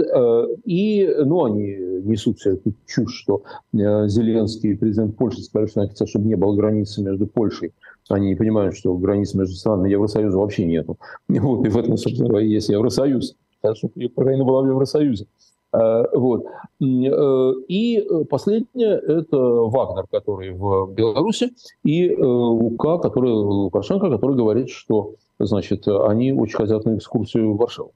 и, 0.64 1.14
ну, 1.24 1.44
они 1.44 1.76
несут 2.04 2.38
всю 2.38 2.54
эту 2.54 2.74
чушь, 2.86 3.14
что 3.14 3.42
Зеленский, 3.72 4.76
президент 4.76 5.16
Польши, 5.16 5.42
сказали, 5.42 5.68
что 5.68 5.80
они 5.80 5.90
хотят, 5.90 6.08
чтобы 6.08 6.26
не 6.26 6.36
было 6.36 6.54
границы 6.54 7.02
между 7.02 7.26
Польшей 7.26 7.67
они 8.14 8.28
не 8.28 8.34
понимают, 8.34 8.76
что 8.76 8.94
границ 8.94 9.34
между 9.34 9.54
странами 9.54 9.90
Евросоюза 9.90 10.38
вообще 10.38 10.64
нету. 10.64 10.98
Вот, 11.28 11.66
и 11.66 11.68
в 11.68 11.76
этом, 11.76 11.96
собственно, 11.96 12.38
есть 12.38 12.68
Евросоюз. 12.68 13.36
Хорошо, 13.62 13.90
Украина 13.94 14.44
была 14.44 14.62
в 14.62 14.66
Евросоюзе. 14.66 15.26
А, 15.72 16.04
вот. 16.12 16.46
Э, 16.80 17.52
и 17.68 18.06
последнее– 18.30 19.00
это 19.06 19.36
Вагнер, 19.36 20.06
который 20.10 20.52
в 20.52 20.92
Беларуси, 20.92 21.50
и 21.84 22.08
э, 22.08 22.22
Лука, 22.22 22.98
который, 22.98 23.32
Лукашенко, 23.32 24.10
который 24.10 24.36
говорит, 24.36 24.70
что 24.70 25.14
значит, 25.38 25.86
они 25.86 26.32
очень 26.32 26.56
хотят 26.56 26.84
на 26.84 26.96
экскурсию 26.96 27.52
в 27.52 27.58
Варшаву. 27.58 27.92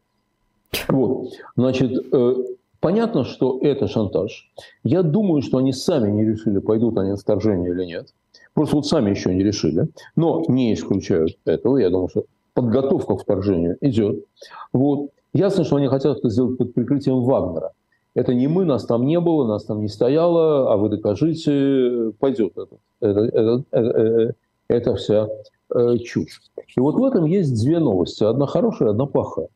Вот. 0.89 1.33
Значит, 1.57 1.93
э, 2.13 2.35
понятно, 2.81 3.25
что 3.25 3.59
это 3.63 3.89
шантаж. 3.89 4.51
Я 4.85 5.03
думаю, 5.03 5.43
что 5.43 5.59
они 5.59 5.73
сами 5.73 6.11
не 6.11 6.25
решили, 6.25 6.59
пойдут 6.59 6.99
они 6.99 7.11
на 7.11 7.17
вторжение 7.17 7.71
или 7.71 7.85
нет. 7.85 8.13
Просто 8.55 8.77
вот 8.77 8.87
сами 8.87 9.11
еще 9.11 9.35
не 9.35 9.43
решили. 9.43 9.89
Но 10.17 10.45
не 10.49 10.75
исключают 10.75 11.39
этого. 11.45 11.79
Я 11.79 11.91
думаю, 11.91 12.09
что 12.09 12.25
подготовка 12.55 13.17
к 13.17 13.23
вторжению 13.23 13.79
идет. 13.81 14.25
Вот. 14.73 15.11
Ясно, 15.33 15.65
что 15.65 15.77
они 15.77 15.89
хотят 15.89 16.19
это 16.19 16.29
сделать 16.29 16.59
под 16.59 16.75
прикрытием 16.75 17.23
Вагнера. 17.23 17.73
Это 18.15 18.35
не 18.35 18.47
мы, 18.47 18.67
нас 18.67 18.85
там 18.85 19.07
не 19.07 19.19
было, 19.19 19.47
нас 19.47 19.65
там 19.65 19.81
не 19.81 19.89
стояло, 19.89 20.71
а 20.71 20.77
вы 20.77 20.91
докажите, 20.91 22.13
пойдет 22.19 22.53
это. 22.59 22.77
Это, 23.01 23.21
это, 23.21 23.65
это, 23.71 24.35
это 24.69 24.95
вся 24.97 25.29
э, 25.75 25.97
чушь. 25.99 26.43
И 26.77 26.81
вот 26.81 26.97
в 26.97 27.05
этом 27.05 27.25
есть 27.25 27.55
две 27.65 27.79
новости. 27.79 28.23
Одна 28.23 28.47
хорошая, 28.47 28.91
одна 28.91 29.07
плохая. 29.07 29.49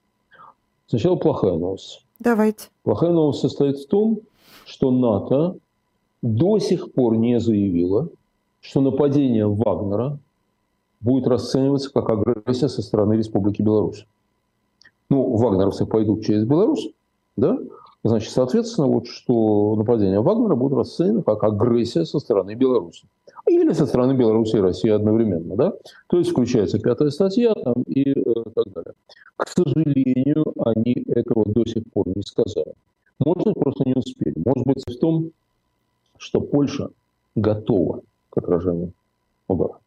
Сначала 0.86 1.16
плохая 1.16 1.52
новость. 1.52 2.06
Давайте. 2.18 2.68
Плохая 2.82 3.10
новость 3.10 3.40
состоит 3.40 3.76
в 3.78 3.86
том, 3.88 4.20
что 4.64 4.90
НАТО 4.90 5.56
до 6.22 6.58
сих 6.58 6.92
пор 6.92 7.16
не 7.16 7.38
заявило, 7.40 8.08
что 8.66 8.80
нападение 8.80 9.46
Вагнера 9.46 10.18
будет 11.00 11.28
расцениваться 11.28 11.92
как 11.92 12.10
агрессия 12.10 12.68
со 12.68 12.82
стороны 12.82 13.14
Республики 13.14 13.62
Беларусь. 13.62 14.06
Ну, 15.08 15.36
вагнеровцы 15.36 15.86
пойдут 15.86 16.24
через 16.24 16.44
Беларусь, 16.44 16.90
да? 17.36 17.58
Значит, 18.02 18.32
соответственно, 18.32 18.88
вот 18.88 19.06
что 19.06 19.76
нападение 19.76 20.20
Вагнера 20.20 20.56
будет 20.56 20.72
расценено 20.72 21.22
как 21.22 21.44
агрессия 21.44 22.04
со 22.04 22.18
стороны 22.18 22.54
Беларуси. 22.54 23.04
Или 23.48 23.72
со 23.72 23.86
стороны 23.86 24.14
Беларуси 24.14 24.56
и 24.56 24.60
России 24.60 24.90
одновременно, 24.90 25.54
да? 25.54 25.72
То 26.08 26.18
есть 26.18 26.30
включается 26.30 26.80
пятая 26.80 27.10
статья 27.10 27.54
там, 27.54 27.82
и 27.82 28.10
э, 28.10 28.44
так 28.52 28.72
далее. 28.72 28.94
К 29.36 29.46
сожалению, 29.48 30.52
они 30.58 31.04
этого 31.06 31.44
до 31.46 31.64
сих 31.66 31.84
пор 31.92 32.08
не 32.08 32.22
сказали. 32.22 32.74
Может 33.20 33.44
быть, 33.44 33.54
просто 33.54 33.84
не 33.84 33.94
успели. 33.94 34.34
Может 34.44 34.66
быть, 34.66 34.82
в 34.84 34.98
том, 34.98 35.30
что 36.18 36.40
Польша 36.40 36.88
готова 37.36 38.02
к 38.36 38.38
отражению 38.38 38.92
удара. 39.48 39.78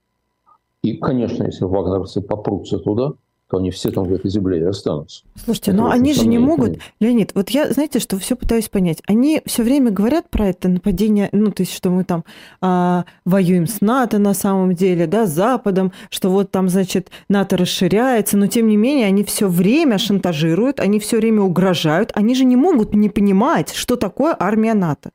И, 0.81 0.97
конечно, 0.97 1.43
если 1.43 1.65
вагнеровцы 1.65 2.21
попрутся 2.21 2.79
туда, 2.79 3.13
то 3.49 3.57
они 3.57 3.71
все 3.71 3.89
там 3.89 4.05
в 4.05 4.13
этой 4.13 4.29
земле 4.29 4.59
и 4.59 4.63
останутся. 4.63 5.23
Слушайте, 5.35 5.71
это 5.71 5.81
но 5.81 5.89
они 5.89 6.13
же 6.13 6.27
не 6.27 6.37
могут, 6.37 6.77
Леонид, 6.99 7.31
вот 7.33 7.49
я, 7.49 7.71
знаете, 7.71 7.99
что 7.99 8.19
все 8.19 8.35
пытаюсь 8.35 8.69
понять. 8.69 9.01
Они 9.07 9.41
все 9.45 9.63
время 9.63 9.89
говорят 9.89 10.29
про 10.29 10.49
это 10.49 10.69
нападение, 10.69 11.29
ну, 11.31 11.51
то 11.51 11.63
есть, 11.63 11.73
что 11.73 11.89
мы 11.89 12.03
там 12.03 12.25
а, 12.61 13.05
воюем 13.25 13.65
с 13.65 13.81
НАТО 13.81 14.19
на 14.19 14.35
самом 14.35 14.75
деле, 14.75 15.07
да, 15.07 15.25
с 15.25 15.31
Западом, 15.31 15.91
что 16.11 16.29
вот 16.29 16.51
там, 16.51 16.69
значит, 16.69 17.09
НАТО 17.27 17.57
расширяется, 17.57 18.37
но 18.37 18.45
тем 18.45 18.67
не 18.67 18.77
менее 18.77 19.07
они 19.07 19.23
все 19.23 19.47
время 19.47 19.97
шантажируют, 19.97 20.79
они 20.79 20.99
все 20.99 21.17
время 21.17 21.41
угрожают, 21.41 22.11
они 22.13 22.35
же 22.35 22.45
не 22.45 22.55
могут 22.55 22.93
не 22.93 23.09
понимать, 23.09 23.73
что 23.73 23.95
такое 23.95 24.35
армия 24.39 24.75
НАТО. 24.75 25.09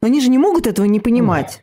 Они 0.00 0.20
же 0.20 0.30
не 0.30 0.38
могут 0.38 0.66
этого 0.66 0.84
не 0.84 1.00
понимать. 1.00 1.60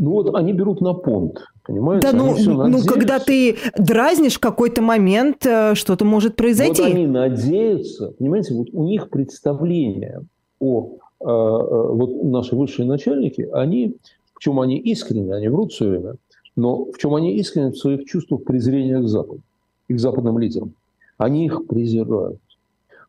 Ну 0.00 0.12
вот 0.12 0.32
они 0.36 0.52
берут 0.52 0.80
на 0.80 0.94
понт, 0.94 1.44
понимаете? 1.64 2.12
Да, 2.12 2.16
ну, 2.16 2.36
ну 2.68 2.78
когда 2.84 3.18
ты 3.18 3.56
дразнишь 3.76 4.38
какой-то 4.38 4.80
момент, 4.80 5.44
э, 5.44 5.74
что-то 5.74 6.04
может 6.04 6.36
произойти. 6.36 6.82
Вот 6.82 6.92
они 6.92 7.06
надеются, 7.08 8.12
понимаете, 8.16 8.54
вот 8.54 8.68
у 8.72 8.84
них 8.84 9.10
представление 9.10 10.20
о 10.60 10.98
э, 11.20 11.24
э, 11.24 11.26
вот 11.26 12.22
наши 12.22 12.54
высшие 12.54 12.86
начальники, 12.86 13.48
они, 13.52 13.96
в 14.34 14.38
чем 14.40 14.60
они 14.60 14.78
искренне, 14.78 15.34
они 15.34 15.48
врут 15.48 15.72
все 15.72 15.88
время, 15.88 16.14
но 16.54 16.84
в 16.84 16.96
чем 16.98 17.16
они 17.16 17.34
искренне 17.34 17.72
в 17.72 17.76
своих 17.76 18.04
чувствах 18.04 18.44
презрения 18.44 19.00
к 19.00 19.08
Западу 19.08 19.40
и 19.88 19.94
к 19.94 19.98
западным 19.98 20.38
лидерам. 20.38 20.74
Они 21.16 21.46
их 21.46 21.66
презирают. 21.66 22.38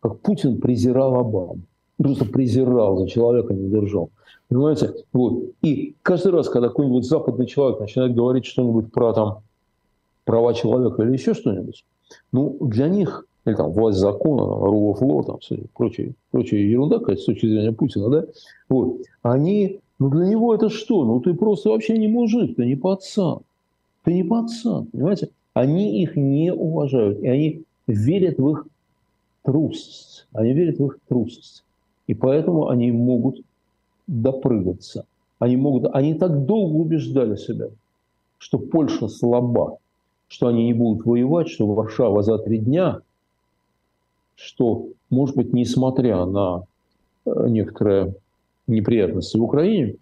Как 0.01 0.19
Путин 0.21 0.59
презирал 0.59 1.15
Обаму. 1.17 1.59
Просто 1.97 2.25
презирал, 2.25 2.97
за 2.97 3.07
человека 3.07 3.53
не 3.53 3.69
держал. 3.69 4.09
Понимаете? 4.49 4.93
Вот. 5.13 5.43
И 5.61 5.95
каждый 6.01 6.31
раз, 6.31 6.49
когда 6.49 6.69
какой-нибудь 6.69 7.05
западный 7.05 7.45
человек 7.45 7.79
начинает 7.79 8.15
говорить 8.15 8.45
что-нибудь 8.45 8.91
про 8.91 9.13
там, 9.13 9.39
права 10.25 10.53
человека 10.53 11.03
или 11.03 11.13
еще 11.13 11.35
что-нибудь, 11.35 11.85
ну, 12.31 12.57
для 12.59 12.87
них, 12.89 13.25
или 13.45 13.53
там 13.53 13.71
власть 13.71 13.99
закона, 13.99 14.41
rule 14.41 14.93
of 14.93 15.01
law, 15.01 15.23
там, 15.23 15.37
прочая, 15.75 16.13
прочая 16.31 16.61
ерунда, 16.61 16.97
конечно, 16.97 17.21
с 17.21 17.25
точки 17.25 17.45
зрения 17.45 17.71
Путина, 17.71 18.09
да, 18.09 18.25
вот, 18.69 19.01
они, 19.21 19.79
ну, 19.99 20.09
для 20.09 20.25
него 20.25 20.55
это 20.55 20.69
что? 20.69 21.05
Ну, 21.05 21.19
ты 21.19 21.35
просто 21.35 21.69
вообще 21.69 21.97
не 21.97 22.07
мужик, 22.07 22.55
ты 22.55 22.65
не 22.65 22.75
пацан. 22.75 23.39
Ты 24.03 24.13
не 24.13 24.23
пацан, 24.23 24.87
понимаете? 24.87 25.29
Они 25.53 26.01
их 26.01 26.15
не 26.15 26.51
уважают, 26.53 27.19
и 27.19 27.27
они 27.27 27.63
верят 27.85 28.39
в 28.39 28.49
их 28.49 28.65
трусость. 29.43 30.25
Они 30.33 30.53
верят 30.53 30.79
в 30.79 30.85
их 30.85 30.99
трусость. 31.07 31.63
И 32.07 32.13
поэтому 32.15 32.69
они 32.69 32.91
могут 32.91 33.41
допрыгаться. 34.09 35.05
Они, 35.37 35.55
могут, 35.55 35.93
они 35.93 36.15
так 36.15 36.45
долго 36.45 36.75
убеждали 36.75 37.35
себя, 37.35 37.69
что 38.39 38.57
Польша 38.57 39.07
слаба, 39.07 39.77
что 40.27 40.47
они 40.47 40.65
не 40.65 40.73
будут 40.73 41.05
воевать, 41.05 41.49
что 41.49 41.67
Варшава 41.67 42.23
за 42.23 42.37
три 42.39 42.57
дня, 42.57 43.01
что, 44.35 44.87
может 45.09 45.35
быть, 45.35 45.53
несмотря 45.53 46.25
на 46.25 46.63
э, 47.25 47.47
некоторые 47.47 48.15
неприятности 48.67 49.37
в 49.37 49.43
Украине, 49.43 49.95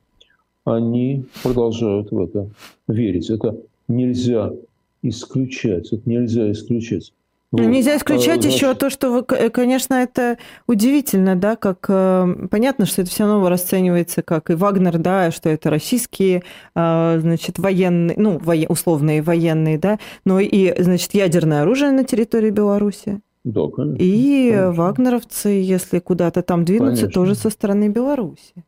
они 0.63 1.25
продолжают 1.43 2.11
в 2.11 2.19
это 2.19 2.49
верить. 2.87 3.29
Это 3.29 3.57
нельзя 3.87 4.53
исключать. 5.01 5.91
Это 5.91 6.09
нельзя 6.09 6.51
исключать. 6.51 7.13
Ну, 7.53 7.69
Нельзя 7.69 7.95
исключать 7.95 8.45
а, 8.45 8.49
еще 8.49 8.73
то, 8.73 8.89
что, 8.89 9.09
вы, 9.09 9.23
конечно, 9.23 9.93
это 9.93 10.37
удивительно, 10.67 11.37
да, 11.37 11.55
как 11.55 11.85
э, 11.87 12.47
понятно, 12.51 12.85
что 12.85 13.01
это 13.01 13.09
все 13.09 13.25
равно 13.25 13.47
расценивается 13.47 14.21
как 14.21 14.49
и 14.49 14.53
Вагнер, 14.55 14.97
да, 14.97 15.31
что 15.31 15.47
это 15.47 15.69
российские, 15.69 16.43
э, 16.75 17.19
значит, 17.19 17.57
военные, 17.57 18.17
ну, 18.19 18.37
воен, 18.37 18.67
условные 18.69 19.21
военные, 19.21 19.77
да, 19.77 19.97
но 20.25 20.41
и, 20.41 20.81
значит, 20.81 21.13
ядерное 21.13 21.61
оружие 21.61 21.91
на 21.91 22.03
территории 22.03 22.49
Беларуси. 22.49 23.21
Да, 23.45 23.69
конечно. 23.69 24.03
И 24.03 24.49
конечно. 24.49 24.71
вагнеровцы, 24.73 25.47
если 25.47 25.99
куда-то 25.99 26.41
там 26.41 26.65
двинутся, 26.65 27.03
конечно. 27.03 27.21
тоже 27.21 27.35
со 27.35 27.49
стороны 27.49 27.87
Беларуси. 27.87 28.65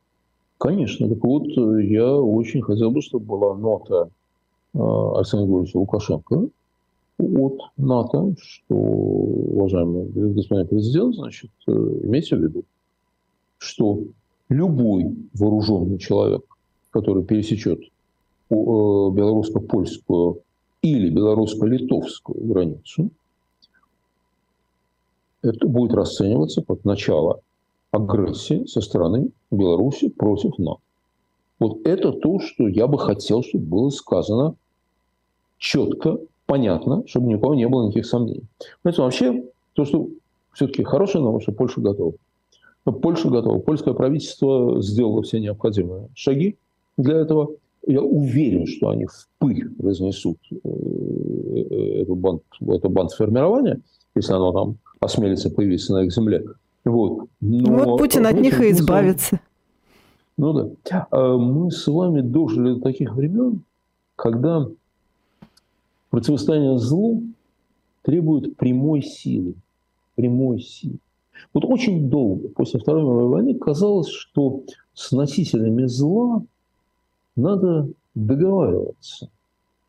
Конечно. 0.58 1.10
Так 1.10 1.22
вот, 1.22 1.48
я 1.48 2.14
очень 2.16 2.62
хотел 2.62 2.92
бы, 2.92 3.02
чтобы 3.02 3.26
была 3.26 3.56
нота 3.56 4.10
э, 4.74 4.80
Арсения 4.80 5.46
Григорьевича 5.46 5.78
Лукашенко, 5.78 6.48
от 7.20 7.62
НАТО, 7.78 8.36
что, 8.40 8.76
уважаемый 8.76 10.06
господин 10.34 10.68
президент, 10.68 11.16
значит, 11.16 11.52
э, 11.68 11.72
имейте 11.72 12.36
в 12.38 12.42
виду, 12.42 12.64
что 13.58 14.04
любой 14.48 15.16
вооруженный 15.34 15.98
человек, 15.98 16.44
который 16.92 17.24
пересечет 17.24 17.80
э, 17.82 17.90
белорусско-польскую 18.50 20.42
или 20.82 21.10
белорусско-литовскую 21.10 22.48
границу, 22.48 23.10
это 25.42 25.68
будет 25.68 25.94
расцениваться 25.94 26.62
как 26.62 26.86
начало 26.86 27.42
агрессии 27.92 28.66
со 28.66 28.82
стороны 28.82 29.32
Беларуси 29.52 30.10
против 30.10 30.58
НАТО. 30.58 30.82
Вот 31.60 31.86
это 31.86 32.14
то, 32.14 32.40
что 32.40 32.68
я 32.68 32.88
бы 32.88 32.98
хотел, 32.98 33.44
чтобы 33.44 33.66
было 33.66 33.90
сказано 33.90 34.56
четко 35.58 36.20
понятно, 36.50 37.04
чтобы 37.06 37.28
ни 37.28 37.36
у 37.36 37.40
кого 37.40 37.54
не 37.54 37.68
было 37.68 37.86
никаких 37.86 38.08
сомнений. 38.08 38.42
Поэтому 38.82 39.06
вообще, 39.06 39.44
то, 39.74 39.86
что 39.86 40.10
все-таки 40.52 40.84
хорошая 40.84 41.22
новость, 41.22 41.44
что 41.44 41.52
Польша 41.52 41.80
готова. 41.80 42.14
Но 42.88 42.92
Польша 42.92 43.30
готова. 43.30 43.60
Польское 43.60 43.94
правительство 43.94 44.82
сделало 44.82 45.22
все 45.22 45.40
необходимые 45.40 46.10
шаги 46.16 46.58
для 46.98 47.18
этого. 47.18 47.52
Я 47.86 48.02
уверен, 48.02 48.66
что 48.66 48.90
они 48.90 49.06
в 49.06 49.28
пыль 49.38 49.70
разнесут 49.80 50.40
э, 50.52 50.58
э, 50.58 52.02
эту 52.02 52.16
банд, 52.16 52.42
это 52.62 52.90
бандформирование, 52.90 53.82
если 54.16 54.34
оно 54.34 54.52
там 54.52 54.78
осмелится 55.00 55.52
появиться 55.52 55.94
на 55.94 56.04
их 56.06 56.12
земле. 56.12 56.44
Вот, 56.84 57.28
Но, 57.42 57.86
вот 57.86 58.00
Путин 58.00 58.26
от 58.26 58.40
них 58.40 58.60
и 58.60 58.72
избавится. 58.72 59.40
Ну 60.36 60.54
да. 60.54 61.08
А 61.12 61.38
мы 61.38 61.70
с 61.70 61.86
вами 61.86 62.22
дожили 62.22 62.74
до 62.74 62.82
таких 62.82 63.14
времен, 63.14 63.62
когда 64.16 64.68
Противостояние 66.10 66.78
злу 66.78 67.24
требует 68.02 68.58
прямой 68.58 69.02
силы. 69.02 69.54
Прямой 70.16 70.60
силы. 70.60 70.98
Вот 71.54 71.66
очень 71.66 72.10
долго 72.10 72.50
после 72.50 72.80
Второй 72.80 73.04
мировой 73.04 73.28
войны 73.28 73.56
казалось, 73.56 74.10
что 74.10 74.64
с 74.94 75.12
носителями 75.12 75.86
зла 75.86 76.44
надо 77.36 77.90
договариваться. 78.16 79.30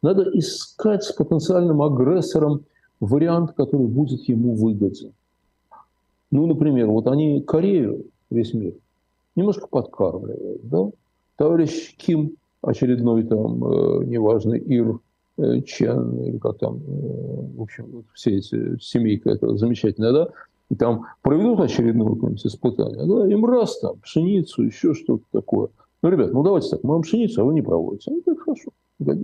Надо 0.02 0.22
искать 0.38 1.02
с 1.02 1.12
потенциальным 1.12 1.82
агрессором 1.82 2.64
вариант, 3.00 3.52
который 3.52 3.86
будет 3.86 4.28
ему 4.28 4.54
выгоден. 4.54 5.12
Ну, 6.30 6.46
например, 6.46 6.88
вот 6.88 7.06
они 7.08 7.42
Корею, 7.42 8.06
весь 8.30 8.54
мир, 8.54 8.74
немножко 9.34 9.66
подкармливают, 9.66 10.60
да? 10.68 10.90
Товарищ 11.36 11.96
Ким, 11.96 12.36
очередной 12.62 13.24
там, 13.24 13.64
э, 13.64 14.04
неважный 14.04 14.60
Ир, 14.60 15.00
Чен, 15.66 16.22
или 16.22 16.38
как 16.38 16.58
там, 16.58 16.76
э, 16.76 17.56
в 17.56 17.62
общем, 17.62 18.04
все 18.14 18.36
эти 18.36 18.78
семейка, 18.80 19.30
это 19.30 19.56
замечательная, 19.56 20.12
да, 20.12 20.28
и 20.70 20.74
там 20.74 21.06
проведут 21.22 21.60
очередное 21.60 22.08
какое-нибудь 22.08 22.46
испытание, 22.46 23.06
да, 23.06 23.26
им 23.32 23.44
раз 23.44 23.78
там, 23.80 23.98
пшеницу, 24.00 24.62
еще 24.62 24.94
что-то 24.94 25.24
такое. 25.32 25.68
Ну, 26.02 26.08
ребят, 26.08 26.32
ну 26.32 26.42
давайте 26.42 26.70
так, 26.70 26.82
мы 26.82 26.94
вам 26.94 27.02
пшеницу, 27.02 27.42
а 27.42 27.44
вы 27.44 27.54
не 27.54 27.62
проводите. 27.62 28.10
Ну, 28.10 28.22
так 28.22 28.40
хорошо. 28.40 28.70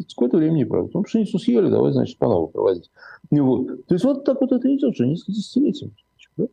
Сколько 0.08 0.36
времени 0.36 0.58
не 0.58 0.64
проводите? 0.64 0.98
Ну, 0.98 1.04
пшеницу 1.04 1.38
съели, 1.38 1.70
давай, 1.70 1.92
значит, 1.92 2.18
по 2.18 2.26
новой 2.26 2.48
проводить. 2.48 2.90
И 3.30 3.40
вот. 3.40 3.86
То 3.86 3.94
есть 3.94 4.04
вот 4.04 4.24
так 4.24 4.40
вот 4.40 4.52
это 4.52 4.74
идет 4.74 4.90
уже 4.90 5.06
несколько 5.06 5.32
десятилетий. 5.32 5.92
Да? 6.36 6.46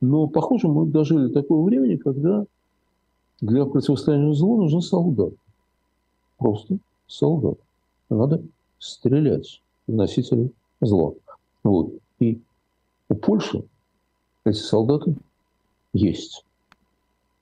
Но, 0.00 0.28
похоже, 0.28 0.68
мы 0.68 0.86
дожили 0.86 1.26
до 1.26 1.32
такого 1.32 1.64
времени, 1.64 1.96
когда 1.96 2.44
для 3.40 3.66
противостояния 3.66 4.32
злу 4.34 4.62
нужен 4.62 4.80
солдат. 4.80 5.32
Просто 6.38 6.78
солдат. 7.06 7.58
Надо 8.08 8.42
стрелять 8.78 9.62
в 9.86 9.92
носителей 9.92 10.52
зла. 10.80 11.14
Вот. 11.62 11.94
И 12.18 12.40
у 13.08 13.14
Польши 13.14 13.64
эти 14.44 14.56
солдаты 14.56 15.16
есть. 15.92 16.44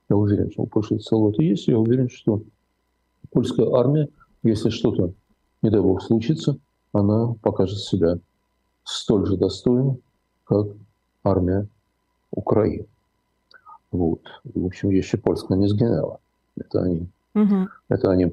Я 0.09 0.17
уверен, 0.17 0.51
что 0.51 0.63
у 0.63 0.67
Польши 0.67 0.97
эти 0.97 1.03
солдаты 1.03 1.43
есть. 1.43 1.69
Я 1.69 1.79
уверен, 1.79 2.09
что 2.09 2.43
польская 3.31 3.71
армия, 3.75 4.09
если 4.43 4.71
что-то, 4.71 5.13
не 5.63 5.71
дай 5.71 5.81
бог, 5.81 6.03
случится, 6.03 6.59
она 6.93 7.35
покажет 7.43 7.79
себя 7.79 8.19
столь 8.85 9.27
же 9.27 9.37
достойно, 9.37 9.97
как 10.45 10.69
армия 11.25 11.67
Украины. 12.31 12.87
Вот. 13.91 14.21
В 14.45 14.67
общем, 14.67 14.91
еще 14.91 15.17
польская 15.19 15.57
не 15.57 15.69
сгиняла. 15.69 16.21
Это 16.57 16.83
они, 16.83 17.09
угу. 17.35 17.69
это 17.89 18.11
они 18.11 18.33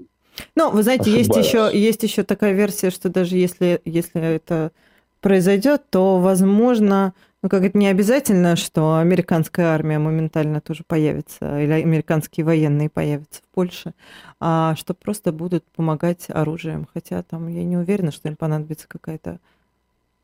ну, 0.55 0.71
вы 0.71 0.83
знаете, 0.83 1.11
есть 1.11 1.35
еще, 1.35 1.69
есть 1.73 2.03
еще 2.03 2.23
такая 2.23 2.53
версия, 2.53 2.89
что 2.89 3.09
даже 3.09 3.37
если, 3.37 3.81
если 3.85 4.21
это 4.21 4.71
произойдет, 5.19 5.83
то, 5.89 6.19
возможно, 6.19 7.13
ну, 7.43 7.49
как 7.49 7.63
это 7.63 7.77
не 7.77 7.87
обязательно, 7.87 8.55
что 8.55 8.97
американская 8.97 9.67
армия 9.67 9.97
моментально 9.97 10.61
тоже 10.61 10.83
появится, 10.85 11.59
или 11.59 11.71
американские 11.71 12.45
военные 12.45 12.89
появятся 12.89 13.41
в 13.41 13.53
Польше, 13.53 13.93
а 14.39 14.75
что 14.75 14.93
просто 14.93 15.31
будут 15.31 15.63
помогать 15.75 16.25
оружием. 16.29 16.87
Хотя 16.93 17.23
там 17.23 17.47
я 17.47 17.63
не 17.63 17.77
уверена, 17.77 18.11
что 18.11 18.29
им 18.29 18.35
понадобится 18.35 18.87
какая-то 18.87 19.39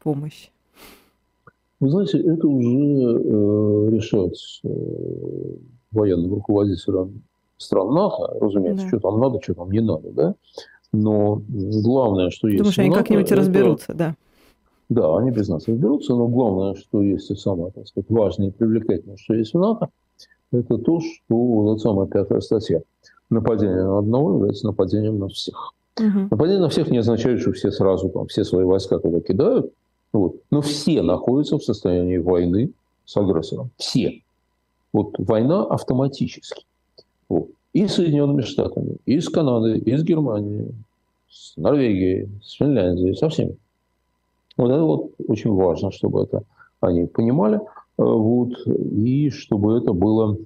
помощь. 0.03 0.49
Вы 1.80 1.89
знаете, 1.89 2.20
это 2.20 2.47
уже 2.47 2.68
э, 2.68 3.89
решать 3.95 4.62
э, 4.64 4.70
военным 5.91 6.34
руководителям 6.34 7.24
стран 7.58 7.93
НАТО, 7.93 8.38
разумеется, 8.39 8.84
да. 8.84 8.88
что 8.88 8.99
там 8.99 9.20
надо, 9.20 9.41
что 9.41 9.53
там 9.53 9.72
не 9.72 9.82
надо, 9.82 10.12
да. 10.12 10.36
Но 10.93 11.41
главное, 11.47 12.30
что 12.30 12.47
есть... 12.47 12.60
Потому 12.60 12.72
что 12.72 12.82
они 12.82 12.91
как-нибудь 12.91 13.26
это... 13.26 13.36
разберутся, 13.36 13.93
да. 13.93 14.16
Да, 14.89 15.18
они 15.18 15.32
без 15.32 15.49
нас 15.49 15.68
разберутся, 15.68 16.16
но 16.16 16.28
главное, 16.28 16.76
что 16.76 17.01
есть 17.01 17.30
и 17.30 17.36
самое, 17.36 17.72
так 17.72 17.88
сказать, 17.88 18.10
важное 18.10 18.47
и 18.47 18.51
привлекательное, 18.51 19.18
что 19.18 19.34
есть 19.34 19.53
в 19.53 19.60
НАТО, 19.60 19.89
это 20.51 20.78
то, 20.78 21.01
что 21.01 21.36
вот 21.36 21.82
самая 21.82 22.08
пятая 22.08 22.39
статья. 22.39 22.82
Нападение 23.30 23.84
на 23.84 23.99
одного 23.99 24.36
является 24.36 24.66
нападением 24.66 25.20
на 25.20 25.28
всех. 25.28 25.74
Угу. 25.99 26.28
Нападение 26.32 26.62
на 26.62 26.70
всех 26.70 26.89
не 26.89 26.99
означает, 26.99 27.41
что 27.41 27.51
все 27.51 27.72
сразу 27.72 28.10
там 28.10 28.28
все 28.28 28.45
свои 28.45 28.64
войска 28.64 28.99
туда 28.99 29.20
кидают, 29.20 29.74
вот. 30.14 30.38
но 30.51 30.62
все 30.62 31.01
находятся 31.01 31.58
в 31.58 31.64
состоянии 31.64 32.18
войны 32.18 32.72
с 33.03 33.18
агрессором. 33.18 33.72
Все. 33.78 34.22
Вот 34.93 35.16
война 35.18 35.66
автоматически. 35.66 36.66
И 37.78 37.86
с 37.86 37.94
Соединенными 37.94 38.42
Штатами, 38.42 38.98
и 39.06 39.20
с 39.20 39.30
Канадой, 39.30 39.78
и 39.78 39.96
с 39.96 40.04
Германией, 40.04 40.74
с 41.30 41.56
Норвегией, 41.58 42.28
с 42.42 42.54
Финляндией, 42.54 43.16
со 43.16 43.30
всеми. 43.30 43.56
Вот 44.58 44.72
это 44.72 44.84
вот 44.84 45.12
очень 45.28 45.54
важно, 45.54 45.92
чтобы 45.92 46.24
это 46.24 46.42
они 46.80 47.06
понимали, 47.06 47.58
э, 47.58 47.60
вот, 47.98 48.54
и 48.66 49.30
чтобы 49.30 49.78
это 49.78 49.94
было 49.94 50.38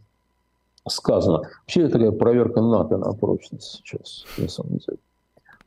сказано. 0.86 1.44
Вообще, 1.62 1.88
такая 1.88 2.12
проверка 2.12 2.60
НАТО 2.60 2.98
на 2.98 3.14
прочность 3.14 3.82
сейчас, 3.82 4.26
на 4.38 4.50
самом 4.50 4.80
деле. 4.80 4.98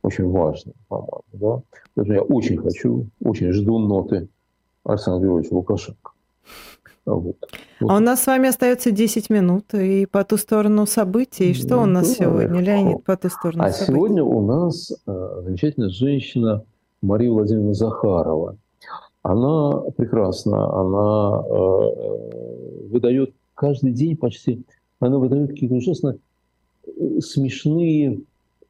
Очень 0.02 0.30
важно, 0.30 0.72
по-моему. 0.88 1.22
Да? 1.32 1.62
Поэтому 1.94 2.14
я 2.14 2.22
очень 2.22 2.58
хочу, 2.58 3.06
очень 3.24 3.52
жду 3.52 3.78
ноты 3.78 4.28
Арсена 4.84 5.18
Григорьевича 5.18 5.54
Лукашенко. 5.54 6.10
Вот. 7.06 7.36
А 7.80 7.96
у 7.96 8.00
нас 8.00 8.22
с 8.22 8.26
вами 8.26 8.48
остается 8.48 8.90
10 8.90 9.28
минут, 9.28 9.74
и 9.74 10.06
по 10.06 10.24
ту 10.24 10.36
сторону 10.36 10.86
событий. 10.86 11.52
Что 11.52 11.78
у 11.78 11.86
нас 11.86 12.14
сегодня, 12.14 12.60
Леонид, 12.60 13.04
по 13.04 13.16
ту 13.16 13.28
сторону 13.28 13.62
а 13.62 13.70
событий? 13.70 13.82
А 13.82 13.86
сегодня 13.86 14.24
у 14.24 14.46
нас 14.46 14.92
э, 15.06 15.40
замечательная 15.42 15.90
женщина 15.90 16.64
Мария 17.02 17.30
Владимировна 17.30 17.74
Захарова. 17.74 18.56
Она 19.22 19.80
прекрасна, 19.96 20.80
она 20.80 21.42
э, 21.46 22.88
выдает 22.90 23.34
каждый 23.54 23.92
день 23.92 24.16
почти, 24.16 24.62
она 25.00 25.18
выдает 25.18 25.50
какие-то 25.50 25.74
ужасно 25.74 26.16
э, 26.86 27.20
смешные, 27.20 28.20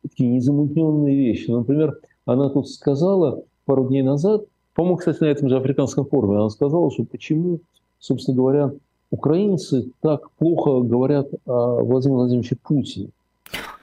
такие 0.03 0.31
незамутненные 0.31 1.17
вещи. 1.17 1.51
Например, 1.51 1.99
она 2.25 2.51
тут 2.51 2.69
сказала 2.69 3.43
пару 3.65 3.87
дней 3.87 4.03
назад, 4.03 4.45
по-моему, 4.75 4.97
кстати, 4.97 5.21
на 5.21 5.27
этом 5.27 5.49
же 5.49 5.57
африканском 5.57 6.05
форуме, 6.05 6.37
она 6.39 6.51
сказала, 6.51 6.91
что 6.91 7.05
почему 7.05 7.61
собственно 8.05 8.37
говоря, 8.37 8.73
украинцы 9.11 9.91
так 10.01 10.31
плохо 10.33 10.81
говорят 10.81 11.29
о 11.47 11.83
Владимире 11.83 12.17
Владимировиче 12.17 12.57
Путине 12.63 13.11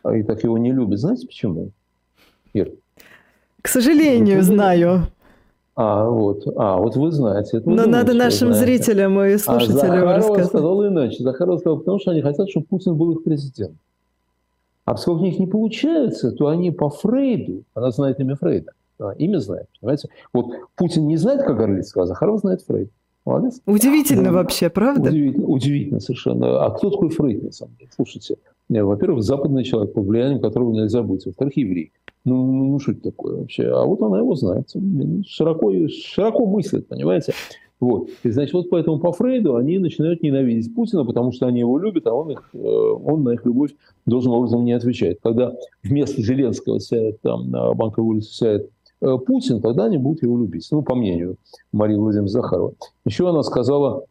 а 0.03 0.15
и 0.15 0.24
так 0.24 0.43
его 0.43 0.57
не 0.57 0.72
любят. 0.72 0.99
Знаете 0.99 1.28
почему? 1.28 1.72
Ир? 2.53 2.72
К 3.61 3.67
сожалению, 3.67 4.41
знаю. 4.41 5.07
А, 5.76 6.09
вот, 6.09 6.43
а, 6.57 6.78
вот 6.78 6.95
вы 6.95 7.11
знаете. 7.11 7.57
Это 7.57 7.69
Но 7.69 7.86
надо 7.86 8.13
нашим 8.13 8.53
зрителям 8.53 9.19
и 9.22 9.34
а 9.34 9.39
слушателям 9.39 10.07
а 10.07 10.17
рассказать. 10.17 10.47
сказал 10.47 10.86
иначе. 10.88 11.24
Захаров 11.24 11.59
сказал, 11.59 11.80
потому 11.80 11.99
что 11.99 12.11
они 12.11 12.22
хотят, 12.22 12.49
чтобы 12.49 12.65
Путин 12.65 12.95
был 12.95 13.11
их 13.11 13.24
президентом. 13.24 13.78
А 14.86 14.93
поскольку 14.93 15.22
у 15.22 15.26
них 15.26 15.39
не 15.39 15.47
получается, 15.47 16.32
то 16.32 16.47
они 16.47 16.72
по 16.72 16.89
Фрейду, 16.89 17.63
она 17.74 17.91
знает 17.91 18.19
имя 18.19 18.36
Фрейда, 18.36 18.72
имя 19.17 19.38
знает, 19.38 19.67
понимаете? 19.80 20.09
Вот 20.34 20.47
Путин 20.76 21.07
не 21.07 21.17
знает, 21.17 21.43
как 21.43 21.59
Орлицкого, 21.59 22.03
а 22.03 22.07
Захаров 22.07 22.39
знает 22.39 22.63
Фрейд. 22.63 22.91
Молодец. 23.26 23.61
Удивительно 23.65 24.32
ну, 24.32 24.38
вообще, 24.38 24.69
правда? 24.69 25.09
Удивительно, 25.09 25.47
удивительно 25.47 25.99
совершенно. 25.99 26.65
А 26.65 26.72
кто 26.72 26.89
такой 26.89 27.09
Фрейд, 27.09 27.43
на 27.43 27.51
самом 27.51 27.76
деле? 27.78 27.91
Слушайте, 27.95 28.38
э, 28.69 28.82
во-первых, 28.82 29.24
западный 29.24 29.63
человек, 29.63 29.93
под 29.93 30.05
влиянием 30.07 30.41
которого 30.41 30.74
нельзя 30.74 31.03
быть. 31.03 31.26
Во-вторых, 31.26 31.55
еврей. 31.55 31.91
Ну, 32.26 32.45
ну, 32.45 32.65
ну 32.65 32.80
что 32.80 32.93
это 32.93 33.01
такое 33.01 33.38
вообще? 33.38 33.67
А 33.67 33.86
вот 33.86 34.01
она 34.01 34.19
его 34.19 34.36
знает. 34.36 34.69
Широко, 35.28 35.72
широко 35.89 36.45
мыслит, 36.45 36.88
понимаете? 36.88 37.34
Вот. 37.80 38.09
И, 38.24 38.30
значит, 38.30 38.53
вот 38.53 38.69
поэтому 38.69 38.99
по 38.99 39.11
Фрейду 39.11 39.55
они 39.55 39.80
начинают 39.80 40.22
ненавидеть 40.22 40.74
Путина, 40.74 41.03
потому 41.03 41.32
что 41.32 41.47
они 41.47 41.59
его 41.59 41.80
любят, 41.80 42.05
а 42.05 42.13
он, 42.13 42.32
их, 42.32 42.49
э, 42.53 42.57
он 42.57 43.24
на 43.24 43.32
их 43.32 43.43
любовь 43.43 43.72
должным 44.05 44.36
образом 44.36 44.63
не 44.63 44.74
отвечает. 44.74 45.19
Когда 45.22 45.53
вместо 45.84 46.22
Зеленского 46.22 46.80
сядет 46.80 47.22
там 47.22 47.49
на 47.49 47.74
Банковой 47.74 48.15
улице 48.15 48.34
сядет 48.34 48.69
Путин, 49.01 49.61
тогда 49.61 49.85
они 49.85 49.97
будут 49.97 50.21
его 50.21 50.37
любить. 50.37 50.67
Ну, 50.71 50.81
по 50.83 50.95
мнению 50.95 51.37
Марии 51.71 51.95
Владимировны 51.95 52.29
Захаровой. 52.29 52.73
Еще 53.05 53.27
она 53.27 53.43
сказала 53.43 54.05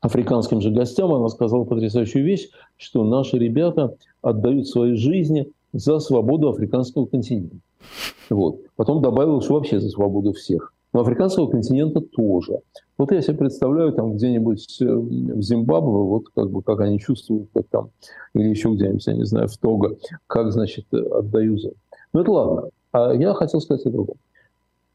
африканским 0.00 0.60
же 0.60 0.70
гостям, 0.70 1.12
она 1.12 1.28
сказала 1.28 1.64
потрясающую 1.64 2.24
вещь, 2.24 2.48
что 2.76 3.04
наши 3.04 3.38
ребята 3.38 3.96
отдают 4.22 4.68
свои 4.68 4.94
жизни 4.94 5.50
за 5.72 5.98
свободу 5.98 6.48
африканского 6.48 7.06
континента. 7.06 7.56
Вот. 8.30 8.60
Потом 8.76 9.02
добавила, 9.02 9.40
что 9.40 9.54
вообще 9.54 9.80
за 9.80 9.88
свободу 9.88 10.32
всех. 10.32 10.72
Но 10.92 11.00
африканского 11.00 11.48
континента 11.48 12.00
тоже. 12.00 12.60
Вот 12.96 13.12
я 13.12 13.20
себе 13.20 13.36
представляю 13.36 13.92
там 13.92 14.14
где-нибудь 14.14 14.80
э, 14.80 14.84
в 14.86 15.42
Зимбабве, 15.42 15.90
вот 15.90 16.24
как 16.34 16.50
бы 16.50 16.62
как 16.62 16.80
они 16.80 16.98
чувствуют, 16.98 17.48
как 17.54 17.66
там, 17.68 17.90
или 18.34 18.48
еще 18.48 18.70
где-нибудь, 18.70 19.06
я 19.06 19.14
не 19.14 19.24
знаю, 19.24 19.48
в 19.48 19.56
Того, 19.58 19.96
как, 20.26 20.52
значит, 20.52 20.86
отдаю 20.92 21.58
за. 21.58 21.72
Ну 22.12 22.20
это 22.20 22.32
ладно. 22.32 22.70
А 22.92 23.12
я 23.12 23.34
хотел 23.34 23.60
сказать 23.60 23.84
о 23.86 23.90
другом. 23.90 24.16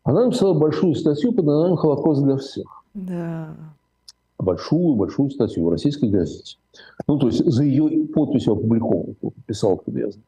Она 0.04 0.26
написала 0.26 0.54
большую 0.54 0.96
статью 0.96 1.32
под 1.34 1.46
названием 1.46 1.78
«Холокост 1.78 2.24
для 2.24 2.38
всех». 2.38 2.84
Да. 2.94 3.56
Большую-большую 4.38 5.30
статью 5.30 5.66
в 5.66 5.70
российской 5.70 6.10
газете. 6.10 6.58
Ну, 7.08 7.18
то 7.18 7.28
есть 7.28 7.46
за 7.46 7.64
ее 7.64 8.08
подписью 8.08 8.54
опубликовано, 8.54 9.14
писал, 9.46 9.78
кто 9.78 9.92
я 9.92 10.10
знаю. 10.12 10.26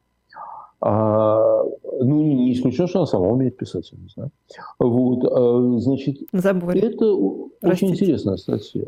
А, 0.80 1.64
ну, 2.00 2.22
не 2.22 2.52
исключено, 2.52 2.86
что 2.86 3.00
она 3.00 3.06
сама 3.06 3.28
умеет 3.28 3.56
писать, 3.56 3.90
я 3.92 3.98
не 3.98 4.08
знаю. 4.08 4.30
Вот, 4.78 5.24
а, 5.24 5.80
значит, 5.80 6.18
Забыли. 6.32 6.80
это 6.80 7.58
Простите. 7.60 7.86
очень 7.86 7.88
интересная 7.94 8.36
статья. 8.36 8.84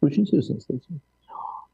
Очень 0.00 0.22
интересная 0.22 0.60
статья. 0.60 0.96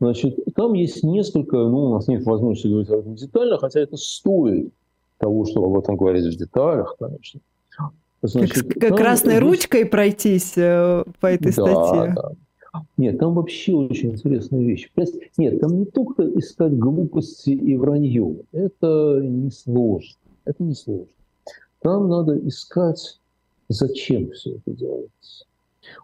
Значит, 0.01 0.39
там 0.55 0.75
есть 0.75 1.03
несколько, 1.05 1.57
ну, 1.57 1.91
у 1.91 1.95
нас 1.95 2.09
нет 2.09 2.25
возможности 2.25 2.69
говорить 2.69 2.91
об 2.91 3.01
этом 3.01 3.15
детально, 3.15 3.59
хотя 3.59 3.81
это 3.81 3.97
стоит 3.97 4.73
того, 5.19 5.45
чтобы 5.45 5.67
об 5.67 5.79
этом 5.79 5.97
говорить 5.97 6.25
в 6.25 6.39
деталях, 6.39 6.97
конечно. 6.99 7.41
Значит, 8.23 8.65
как, 8.65 8.81
как 8.81 8.97
красной 8.97 9.37
здесь... 9.37 9.43
ручкой 9.43 9.87
пройтись 9.87 10.55
э, 10.57 11.05
по 11.21 11.27
этой 11.27 11.53
да, 11.53 11.63
статье. 11.63 12.15
Да. 12.15 12.33
Нет, 12.97 13.19
там 13.19 13.35
вообще 13.35 13.73
очень 13.73 14.13
интересная 14.13 14.61
вещь. 14.61 14.91
Нет, 15.39 15.61
там 15.61 15.79
не 15.79 15.85
только 15.87 16.29
искать 16.39 16.77
глупости 16.77 17.51
и 17.51 17.77
вранье. 17.77 18.37
Это 18.53 19.21
не 19.23 19.51
сложно. 19.51 20.17
Это 20.45 20.63
не 20.63 20.75
сложно. 20.75 21.07
Там 21.81 22.09
надо 22.09 22.37
искать, 22.47 23.21
зачем 23.69 24.31
все 24.33 24.57
это 24.57 24.77
делается. 24.77 25.45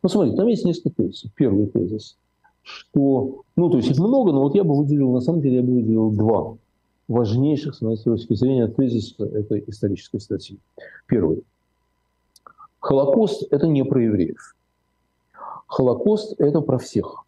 Вот 0.03 0.13
смотри, 0.13 0.37
там 0.37 0.47
есть 0.47 0.65
несколько 0.65 1.03
тезисов. 1.03 1.33
Первый 1.35 1.67
тезис, 1.67 2.17
что, 2.63 3.43
ну, 3.57 3.71
то 3.71 3.79
есть 3.79 3.91
их 3.91 3.99
много, 3.99 4.33
но 4.33 4.43
вот 4.43 4.55
я 4.55 4.65
бы 4.65 4.77
выделил, 4.77 5.13
на 5.13 5.21
самом 5.21 5.41
деле, 5.41 5.57
я 5.57 5.63
бы 5.63 5.75
выделил 5.75 6.11
два 6.11 6.57
важнейших, 7.09 7.75
с 7.75 7.83
моей 7.83 7.97
точки 7.97 8.35
зрения, 8.35 8.69
тезиса 8.69 9.25
этой 9.25 9.65
исторической 9.67 10.21
статьи. 10.21 10.59
Первый. 11.07 11.43
Холокост– 12.81 13.47
это 13.51 13.67
не 13.67 13.85
про 13.85 14.03
евреев. 14.03 14.57
Холокост– 15.67 16.35
это 16.39 16.61
про 16.61 16.79
всех. 16.79 17.25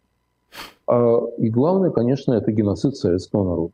А, 0.87 1.21
и 1.37 1.49
главное, 1.49 1.91
конечно, 1.91 2.33
это 2.33 2.51
геноцид 2.51 2.95
советского 2.95 3.43
народа 3.43 3.73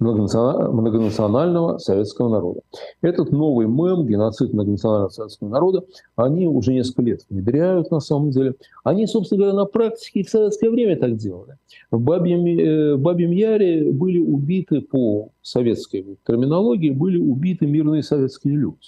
многонационального 0.00 1.78
советского 1.78 2.28
народа. 2.28 2.60
Этот 3.02 3.30
новый 3.30 3.66
мем, 3.66 4.06
геноцид 4.06 4.52
многонационального 4.52 5.10
советского 5.10 5.48
народа, 5.48 5.84
они 6.16 6.48
уже 6.48 6.72
несколько 6.72 7.02
лет 7.02 7.20
внедряют 7.28 7.90
на 7.90 8.00
самом 8.00 8.30
деле. 8.30 8.54
Они, 8.82 9.06
собственно 9.06 9.42
говоря, 9.42 9.56
на 9.56 9.66
практике 9.66 10.20
и 10.20 10.24
в 10.24 10.30
советское 10.30 10.70
время 10.70 10.96
так 10.96 11.16
делали. 11.16 11.56
В 11.90 12.00
Бабьем, 12.00 12.44
э, 12.46 12.96
Бабьем 12.96 13.30
Яре 13.30 13.92
были 13.92 14.18
убиты 14.18 14.80
по 14.80 15.28
советской 15.42 16.18
терминологии, 16.26 16.90
были 16.90 17.18
убиты 17.18 17.66
мирные 17.66 18.02
советские 18.02 18.56
люди. 18.56 18.78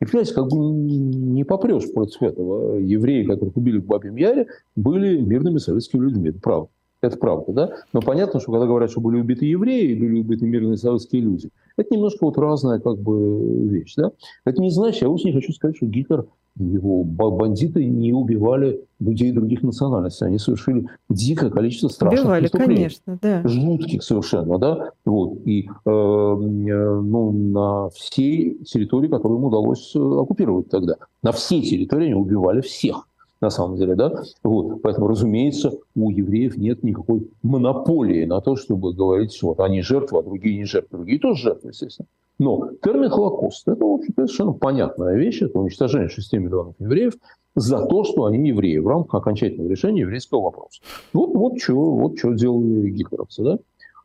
И, 0.00 0.06
понимаете, 0.06 0.34
как 0.34 0.48
бы 0.48 0.56
не 0.56 1.44
попрешь 1.44 1.92
против 1.92 2.22
этого. 2.22 2.76
Евреи, 2.78 3.24
которых 3.24 3.56
убили 3.56 3.78
в 3.78 3.86
Бабьем 3.86 4.16
Яре, 4.16 4.46
были 4.74 5.20
мирными 5.20 5.58
советскими 5.58 6.04
людьми. 6.04 6.30
Это 6.30 6.40
правда. 6.40 6.70
Это 7.02 7.16
правда, 7.16 7.52
да? 7.52 7.72
Но 7.92 8.00
понятно, 8.00 8.40
что 8.40 8.52
когда 8.52 8.66
говорят, 8.66 8.90
что 8.90 9.00
были 9.00 9.20
убиты 9.20 9.46
евреи, 9.46 9.94
были 9.94 10.20
убиты 10.20 10.44
мирные 10.44 10.76
советские 10.76 11.22
люди, 11.22 11.50
это 11.76 11.94
немножко 11.94 12.24
вот 12.26 12.36
разная 12.36 12.78
как 12.78 12.98
бы 12.98 13.68
вещь, 13.68 13.94
да? 13.96 14.12
Это 14.44 14.60
не 14.60 14.70
значит, 14.70 15.02
я 15.02 15.08
не 15.08 15.32
хочу 15.32 15.52
сказать, 15.52 15.76
что 15.76 15.86
Гитлер, 15.86 16.26
его 16.56 17.04
бандиты 17.04 17.84
не 17.84 18.12
убивали 18.12 18.84
людей 18.98 19.32
других 19.32 19.62
национальностей. 19.62 20.26
Они 20.26 20.38
совершили 20.38 20.86
дикое 21.08 21.48
количество 21.48 21.88
страшных 21.88 22.22
убивали, 22.22 22.40
преступлений. 22.42 22.74
конечно, 22.74 23.18
да. 23.22 23.48
Жутких 23.48 24.02
совершенно, 24.02 24.58
да? 24.58 24.90
Вот. 25.04 25.38
И 25.46 25.68
э, 25.68 25.70
ну, 25.86 27.32
на 27.32 27.88
всей 27.90 28.62
территории, 28.64 29.08
которую 29.08 29.38
ему 29.38 29.48
удалось 29.48 29.92
э, 29.94 29.98
оккупировать 29.98 30.68
тогда. 30.68 30.96
На 31.22 31.32
всей 31.32 31.62
территории 31.62 32.06
они 32.06 32.14
убивали 32.14 32.60
всех 32.60 33.06
на 33.40 33.50
самом 33.50 33.76
деле, 33.76 33.94
да? 33.94 34.22
Вот. 34.42 34.82
Поэтому, 34.82 35.08
разумеется, 35.08 35.72
у 35.94 36.10
евреев 36.10 36.56
нет 36.56 36.82
никакой 36.82 37.30
монополии 37.42 38.24
на 38.24 38.40
то, 38.40 38.56
чтобы 38.56 38.92
говорить, 38.92 39.34
что 39.34 39.48
вот 39.48 39.60
они 39.60 39.82
жертвы, 39.82 40.18
а 40.18 40.22
другие 40.22 40.58
не 40.58 40.64
жертвы. 40.64 40.98
Другие 40.98 41.18
тоже 41.18 41.42
жертвы, 41.42 41.70
естественно. 41.70 42.06
Но 42.38 42.70
термин 42.82 43.10
«Холокост»– 43.10 43.62
это, 43.68 43.84
в 43.84 43.92
общем 43.92 44.14
совершенно 44.14 44.52
понятная 44.52 45.14
вещь. 45.16 45.42
Это 45.42 45.58
уничтожение 45.58 46.08
6 46.08 46.32
миллионов 46.34 46.74
евреев 46.78 47.14
за 47.54 47.84
то, 47.84 48.04
что 48.04 48.24
они 48.24 48.48
евреи 48.48 48.78
в 48.78 48.88
рамках 48.88 49.20
окончательного 49.20 49.68
решения 49.68 50.02
еврейского 50.02 50.42
вопроса. 50.42 50.80
Вот, 51.12 51.34
вот, 51.34 51.60
что, 51.60 51.74
вот 51.74 52.18
что 52.18 52.32
делали 52.32 52.90
гитлеровцы. 52.90 53.42
Да? 53.42 53.58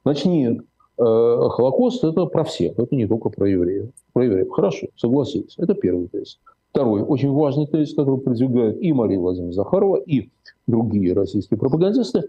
Значит, 0.04 0.26
нет. 0.26 0.60
Э, 0.98 1.04
Холокост– 1.04 2.04
это 2.06 2.26
про 2.26 2.44
всех, 2.44 2.78
это 2.80 2.96
не 2.96 3.08
только 3.08 3.30
про 3.30 3.50
евреев. 3.50 3.92
Про 4.14 4.26
евреев. 4.26 4.50
Хорошо, 4.52 4.88
согласились. 4.96 5.56
Это 5.58 5.74
первый 5.74 6.08
тезис. 6.08 6.40
Второй 6.76 7.04
очень 7.04 7.32
важный 7.32 7.68
тезис, 7.68 7.96
который 7.96 8.20
продвигают 8.20 8.82
и 8.82 8.92
Мария 8.92 9.18
Владимировна 9.18 9.54
Захарова, 9.54 9.96
и 9.96 10.30
другие 10.68 11.14
российские 11.14 11.58
пропагандисты, 11.58 12.24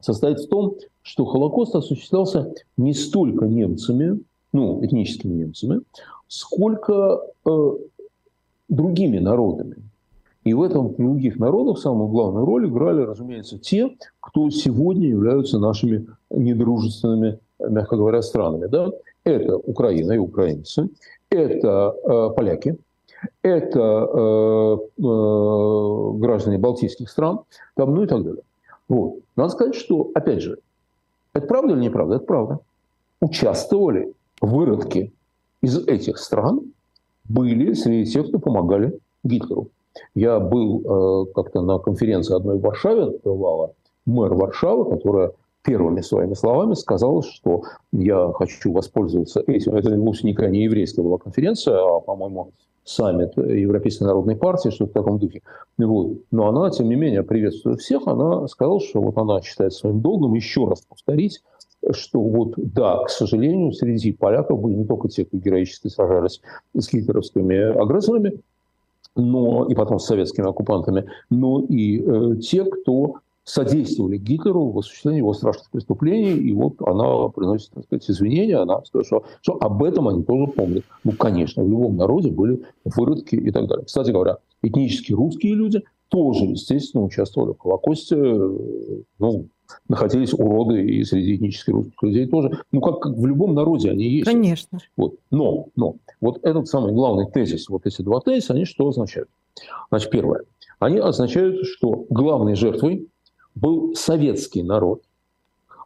состоит 0.00 0.40
в 0.40 0.48
том, 0.48 0.76
что 1.02 1.26
Холокост 1.26 1.74
осуществлялся 1.74 2.50
не 2.78 2.94
столько 2.94 3.44
немцами, 3.44 4.20
ну, 4.54 4.82
этническими 4.82 5.34
немцами, 5.34 5.82
сколько 6.28 7.20
э, 7.44 7.70
другими 8.70 9.18
народами. 9.18 9.76
И 10.44 10.54
в 10.54 10.62
этом 10.62 10.94
других 10.94 11.38
народах 11.38 11.78
самую 11.78 12.08
главную 12.08 12.46
роль 12.46 12.70
играли, 12.70 13.02
разумеется, 13.02 13.58
те, 13.58 13.94
кто 14.20 14.48
сегодня 14.48 15.08
являются 15.08 15.58
нашими 15.58 16.06
недружественными, 16.30 17.38
мягко 17.58 17.96
говоря, 17.96 18.22
странами. 18.22 18.64
Да? 18.64 18.92
Это 19.24 19.58
Украина 19.58 20.12
и 20.12 20.16
украинцы, 20.16 20.88
это 21.28 21.94
э, 22.02 22.30
поляки, 22.34 22.78
это 23.42 23.80
э, 23.80 24.78
э, 24.98 26.10
граждане 26.18 26.58
балтийских 26.58 27.08
стран, 27.08 27.40
там, 27.74 27.94
ну 27.94 28.04
и 28.04 28.06
так 28.06 28.22
далее. 28.22 28.42
Вот. 28.88 29.16
Надо 29.36 29.50
сказать, 29.50 29.74
что, 29.74 30.10
опять 30.14 30.40
же, 30.40 30.58
это 31.32 31.46
правда 31.46 31.74
или 31.74 31.80
неправда? 31.80 32.16
Это 32.16 32.24
правда. 32.24 32.58
Участвовали 33.20 34.14
выродки 34.40 35.12
из 35.62 35.86
этих 35.86 36.18
стран, 36.18 36.72
были 37.24 37.72
среди 37.74 38.10
тех, 38.10 38.28
кто 38.28 38.38
помогали 38.38 38.98
Гитлеру. 39.24 39.68
Я 40.14 40.38
был 40.38 40.80
э, 40.80 41.32
как-то 41.34 41.60
на 41.60 41.78
конференции 41.78 42.34
одной 42.34 42.58
в 42.58 42.62
Варшаве, 42.62 43.18
бывала 43.24 43.72
мэр 44.06 44.34
Варшавы, 44.34 44.88
которая 44.88 45.32
первыми 45.62 46.00
своими 46.00 46.34
словами 46.34 46.74
сказала, 46.74 47.22
что 47.22 47.62
я 47.92 48.32
хочу 48.34 48.72
воспользоваться 48.72 49.42
этим. 49.46 49.74
Это 49.74 49.90
вовсе 49.98 50.26
никакая 50.26 50.50
не 50.50 50.64
еврейская 50.64 51.02
была 51.02 51.18
конференция, 51.18 51.76
а, 51.76 52.00
по-моему, 52.00 52.52
саммит 52.88 53.36
Европейской 53.36 54.04
народной 54.04 54.36
партии, 54.36 54.70
что-то 54.70 54.90
в 54.90 54.94
таком 54.94 55.18
духе. 55.18 55.42
Вот. 55.76 56.18
Но 56.30 56.48
она, 56.48 56.70
тем 56.70 56.88
не 56.88 56.96
менее, 56.96 57.22
приветствует 57.22 57.80
всех. 57.80 58.06
Она 58.06 58.48
сказала, 58.48 58.80
что 58.80 59.00
вот 59.00 59.16
она 59.18 59.42
считает 59.42 59.74
своим 59.74 60.00
долгом 60.00 60.34
еще 60.34 60.66
раз 60.66 60.80
повторить, 60.80 61.42
что 61.92 62.20
вот 62.20 62.54
да, 62.56 63.04
к 63.04 63.10
сожалению, 63.10 63.72
среди 63.72 64.12
поляков 64.12 64.60
были 64.60 64.74
не 64.74 64.84
только 64.86 65.08
те, 65.08 65.24
кто 65.24 65.36
героически 65.36 65.88
сражались 65.88 66.40
с 66.74 66.92
гитлеровскими 66.92 67.78
агрессорами, 67.80 68.40
но 69.14 69.66
и 69.68 69.74
потом 69.74 69.98
с 69.98 70.06
советскими 70.06 70.48
оккупантами, 70.48 71.06
но 71.28 71.60
и 71.60 72.00
э, 72.00 72.36
те, 72.36 72.64
кто 72.64 73.16
содействовали 73.48 74.18
Гитлеру 74.18 74.70
в 74.70 74.78
осуществлении 74.78 75.20
его 75.20 75.32
страшных 75.32 75.70
преступлений, 75.70 76.34
и 76.34 76.52
вот 76.52 76.74
она 76.82 77.28
приносит, 77.28 77.70
так 77.70 77.84
сказать, 77.84 78.10
извинения, 78.10 78.56
она 78.56 78.84
сказала, 78.84 79.04
что, 79.04 79.24
что 79.40 79.58
об 79.60 79.82
этом 79.82 80.06
они 80.08 80.22
тоже 80.22 80.48
помнят. 80.48 80.84
Ну, 81.02 81.12
конечно, 81.12 81.64
в 81.64 81.68
любом 81.68 81.96
народе 81.96 82.30
были 82.30 82.62
выродки 82.84 83.36
и 83.36 83.50
так 83.50 83.66
далее. 83.66 83.86
Кстати 83.86 84.10
говоря, 84.10 84.36
этнически 84.62 85.14
русские 85.14 85.54
люди 85.54 85.82
тоже, 86.08 86.44
естественно, 86.44 87.04
участвовали 87.04 87.54
в 87.54 87.58
Холокосте, 87.58 88.16
ну, 88.16 89.46
находились 89.88 90.34
уроды 90.34 90.82
и 90.84 91.02
среди 91.04 91.36
этнически 91.36 91.70
русских 91.70 92.02
людей 92.02 92.26
тоже. 92.26 92.50
Ну, 92.70 92.80
как, 92.82 93.00
как 93.00 93.16
в 93.16 93.26
любом 93.26 93.54
народе 93.54 93.90
они 93.90 94.04
есть. 94.04 94.26
Конечно. 94.26 94.78
Вот. 94.96 95.16
Но, 95.30 95.68
но, 95.74 95.96
вот 96.20 96.40
этот 96.42 96.68
самый 96.68 96.92
главный 96.92 97.30
тезис, 97.30 97.68
вот 97.70 97.86
эти 97.86 98.02
два 98.02 98.20
тезиса, 98.20 98.52
они 98.52 98.66
что 98.66 98.88
означают? 98.88 99.28
Значит, 99.90 100.10
первое. 100.10 100.42
Они 100.78 100.98
означают, 100.98 101.66
что 101.66 102.06
главной 102.08 102.54
жертвой 102.54 103.08
был 103.60 103.94
советский 103.94 104.62
народ, 104.62 105.02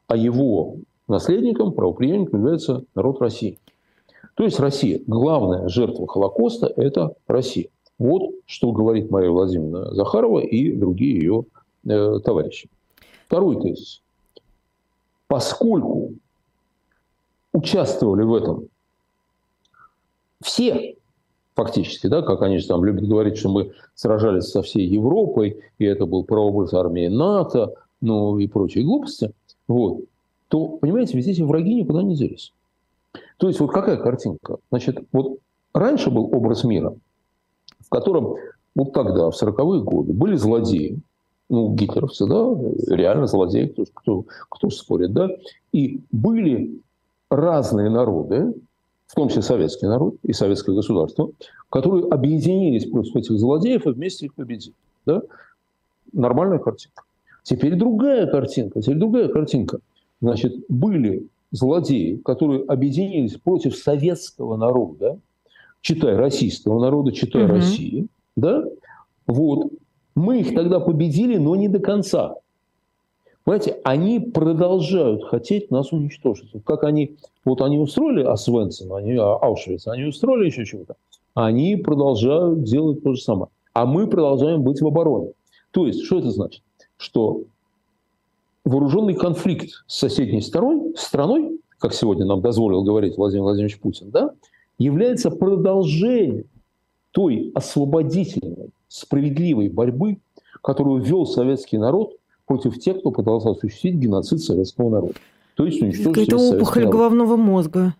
а 0.06 0.16
его 0.16 0.76
наследником, 1.08 1.72
правоприемником 1.72 2.40
является 2.40 2.84
народ 2.94 3.20
России. 3.20 3.58
То 4.34 4.44
есть 4.44 4.58
Россия. 4.60 5.00
Главная 5.06 5.68
жертва 5.68 6.06
Холокоста– 6.06 6.72
это 6.76 7.14
Россия. 7.26 7.68
Вот 7.98 8.30
что 8.46 8.72
говорит 8.72 9.10
Мария 9.10 9.30
Владимировна 9.30 9.94
Захарова 9.94 10.40
и 10.40 10.72
другие 10.72 11.16
ее 11.16 11.44
э, 11.86 12.18
товарищи. 12.24 12.68
Второй 13.26 13.60
тезис. 13.60 14.02
Поскольку 15.26 16.12
участвовали 17.52 18.22
в 18.22 18.34
этом 18.34 18.68
все, 20.42 20.96
фактически, 21.54 22.06
да, 22.06 22.22
как 22.22 22.42
они 22.42 22.58
же 22.58 22.66
там 22.66 22.84
любят 22.84 23.06
говорить, 23.06 23.36
что 23.36 23.50
мы 23.50 23.72
сражались 23.94 24.44
со 24.44 24.62
всей 24.62 24.86
Европой, 24.86 25.60
и 25.78 25.84
это 25.84 26.06
был 26.06 26.24
прообраз 26.24 26.72
армии 26.74 27.08
НАТО, 27.08 27.74
ну 28.00 28.38
и 28.38 28.46
прочие 28.46 28.84
глупости, 28.84 29.32
вот, 29.68 30.04
то, 30.48 30.68
понимаете, 30.68 31.16
ведь 31.16 31.28
эти 31.28 31.42
враги 31.42 31.74
никуда 31.74 32.02
не 32.02 32.16
делись. 32.16 32.52
То 33.36 33.48
есть 33.48 33.60
вот 33.60 33.72
какая 33.72 33.96
картинка? 33.96 34.58
Значит, 34.70 34.98
вот 35.12 35.38
раньше 35.74 36.10
был 36.10 36.34
образ 36.34 36.64
мира, 36.64 36.94
в 37.80 37.88
котором 37.88 38.36
вот 38.74 38.92
тогда, 38.92 39.30
в 39.30 39.42
40-е 39.42 39.82
годы, 39.82 40.12
были 40.12 40.36
злодеи, 40.36 40.98
ну, 41.48 41.74
гитлеровцы, 41.74 42.26
да, 42.26 42.56
реально 42.94 43.26
злодеи, 43.26 43.66
кто, 43.66 43.84
кто, 43.92 44.24
кто 44.48 44.70
спорит, 44.70 45.12
да, 45.12 45.28
и 45.72 46.00
были 46.10 46.80
разные 47.30 47.90
народы, 47.90 48.54
в 49.12 49.14
том 49.14 49.28
числе 49.28 49.42
советский 49.42 49.84
народ 49.84 50.14
и 50.22 50.32
советское 50.32 50.74
государство, 50.74 51.32
которые 51.68 52.06
объединились 52.08 52.86
против 52.86 53.14
этих 53.14 53.38
злодеев 53.38 53.86
и 53.86 53.90
вместе 53.90 54.24
их 54.24 54.34
победили. 54.34 54.74
Да? 55.04 55.20
Нормальная 56.14 56.58
картинка. 56.58 57.02
Теперь 57.42 57.74
другая 57.74 58.26
картинка. 58.26 58.80
Теперь 58.80 58.96
другая 58.96 59.28
картинка. 59.28 59.80
Значит, 60.22 60.54
были 60.70 61.26
злодеи, 61.50 62.22
которые 62.24 62.64
объединились 62.64 63.34
против 63.34 63.76
советского 63.76 64.56
народа, 64.56 65.18
читай 65.82 66.16
российского 66.16 66.80
народа, 66.80 67.12
читай 67.12 67.44
угу. 67.44 67.52
России, 67.52 68.06
да? 68.34 68.64
Вот. 69.26 69.72
Мы 70.14 70.40
их 70.40 70.54
тогда 70.54 70.80
победили, 70.80 71.36
но 71.36 71.54
не 71.54 71.68
до 71.68 71.80
конца. 71.80 72.36
Понимаете, 73.44 73.80
они 73.82 74.20
продолжают 74.20 75.24
хотеть 75.24 75.70
нас 75.70 75.92
уничтожить. 75.92 76.52
Как 76.64 76.84
они, 76.84 77.16
вот 77.44 77.60
они 77.60 77.78
устроили 77.78 78.22
Освенцим, 78.22 78.92
они 78.94 79.16
а, 79.16 79.36
Аушвиц, 79.36 79.88
они 79.88 80.04
устроили 80.04 80.46
еще 80.46 80.64
чего-то. 80.64 80.94
Они 81.34 81.76
продолжают 81.76 82.62
делать 82.62 83.02
то 83.02 83.14
же 83.14 83.20
самое. 83.20 83.48
А 83.72 83.86
мы 83.86 84.06
продолжаем 84.06 84.62
быть 84.62 84.80
в 84.80 84.86
обороне. 84.86 85.32
То 85.72 85.86
есть, 85.86 86.04
что 86.04 86.18
это 86.18 86.30
значит? 86.30 86.62
Что 86.98 87.42
вооруженный 88.64 89.14
конфликт 89.14 89.70
с 89.86 89.98
соседней 89.98 90.40
страной, 90.40 90.94
страной 90.96 91.58
как 91.82 91.94
сегодня 91.94 92.24
нам 92.24 92.40
дозволил 92.40 92.84
говорить 92.84 93.16
Владимир 93.16 93.42
Владимирович 93.42 93.80
Путин, 93.80 94.10
да, 94.10 94.30
является 94.78 95.32
продолжением 95.32 96.44
той 97.10 97.50
освободительной, 97.56 98.70
справедливой 98.86 99.68
борьбы, 99.68 100.18
которую 100.62 101.02
вел 101.02 101.26
советский 101.26 101.78
народ 101.78 102.14
против 102.52 102.78
тех, 102.78 102.98
кто 102.98 103.10
пытался 103.10 103.50
осуществить 103.50 103.94
геноцид 103.94 104.40
советского 104.40 104.90
народа. 104.90 105.14
То 105.54 105.64
есть 105.64 105.80
уничтожить 105.80 106.28
Это 106.28 106.36
опухоль 106.36 106.86
головного 106.86 107.36
мозга. 107.36 107.94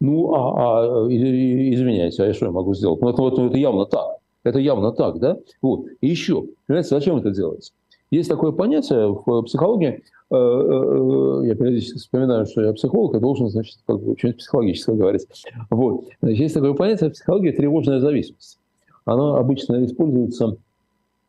Ну, 0.00 0.34
а, 0.34 1.04
а 1.04 1.08
извиняйте, 1.08 2.22
а 2.22 2.26
я 2.26 2.34
что 2.34 2.46
я 2.46 2.52
могу 2.52 2.74
сделать? 2.74 3.00
Ну, 3.00 3.08
это, 3.08 3.26
это, 3.26 3.46
это 3.46 3.56
явно 3.56 3.86
так. 3.86 4.18
Это 4.42 4.58
явно 4.58 4.92
так, 4.92 5.18
да? 5.20 5.38
Вот. 5.62 5.86
И 6.02 6.08
еще, 6.08 6.44
понимаете, 6.66 6.90
зачем 6.90 7.16
это 7.16 7.30
делается? 7.30 7.72
Есть 8.10 8.28
такое 8.28 8.52
понятие 8.52 9.08
в 9.08 9.42
психологии, 9.44 10.02
э, 10.30 10.36
э, 10.36 11.46
я 11.46 11.54
периодически 11.54 11.96
вспоминаю, 11.96 12.44
что 12.44 12.60
я 12.60 12.74
психолог, 12.74 13.14
и 13.16 13.20
должен, 13.20 13.48
значит, 13.48 13.78
как 13.86 14.02
бы 14.02 14.18
что-нибудь 14.18 14.40
психологическое 14.40 14.96
говорить. 14.96 15.26
Вот. 15.70 16.04
Значит, 16.20 16.40
есть 16.40 16.54
такое 16.54 16.74
понятие 16.74 17.08
в 17.08 17.14
психологии 17.14 17.52
тревожная 17.52 18.00
зависимость. 18.00 18.58
Оно 19.06 19.36
обычно 19.36 19.82
используется 19.82 20.56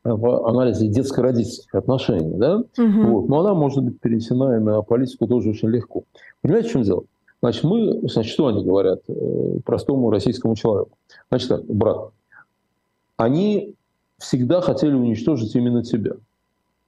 в 0.06 0.48
анализе 0.48 0.88
детско-родительских 0.88 1.74
отношений, 1.74 2.36
да, 2.38 2.58
угу. 2.58 2.68
вот, 2.78 3.28
но 3.28 3.40
она 3.40 3.56
может 3.56 3.84
быть 3.84 4.00
перенесена 4.00 4.58
и 4.58 4.60
на 4.60 4.82
политику 4.84 5.28
тоже 5.28 5.50
очень 5.50 5.70
легко. 5.70 6.04
Понимаете, 6.42 6.70
в 6.70 6.72
чем 6.74 6.84
дело? 6.84 7.04
Значит, 7.42 7.64
мы, 7.64 8.00
значит, 8.08 8.32
что 8.32 8.48
они 8.48 8.64
говорят 8.64 9.02
э, 9.08 9.60
простому 9.66 10.12
российскому 10.12 10.56
человеку? 10.56 10.92
Значит 11.30 11.50
так, 11.50 11.66
брат, 11.66 12.12
они 13.18 13.74
всегда 14.20 14.62
хотели 14.62 14.94
уничтожить 14.94 15.56
именно 15.56 15.84
тебя. 15.84 16.14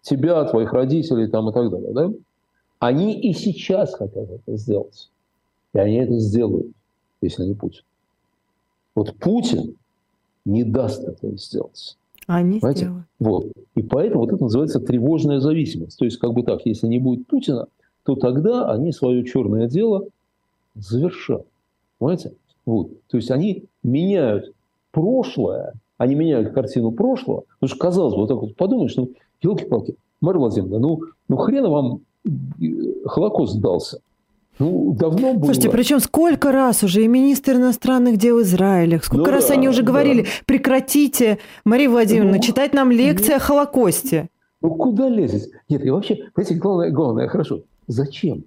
Тебя, 0.01 0.43
твоих 0.45 0.72
родителей 0.72 1.28
там, 1.28 1.49
и 1.49 1.53
так 1.53 1.70
далее. 1.72 1.93
Да? 1.93 2.11
Они 2.80 3.20
и 3.20 3.34
сейчас 3.34 3.95
хотят 3.95 4.30
это 4.30 4.57
сделать. 4.57 5.09
И 5.74 5.80
они 5.80 5.95
это 5.95 6.20
сделают, 6.20 6.68
если 7.22 7.43
не 7.43 7.55
Путин. 7.55 7.82
Вот 8.95 9.15
Путин 9.15 9.76
не 10.45 10.63
даст 10.63 11.03
этого 11.03 11.36
сделать. 11.38 11.97
Они 12.28 12.59
Понимаете? 12.59 12.86
сделают. 12.86 13.05
Вот. 13.19 13.51
И 13.75 13.82
поэтому 13.82 14.21
вот 14.21 14.34
это 14.34 14.43
называется 14.43 14.80
тревожная 14.80 15.39
зависимость. 15.39 15.97
То 15.97 16.05
есть, 16.05 16.17
как 16.17 16.34
бы 16.34 16.43
так, 16.43 16.65
если 16.65 16.88
не 16.88 16.99
будет 16.99 17.25
Путина, 17.25 17.67
то 18.03 18.15
тогда 18.15 18.69
они 18.71 18.91
свое 18.91 19.23
черное 19.25 19.67
дело 19.67 20.07
завершат. 20.75 21.45
Понимаете? 21.97 22.34
Вот. 22.65 22.91
То 23.07 23.17
есть 23.17 23.32
они 23.32 23.65
меняют 23.82 24.53
прошлое, 24.91 25.73
они 25.97 26.15
меняют 26.15 26.53
картину 26.53 26.91
прошлого. 26.91 27.45
Потому 27.59 27.69
что, 27.69 27.80
казалось 27.80 28.13
бы, 28.13 28.21
вот 28.21 28.28
так 28.28 28.38
вот 28.38 28.55
подумаешь, 28.55 28.95
ну, 28.97 29.11
елки-палки, 29.41 29.95
Марья 30.19 30.39
Владимировна, 30.39 30.80
ну, 30.80 31.01
ну 31.30 31.38
хрена 31.38 31.69
вам 31.69 32.01
э, 32.25 32.67
Холокост 33.05 33.59
дался. 33.59 33.99
Ну, 34.60 34.95
давно 34.97 35.34
было. 35.34 35.45
Слушайте, 35.45 35.70
причем 35.70 35.99
сколько 35.99 36.51
раз 36.51 36.84
уже 36.84 37.03
и 37.03 37.08
министр 37.08 37.53
иностранных 37.53 38.18
дел 38.18 38.41
Израиля, 38.41 38.99
сколько 39.03 39.30
ну, 39.30 39.32
раз 39.32 39.47
да, 39.47 39.53
они 39.53 39.70
уже 39.70 39.84
говорили, 39.84 40.24
да. 40.24 40.28
прекратите, 40.45 41.38
Мария 41.64 41.89
Владимировна, 41.89 42.38
ну, 42.38 42.41
читать 42.41 42.74
нам 42.74 42.91
лекции 42.91 43.32
ну, 43.32 43.36
о 43.36 43.39
Холокосте. 43.39 44.30
Ну, 44.62 44.72
куда 44.72 45.10
лезет? 45.10 45.51
Нет, 45.70 45.86
и 45.86 45.89
вообще, 45.89 46.16
понимаете, 46.34 46.55
главное, 46.55 46.89
главное, 46.89 47.28
хорошо, 47.28 47.62
зачем? 47.88 48.45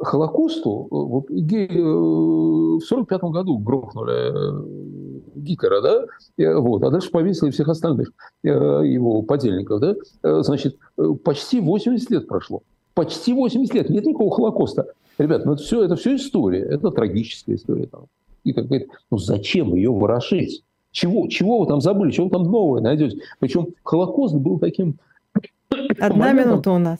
Холокосту, 0.00 0.88
вот 0.90 1.30
э, 1.30 1.76
в 1.76 2.80
45 2.80 3.22
году 3.24 3.58
грохнули 3.58 4.14
э, 4.14 5.20
Гитлера, 5.36 5.80
да, 5.80 6.60
вот, 6.60 6.82
а 6.82 6.90
дальше 6.90 7.10
повесили 7.10 7.50
всех 7.50 7.68
остальных 7.68 8.12
э, 8.42 8.48
его 8.48 9.22
подельников, 9.22 9.80
да, 9.80 10.42
значит, 10.42 10.78
почти 11.24 11.60
80 11.60 12.10
лет 12.10 12.26
прошло. 12.26 12.62
Почти 12.94 13.32
80 13.32 13.74
лет, 13.74 13.90
нет 13.90 14.04
никакого 14.04 14.30
Холокоста. 14.34 14.86
Ребят, 15.18 15.44
ну 15.44 15.54
это 15.54 15.62
все, 15.62 15.82
это 15.84 15.96
все 15.96 16.16
история, 16.16 16.62
это 16.62 16.90
трагическая 16.90 17.56
история. 17.56 17.86
Там. 17.86 18.06
И 18.44 18.52
как 18.52 18.66
говорит, 18.66 18.88
ну 19.10 19.18
зачем 19.18 19.74
ее 19.74 19.92
ворошить? 19.92 20.62
Чего, 20.90 21.26
чего 21.28 21.60
вы 21.60 21.66
там 21.66 21.80
забыли, 21.80 22.10
чего 22.10 22.26
вы 22.26 22.32
там 22.32 22.44
новое 22.44 22.82
найдете? 22.82 23.18
Причем 23.38 23.68
Холокост 23.82 24.34
был 24.34 24.58
таким... 24.58 24.96
Одна 25.98 26.26
моментом, 26.26 26.52
минута 26.52 26.72
у 26.72 26.78
нас. 26.78 26.98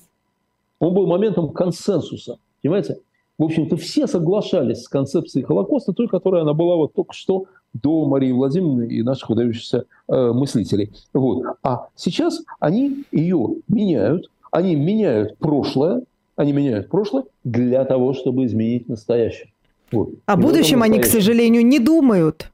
Он 0.78 0.94
был 0.94 1.06
моментом 1.06 1.50
консенсуса, 1.50 2.38
понимаете? 2.62 2.98
В 3.38 3.44
общем-то, 3.44 3.76
все 3.76 4.06
соглашались 4.06 4.82
с 4.82 4.88
концепцией 4.88 5.44
Холокоста, 5.44 5.92
той, 5.92 6.08
которая 6.08 6.42
она 6.42 6.54
была 6.54 6.76
вот 6.76 6.94
только 6.94 7.12
что 7.12 7.46
до 7.74 8.06
Марии 8.06 8.32
Владимировны 8.32 8.86
и 8.86 9.02
наших 9.02 9.30
выдающихся 9.30 9.84
э, 10.08 10.32
мыслителей. 10.32 10.92
Вот. 11.12 11.44
А 11.62 11.88
сейчас 11.96 12.42
они 12.60 13.04
ее 13.10 13.56
меняют, 13.68 14.30
они 14.52 14.76
меняют 14.76 15.38
прошлое, 15.38 16.02
они 16.36 16.52
меняют 16.52 16.88
прошлое 16.88 17.24
для 17.42 17.84
того, 17.84 18.14
чтобы 18.14 18.44
изменить 18.44 18.88
настоящее. 18.88 19.50
Вот. 19.90 20.10
О 20.26 20.36
будущем 20.36 20.82
они, 20.82 21.00
к 21.00 21.06
сожалению, 21.06 21.66
не 21.66 21.80
думают. 21.80 22.52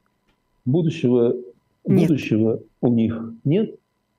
Будущего, 0.65 1.35
нет. 1.85 2.07
будущего 2.07 2.59
у 2.81 2.91
них 2.91 3.33
нет, 3.43 3.75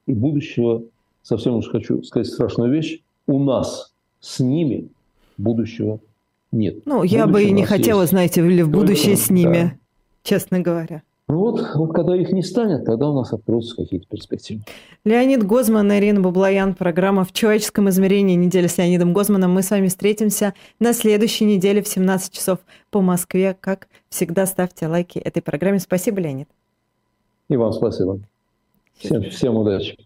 и 0.07 0.13
будущего, 0.13 0.85
совсем 1.23 1.57
уж 1.57 1.69
хочу 1.69 2.03
сказать 2.03 2.29
страшную 2.29 2.71
вещь, 2.71 3.01
у 3.27 3.39
нас 3.39 3.93
с 4.21 4.41
ними 4.41 4.89
будущего 5.39 6.01
нет. 6.53 6.85
Ну, 6.85 7.03
я 7.03 7.27
бы 7.27 7.43
и 7.43 7.51
не 7.51 7.65
хотела, 7.65 8.03
есть. 8.03 8.13
знаете, 8.13 8.43
в 8.43 8.71
будущее 8.71 9.17
с 9.17 9.31
ними, 9.31 9.53
да. 9.53 9.73
честно 10.23 10.61
говоря. 10.61 11.03
Ну 11.31 11.39
вот, 11.39 11.65
вот 11.77 11.93
когда 11.95 12.17
их 12.17 12.33
не 12.33 12.43
станет, 12.43 12.85
тогда 12.85 13.09
у 13.09 13.15
нас 13.15 13.33
откроются 13.33 13.77
какие-то 13.77 14.07
перспективы. 14.09 14.63
Леонид 15.05 15.47
Гозман 15.47 15.93
Ирина 15.93 16.21
Баблоян. 16.21 16.75
Программа 16.75 17.25
«В 17.25 17.33
человеческом 17.33 17.89
измерении. 17.89 18.35
Неделя 18.35 18.67
с 18.67 18.79
Леонидом 18.79 19.13
Гозманом». 19.13 19.53
Мы 19.53 19.63
с 19.63 19.71
вами 19.71 19.87
встретимся 19.87 20.55
на 20.81 20.93
следующей 20.93 21.45
неделе 21.45 21.83
в 21.83 21.89
17 21.89 22.33
часов 22.33 22.59
по 22.91 23.01
Москве. 23.01 23.57
Как 23.61 23.87
всегда, 24.09 24.45
ставьте 24.45 24.89
лайки 24.89 25.21
этой 25.21 25.41
программе. 25.41 25.79
Спасибо, 25.79 26.21
Леонид. 26.21 26.49
И 27.49 27.57
вам 27.57 27.73
спасибо. 27.73 28.19
Всем, 28.99 29.23
всем 29.31 29.57
удачи. 29.57 29.97